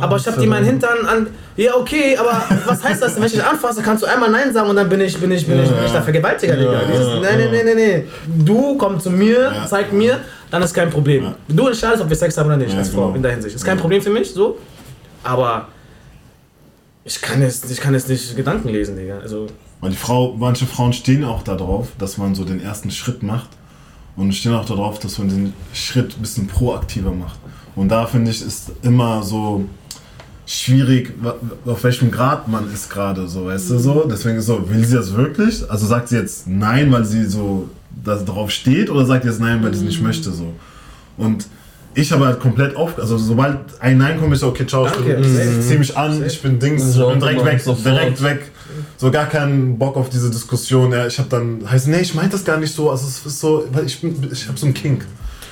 [0.00, 1.26] Aber ich habe dir meinen Hintern an.
[1.56, 3.16] Ja, okay, aber was heißt das?
[3.16, 5.46] Wenn ich dich anfasse, kannst du einmal Nein sagen und dann bin ich, bin ich,
[5.46, 6.82] bin ich, bin ich der Vergewaltiger, Digga.
[6.90, 8.04] Dieses, nein, nein, nein, nein, nein.
[8.44, 9.66] Du komm zu mir, Ja.
[9.66, 10.20] zeig mir,
[10.50, 11.24] dann ist kein Problem.
[11.24, 11.34] Ja.
[11.48, 13.16] Du entscheidest, ob wir Sex haben oder nicht, Ja, als Frau, genau.
[13.16, 13.56] in der Hinsicht.
[13.56, 14.58] Ist kein Problem für mich, so.
[15.24, 15.68] Aber
[17.04, 19.18] ich kann es, ich kann es nicht Gedanken lesen, Digga.
[19.18, 19.46] Also,
[19.80, 23.48] Weil die Frau, manche Frauen stehen auch darauf, dass man so den ersten Schritt macht
[24.16, 27.38] und stehen auch darauf, dass man den Schritt ein bisschen proaktiver macht.
[27.78, 29.64] Und da finde ich, ist immer so
[30.46, 31.12] schwierig,
[31.66, 34.06] auf welchem Grad man ist gerade, so, weißt du, so.
[34.10, 35.68] Deswegen ist so, will sie das wirklich?
[35.70, 37.68] Also sagt sie jetzt nein, weil sie so
[38.04, 40.52] da drauf steht oder sagt sie jetzt nein, weil sie es nicht möchte, so.
[41.16, 41.46] Und
[41.94, 44.92] ich habe halt komplett auf, also sobald ein Nein kommt, ich so, okay, ciao, ich,
[44.92, 45.14] Danke.
[45.14, 45.60] bin, Mhm.
[45.60, 47.84] ich zieh mich an, ich bin Dings, ich bin direkt weg, sofort.
[47.86, 48.52] direkt weg.
[48.98, 50.92] So gar keinen Bock auf diese Diskussion.
[50.92, 53.40] Ja, ich habe dann, heißt, nee, ich meinte das gar nicht so, also es ist
[53.40, 55.04] so, weil ich bin, ich habe so einen Kink.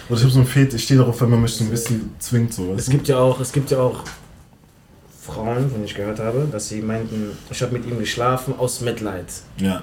[0.08, 2.14] Oder ich habe so einen Fetisch, ich stehe darauf, wenn man mich so ein bisschen
[2.18, 2.74] zwingt, so.
[2.76, 4.04] Es gibt ja auch, es gibt ja auch
[5.20, 9.26] Frauen, wenn ich gehört habe, dass sie meinten, ich habe mit ihm geschlafen aus Mitleid.
[9.58, 9.82] Ja.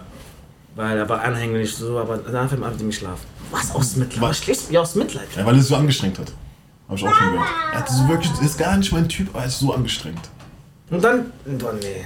[0.75, 3.25] Weil er war anhänglich so, aber dann einfach mal mit ihm geschlafen.
[3.51, 4.21] Was aus Mitleid?
[4.21, 4.37] Was?
[4.37, 5.27] Schläfst du aus Mitleid?
[5.35, 6.31] ja, weil er es so angestrengt hat.
[6.87, 7.49] Habe ich auch schon gehört.
[7.73, 10.29] Er hat so wirklich, ist gar nicht mein Typ, aber er ist so angestrengt.
[10.89, 12.05] Und dann, oh nee.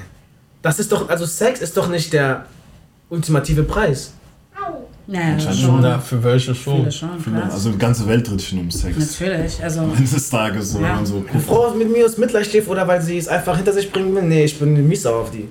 [0.61, 2.45] Das ist doch, also Sex ist doch nicht der
[3.09, 4.13] ultimative Preis.
[5.09, 5.83] Naja, Anscheinend schon.
[5.83, 6.79] Ja, für welche schon.
[6.79, 7.09] Viele schon.
[7.49, 8.97] Also die ganze Welt dreht sich nur um Sex.
[9.17, 9.79] Natürlich, also.
[9.81, 10.99] Am Ende des Tages, so, Ja.
[11.05, 11.39] so Eine.
[11.41, 14.23] Frau mit mir aus Mitleid schläft oder weil sie es einfach hinter sich bringen will?
[14.23, 15.47] Nee, ich bin mies sauer auf die.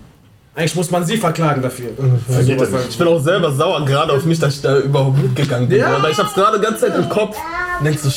[0.54, 1.90] Eigentlich muss man sie verklagen dafür.
[2.28, 2.60] Das nicht.
[2.90, 5.78] Ich bin auch selber sauer gerade auf mich, dass ich da überhaupt mitgegangen bin.
[5.78, 6.02] Ja.
[6.02, 7.36] Weil ich hab's gerade die ganze Zeit im Kopf.
[7.78, 8.08] Und denkst du,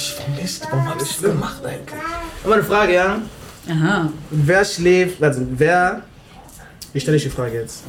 [0.42, 2.00] Mist, warum hab ich das gemacht eigentlich?
[2.46, 3.18] Aber eine Frage, ja?
[3.70, 4.10] Aha.
[4.32, 6.02] Wer schläft, also wer,
[6.94, 7.84] ich stelle dich die Frage jetzt.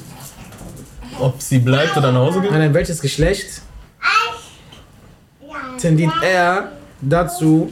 [1.20, 2.50] Ob sie bleibt oder nach Hause geht?
[2.50, 3.62] Nein, nein, welches Geschlecht
[5.78, 7.70] tendiert er dazu,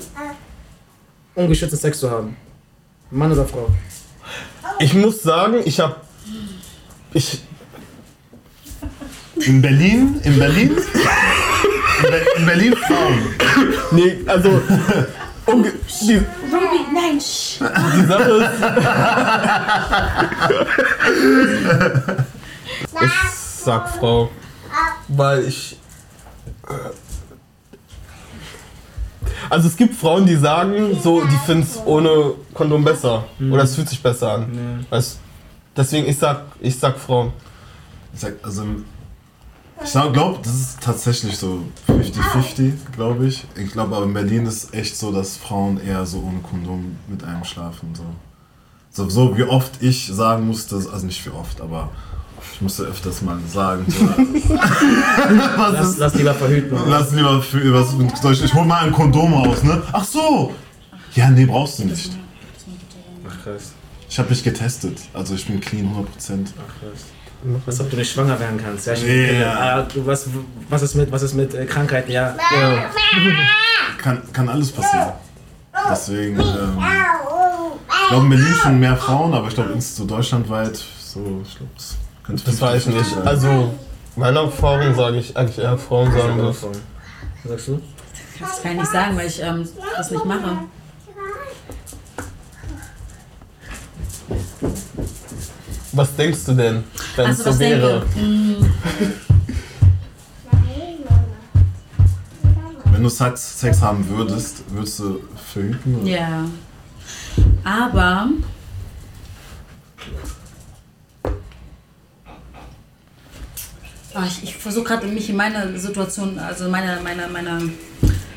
[1.35, 2.37] ungeschützten Sex zu haben?
[3.11, 3.69] Mann oder Frau?
[4.79, 6.03] Ich muss sagen, ich hab.
[7.13, 7.41] Ich.
[9.37, 13.35] In Berlin, in Berlin, in, Be in Berlin Frauen.
[13.93, 14.61] Nee, also.
[15.47, 15.73] unge-
[16.03, 17.59] die, Ruby, nein, sch.
[17.61, 18.63] die Sache ist.
[23.69, 24.31] Ich sag Frau.
[25.09, 25.77] Weil ich.
[26.69, 26.73] äh,
[29.51, 33.25] Also es gibt Frauen, die sagen, so, die finden es ohne Kondom besser.
[33.39, 34.87] Oder es fühlt sich besser an.
[34.91, 35.19] Weißt,
[35.77, 37.33] deswegen, ich sag, ich sag Frauen.
[38.15, 38.65] Ich sag, also,
[39.85, 43.45] ich glaube, das ist tatsächlich so 50-50, glaube ich.
[43.55, 47.23] Ich glaube, aber in Berlin ist echt so, dass Frauen eher so ohne Kondom mit
[47.23, 47.95] einem schlafen.
[47.95, 48.05] So,
[48.91, 51.91] so, so wie oft ich sagen musste, also nicht wie oft, aber
[52.59, 53.87] ich musste öfters mal sagen,
[55.73, 56.77] Lass, lass lieber verhüten.
[56.89, 59.81] lass lieber für was, ich, ich hol mal ein Kondom raus, ne?
[59.93, 60.53] Ach so!
[61.15, 62.11] Ja, nee, brauchst du nicht.
[63.29, 63.75] Ach krass.
[64.11, 66.49] Ich habe mich getestet, also ich bin clean 100%.
[66.59, 67.05] Ach krass.
[67.65, 68.89] Als ob du nicht schwanger werden kannst.
[68.89, 69.53] Ja, ich, Ja.
[69.53, 70.27] Ah, du, was,
[70.69, 72.11] was ist mit, was ist mit äh, Krankheiten?
[72.11, 72.35] Ja.
[72.61, 72.91] ja.
[73.99, 75.13] Kann, kann alles passieren.
[75.89, 76.77] Deswegen, ähm,
[78.03, 81.71] ich glaube in Berlin schon mehr Frauen, aber ich glaube so deutschlandweit, so, ich glaube,
[82.29, 83.11] das weiß ich 50-50 nicht.
[83.15, 83.27] sein.
[83.29, 83.75] Also,
[84.17, 86.63] meiner Erfahrung sage ich eigentlich eher Frauen sagen das.
[86.63, 87.81] Was sagst du?
[88.41, 90.59] Das kann ich nicht sagen, weil ich ähm, das nicht mache.
[95.93, 96.85] Was denkst du denn,
[97.17, 98.03] wenn es Also, so was denke wäre?
[102.99, 105.21] Wenn du Sex, Sex haben würdest, würdest du
[105.53, 106.01] verhüten?
[106.01, 106.11] Oder?
[106.11, 106.45] Ja.
[107.63, 108.27] Aber.
[114.19, 117.71] Oh, ich ich versuche gerade mich in meine Situation, also meine, meine, meine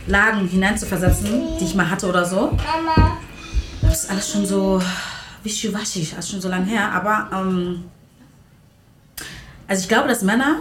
[0.05, 2.55] Lagen hineinzuversetzen, die ich mal hatte oder so.
[3.81, 4.81] Das ist alles schon so
[5.43, 6.91] wischiwaschi, alles schon so lange her.
[6.91, 7.85] Aber ähm,
[9.67, 10.57] also ich glaube, dass Männer,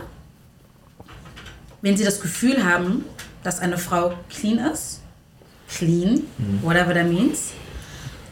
[1.83, 3.05] wenn sie das Gefühl haben,
[3.43, 5.03] dass eine Frau clean ist,
[5.69, 6.23] clean,
[6.63, 7.51] whatever that means,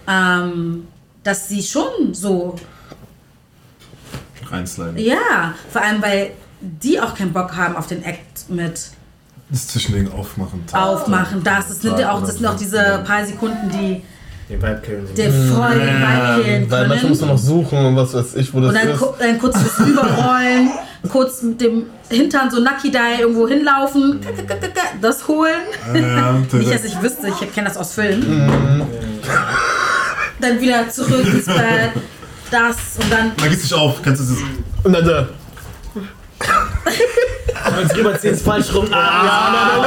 [0.06, 0.88] ähm,
[1.22, 2.56] dass sie schon so,
[4.46, 4.96] Reinsliden.
[4.96, 8.80] ja, vor allem weil die auch keinen Bock haben auf den Act mit
[9.50, 10.66] Das Zwischending aufmachen.
[10.66, 11.42] Tag, aufmachen.
[11.44, 14.02] Das, das sind ja auch, das sind auch diese paar Sekunden, die
[14.48, 15.14] Den Vibe killen sie.
[15.14, 17.46] der voll den Vibe killen Weil manchmal muss man noch können.
[17.46, 18.98] suchen und was weiß ich, wo das Und dann, ist.
[19.00, 20.70] ku- dann kurz das Überrollen,
[21.10, 24.20] kurz mit dem Hintern so Nucky Die irgendwo hinlaufen,
[25.00, 25.60] das holen.
[25.94, 28.82] Ja, Nicht, dass ich wüsste, ich kenne das aus Filmen.
[30.40, 31.90] Dann wieder zurück ins Bett,
[32.50, 34.42] das und dann Man gießt sich auf, kennst du das?
[34.84, 35.28] Und dann da.
[36.40, 38.86] Wenn es rüberziehen, ist falsch rum.
[38.92, 39.78] Ah,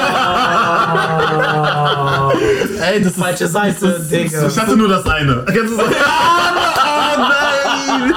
[2.82, 3.20] Ey, das ist.
[3.20, 4.48] falsche Seite, Digga.
[4.48, 5.46] Ich hatte nur das eine.
[5.52, 5.88] Kennst du das?
[5.88, 8.14] Oh nein!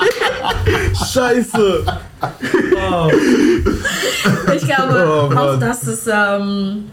[1.13, 1.85] Scheiße!
[2.77, 3.11] Oh.
[4.55, 6.07] Ich glaube, Oh, auch das ist.
[6.13, 6.91] Ähm,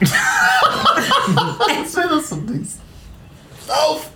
[0.02, 2.68] Was wäre das so ein Ding?
[3.68, 4.08] Auf!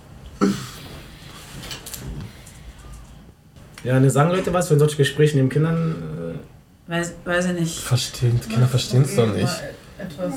[3.83, 5.95] Ja, ne, sagen Leute was, wenn solche Gespräche neben Kindern.
[6.87, 7.79] weiß, weiß ich nicht.
[7.79, 9.47] Verstehen, Kinder verstehen es doch nicht.
[9.97, 10.33] Etwas.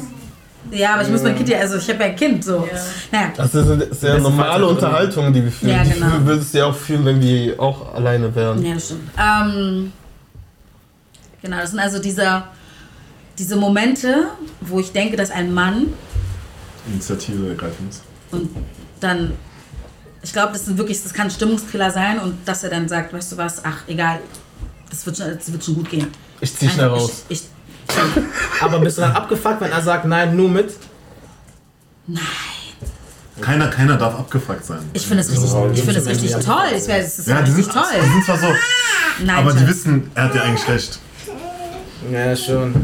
[0.71, 2.69] Ja, aber ich muss mein Kind ja, also ich habe ja ein Kind, so.
[3.11, 5.71] Naja, Das ist eine sehr normale Unterhaltung, die wir führen.
[5.73, 6.07] Ja, Die genau.
[6.11, 8.63] fühl- würdest du ja auch fühlen, wenn wir auch alleine wären.
[8.65, 9.11] ja, das stimmt.
[9.19, 9.93] Ähm,
[11.41, 12.43] genau, das sind also diese,
[13.39, 14.27] diese Momente,
[14.61, 15.87] wo ich denke, dass ein Mann
[16.87, 18.03] Initiative ergreifen muss.
[18.33, 18.51] und
[19.01, 19.33] dann,
[20.23, 23.13] ich glaube, das sind wirklich, das kann ein Stimmungskiller sein und dass er dann sagt,
[23.13, 24.21] weißt du was, ach egal,
[24.91, 26.09] das wird schon, das wird schon gut gehen.
[26.41, 27.25] Ich zieh schnell raus.
[27.29, 27.95] Ich, ich,
[28.61, 30.75] Aber bist du dann abgefuckt, wenn er sagt, nein, nur mit?
[33.41, 34.81] Keiner, keiner darf abgefuckt sein.
[34.93, 36.67] ich finde es richtig, ich finde es richtig toll.
[36.77, 38.01] Ich weiß, es ist ja, die richtig sind, toll.
[38.05, 38.47] die sind zwar so,
[39.25, 40.99] Nein, aber die wissen, er hat ja eigentlich recht.
[42.11, 42.75] Ja, schon.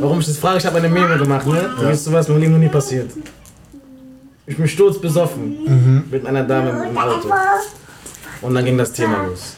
[0.00, 1.70] Warum ich das frage, ich habe eine Meme gemacht, ne?
[1.80, 3.10] Da ist sowas in meinem Leben noch nie passiert.
[4.46, 7.28] Ich bin sturzbesoffen mit einer Dame im Auto.
[8.40, 9.54] Und dann ging das Thema los.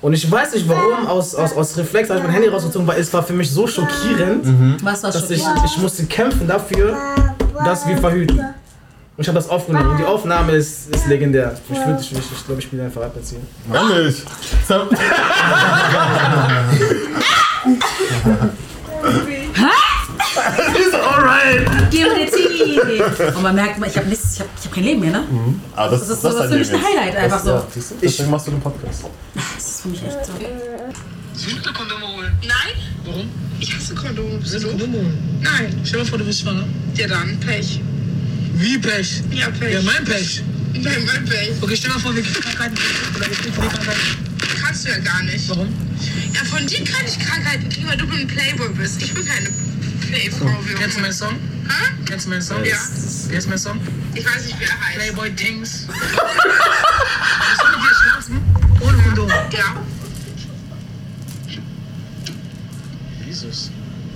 [0.00, 3.00] Und ich weiß nicht warum, aus, aus, aus Reflex habe ich mein Handy rausgezogen, weil
[3.00, 4.46] es war für mich so schockierend,
[4.84, 5.64] Was war dass ich, schockierend?
[5.70, 6.96] ich musste kämpfen dafür,
[7.64, 8.38] dass wir verhüten.
[8.38, 9.90] Und ich habe das aufgenommen.
[9.90, 11.58] Und die Aufnahme ist, ist legendär.
[11.68, 13.44] Ich würde, ich, ich, ich glaube, ich will einfach abziehen.
[13.68, 14.24] Mann nicht.
[14.68, 14.88] Das hab-
[20.78, 21.66] Ist alright!
[21.90, 22.26] Gib mir
[22.86, 23.26] Tee!
[23.34, 25.24] Und man merkt, ich habe nichts, ich habe ich hab kein Leben mehr, ne?
[25.76, 27.66] Ah, das, Das ist so das ist für mich ein Highlight, einfach so.
[27.74, 27.94] siehst du?
[28.02, 29.04] Deswegen machst du den Podcast.
[29.34, 30.32] Das ist für mich echt so.
[31.34, 32.32] Suche Kondome holen.
[32.42, 32.74] Nein.
[33.04, 33.28] Warum?
[33.60, 34.38] Ich hasse Kondome.
[34.38, 35.40] Bist du Kondome holen?
[35.42, 35.80] Nein.
[35.84, 36.64] Stell dir vor, du bist schwanger.
[36.96, 37.80] Ja dann, Pech.
[38.54, 39.22] Wie Pech?
[39.30, 39.72] Ja, Pech.
[39.74, 40.42] Ja, mein Pech.
[40.74, 41.50] Nein, mein Pech.
[41.60, 42.74] Okay, stell dir mal vor, wir kriegen Krankheiten.
[43.16, 44.00] Oder wir kriegen Krankheiten.
[44.62, 45.48] Kannst du ja gar nicht.
[45.48, 45.68] Warum?
[46.34, 49.00] Ja, von dir kann ich Krankheiten kriegen, weil du ein Playboy bist.
[49.00, 49.48] Ich bin keine
[50.00, 50.50] Playboy.
[50.78, 51.34] Kennst du meinen Song?
[51.68, 51.92] Hä?
[52.06, 52.64] Kennst du meinen Song?
[52.64, 52.76] Ja.
[53.28, 53.80] Wie heißt mein Song?
[54.14, 54.96] Ich weiß nicht, wie er heißt.
[54.96, 55.86] Playboy Things.
[55.88, 58.40] Willst du mit dir schlafen?
[58.80, 59.28] Ohne Kondom?
[59.28, 59.76] Ja.
[63.26, 63.70] Jesus.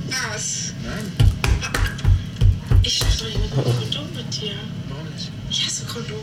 [0.09, 0.73] Was?
[0.83, 1.13] Nein.
[2.83, 4.55] Ich schlafe doch einem Kondom mit dir.
[4.89, 5.31] Warum nicht?
[5.51, 6.23] Ich hasse Kondome.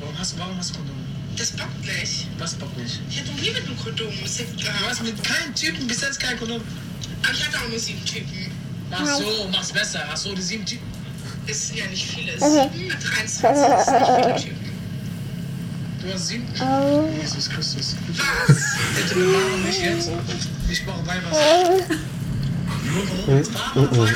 [0.00, 0.98] Warum hast, warum hast du Kondome?
[1.36, 2.28] Das bockt nicht.
[2.38, 3.00] Was bockt nicht?
[3.08, 4.80] Ich hatte noch nie mit einem Kondom Sex gehabt.
[4.80, 6.60] Du hast mit keinem Typen bis jetzt kein Kondom.
[7.22, 8.50] Aber ich hatte auch nur sieben Typen.
[8.90, 10.04] Ach so, mach's besser.
[10.10, 10.86] Ach so, die sieben Typen.
[11.46, 12.32] Es sind ja nicht viele.
[12.32, 14.64] Es sind 23, das sind nicht viele Typen.
[16.02, 17.20] Du hast sieben Typen?
[17.20, 17.96] Jesus Christus.
[18.08, 18.56] Was?
[18.96, 20.10] Bitte, wir machen nicht jetzt.
[20.70, 21.86] Ich brauche Weihwasser.
[22.84, 23.38] Wir holen Kondome.
[23.38, 24.06] Jetzt fahren wir.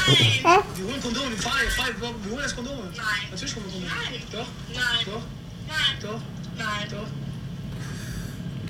[0.43, 0.61] Nein.
[0.77, 1.31] Wir holen Kondome.
[1.31, 1.45] Jetzt.
[1.45, 1.95] fahren.
[2.01, 2.83] Wir holen jetzt Kondome.
[2.95, 3.29] Nein.
[3.31, 3.93] Natürlich holen wir Kondome.
[4.11, 4.23] Nein.
[4.33, 4.47] Doch.
[4.75, 5.07] Nein.
[5.07, 5.23] Doch.
[5.67, 5.99] Nein.
[6.03, 6.21] Doch.
[6.59, 6.89] Nein.
[6.91, 7.09] Doch.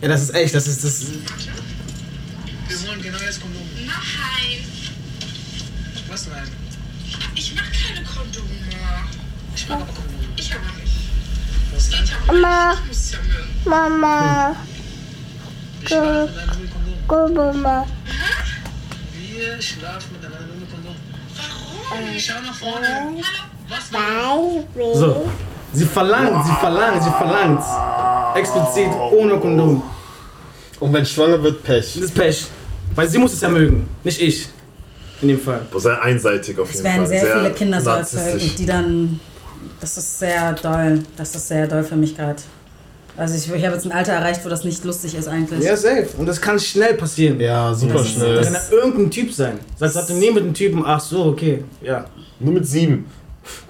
[0.03, 1.07] Ja, das ist echt, das ist das.
[2.69, 3.65] Wir holen genau jetzt Kondome.
[3.85, 4.65] Nein,
[6.11, 6.43] Was nein?
[7.35, 8.49] ich mag keine Kondome.
[9.55, 10.25] Ich mag aber Kondome.
[10.37, 10.95] Ich aber nicht.
[11.75, 12.83] Was Geht ja auch nicht.
[12.83, 13.49] Ich muss es ja mögen.
[13.65, 14.57] Mama,
[15.81, 17.63] Wir schlafen miteinander mit Kondom.
[17.63, 17.87] Mama,
[19.13, 20.97] Wir schlafen miteinander mit Kondom.
[21.91, 22.19] Warum?
[22.19, 23.23] Schau nach vorne.
[23.69, 24.95] Was war?
[24.95, 25.31] So.
[25.73, 27.63] Sie verlangt, sie verlangt, sie verlangt.
[28.35, 29.83] Explizit ohne Kondom.
[30.81, 31.95] Und wenn schwanger wird, Pech.
[31.95, 32.47] Das ist Pech.
[32.95, 34.49] Weil sie muss es ja mögen, nicht ich.
[35.21, 35.61] In dem Fall.
[35.77, 37.07] Sehr einseitig auf Es jeden werden Fall.
[37.09, 39.21] sehr, viele Kinder so erzeugen, die dann.
[39.81, 41.01] Das ist sehr doll.
[41.17, 42.37] Das ist sehr doll für mich gerade.
[43.17, 45.65] Also ich, ich habe jetzt ein Alter erreicht, wo das nicht lustig ist eigentlich.
[45.65, 46.07] Ja, safe.
[46.19, 47.41] Und das kann schnell passieren.
[47.41, 48.45] Ja, super Das kann schnell.
[48.45, 49.59] ja irgendein Typ sein.
[49.77, 51.65] Sagst du, nie mit dem Typen, ach so, okay.
[51.83, 52.05] Ja.
[52.39, 53.07] Nur mit sieben.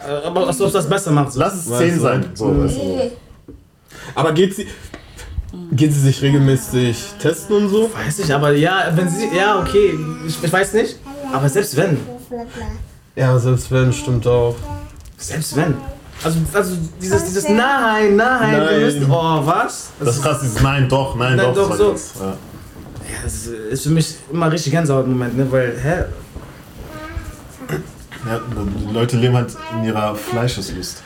[0.07, 1.33] Äh, Aber was ob das besser macht.
[1.33, 1.41] So.
[1.41, 2.01] Lass es Weißt zehn du?
[2.01, 2.27] sein.
[2.35, 3.11] So, weißt du.
[4.15, 4.67] Aber geht sie.
[5.73, 7.91] Geht sie sich regelmäßig testen und so?
[7.95, 9.29] Weiß ich, aber ja, wenn sie.
[9.35, 9.99] Ja, okay.
[10.27, 10.97] Ich, ich weiß nicht.
[11.33, 11.99] Aber selbst wenn.
[13.17, 14.57] Ja, selbst wenn, stimmt auch.
[15.17, 15.75] Selbst wenn.
[16.23, 18.81] Also, also dieses, dieses Nein, nein, wir Nein.
[18.81, 19.11] müssen.
[19.11, 19.91] Oh, was?
[20.01, 21.69] Das ist krass, dieses Nein, doch, nein, Nein, doch.
[21.69, 21.93] doch, so.
[21.93, 22.15] das.
[22.19, 22.27] Ja.
[22.27, 25.51] Ja, das ist für mich immer richtig Gänsehaut-Moment, ne?
[25.51, 26.05] Weil, hä?
[28.27, 28.41] Ja,
[28.89, 31.03] die Leute leben halt in ihrer Fleischeslust.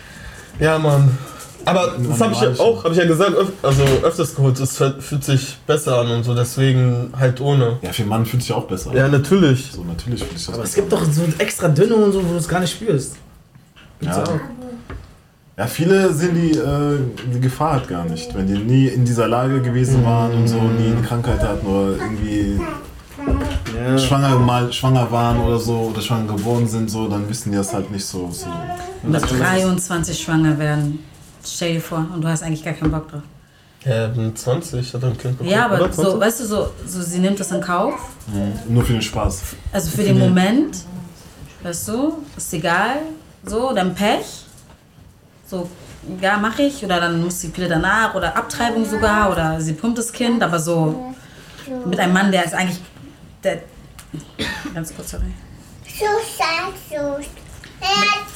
[0.59, 1.17] Ja, Mann.
[1.65, 4.77] Aber das habe ich ja auch, habe ich ja gesagt, öf also öfters geholt, es
[4.77, 7.79] fühlt sich besser an und so, deswegen halt ohne.
[7.83, 8.93] Ja, für einen Mann fühlt sich auch besser.
[8.95, 9.71] Ja, natürlich.
[9.73, 12.33] So, natürlich fühlt sich das Aber es gibt doch so extra dünne und so, wo
[12.33, 13.17] du es gar nicht spürst.
[14.01, 14.25] Gibt's Ja.
[14.25, 14.41] auch.
[15.59, 16.99] Ja, viele sehen die, äh,
[17.33, 18.35] die Gefahr halt gar nicht.
[18.35, 21.93] Wenn die nie in dieser Lage gewesen waren und so, nie eine Krankheit hatten oder
[22.03, 22.59] irgendwie
[23.77, 23.99] Ja.
[23.99, 27.73] schwanger, mal schwanger waren oder so oder schwanger geworden sind, so, dann wissen die das
[27.73, 28.31] halt nicht so.
[28.33, 28.47] so.
[29.03, 30.99] Mit 23 schwanger werden.
[31.45, 33.23] Stell dir vor, und du hast eigentlich gar keinen Bock drauf.
[33.85, 35.51] Ja, bin 20, hat er ein Kind bekommen.
[35.51, 35.93] Ja, aber oder?
[35.93, 36.21] so, 20?
[36.21, 37.95] weißt du, so, so sie nimmt das in Kauf.
[38.69, 39.43] Nur für den Spaß.
[39.73, 40.77] Also für den Moment,
[41.63, 42.99] weißt du, ist egal.
[43.45, 44.45] So, dann Pech.
[45.47, 45.69] So,
[46.21, 46.85] ja, mache ich.
[46.85, 48.15] Oder dann muss die Pille danach.
[48.15, 49.33] Oder Abtreibung sogar.
[49.33, 50.43] Oder sie pumpt das Kind.
[50.43, 51.13] Aber so
[51.85, 52.81] mit einem Mann, der ist eigentlich.
[53.43, 53.63] Der,
[54.73, 55.25] ganz kurz, sorry.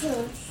[0.08, 0.45] Mit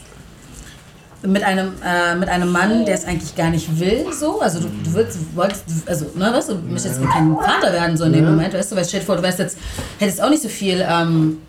[1.44, 4.40] einem, äh, mit einem Mann, der es eigentlich gar nicht will, so.
[4.42, 7.98] Also du, du willst, wolltest, also, ne, weißt du, du möchtest jetzt kein Vater werden,
[7.98, 9.58] so in dem Moment, weißt du, weil stell dir vor, du wärst jetzt,
[10.00, 11.40] hättest auch nicht so viel, ähm,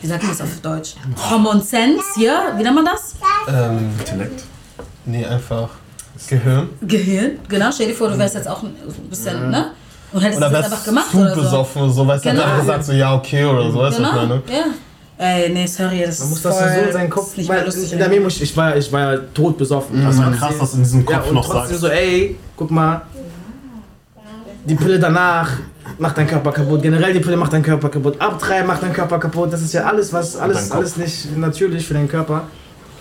[0.00, 0.94] wie sagt man das auf Deutsch?
[1.28, 3.14] Common Sense hier, wie nennt man das?
[3.48, 4.42] Ähm, Intellekt.
[5.04, 5.68] nee, einfach
[6.28, 6.68] Gehirn.
[6.82, 8.74] Gehirn, genau, stell dir vor, du wärst jetzt auch ein
[9.08, 9.72] bisschen, ne?
[10.12, 11.40] Und hättest Oder das wärst einfach gemacht zu oder so.
[11.42, 12.42] besoffen oder so, weißt du, Genau.
[12.42, 14.42] einfach gesagt so, ja, okay oder so, weißt du, was ich Genau, meine?
[14.50, 14.64] ja.
[15.22, 17.36] Ey, nee, sorry, das Man muss das voll, so in seinen Kopf.
[17.36, 17.92] nicht mehr weil lustig.
[17.92, 20.02] in der Memo, ich, ich, war, ich war ja tot besoffen.
[20.02, 21.80] Das war krass, was in diesem Kopf ja, und noch trotzdem sagst.
[21.82, 23.02] so, ey, guck mal,
[24.64, 25.50] die Pille danach
[25.98, 26.80] macht deinen Körper kaputt.
[26.82, 28.18] Generell die Pille macht deinen Körper kaputt.
[28.18, 29.52] Abtreiben macht deinen Körper kaputt.
[29.52, 32.44] Das ist ja alles, was alles, alles nicht natürlich für deinen Körper.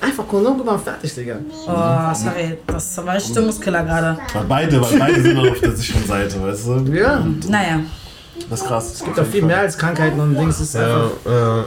[0.02, 1.38] Einfach Kondom gemacht, fertig, Digga.
[1.68, 4.18] Oh, sorry, das war ein Stimmungskiller gerade.
[4.34, 6.94] Weil beide, weil beide sind auf der sicheren Seite, weißt du?
[6.94, 7.18] Ja.
[7.18, 7.80] Und Naja,
[8.50, 8.94] das ist krass.
[8.94, 10.60] Es Gibt doch viel mehr als Krankheiten und Dings.
[10.62, 11.12] Ist Ja, einfach.
[11.26, 11.66] ja.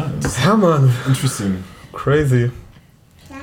[0.00, 1.62] Ja, das ist ja, Mann, interesting.
[1.92, 2.50] crazy.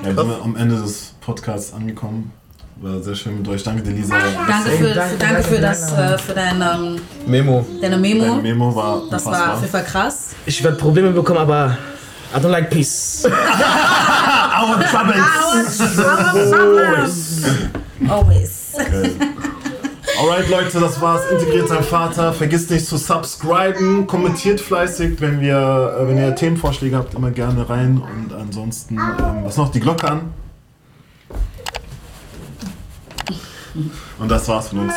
[0.02, 2.32] Ja, wir sind am Ende des Podcasts angekommen.
[2.80, 3.62] War sehr schön mit euch.
[3.62, 4.16] Danke dir, Lisa.
[4.18, 7.64] danke für, Danke, für, danke für, das, äh, für dein, ähm, Memo.
[7.80, 8.24] deine Memo.
[8.24, 10.30] Deine Memo war Das war auf jeden Fall krass.
[10.46, 11.78] Ich werde Probleme bekommen, aber
[12.34, 13.24] I don't like peace.
[13.26, 15.80] Our troubles!
[18.08, 18.74] Always.
[20.18, 21.30] Alright Leute, das war's.
[21.30, 22.32] Integriert sein Vater.
[22.32, 27.68] Vergisst nicht zu subscriben, kommentiert fleißig, wenn, wir, äh, wenn ihr Themenvorschläge habt, immer gerne
[27.68, 28.02] rein.
[28.02, 29.70] Und ansonsten, ähm, was noch?
[29.70, 30.34] Die Glocke an.
[34.18, 34.94] Und das war's von uns.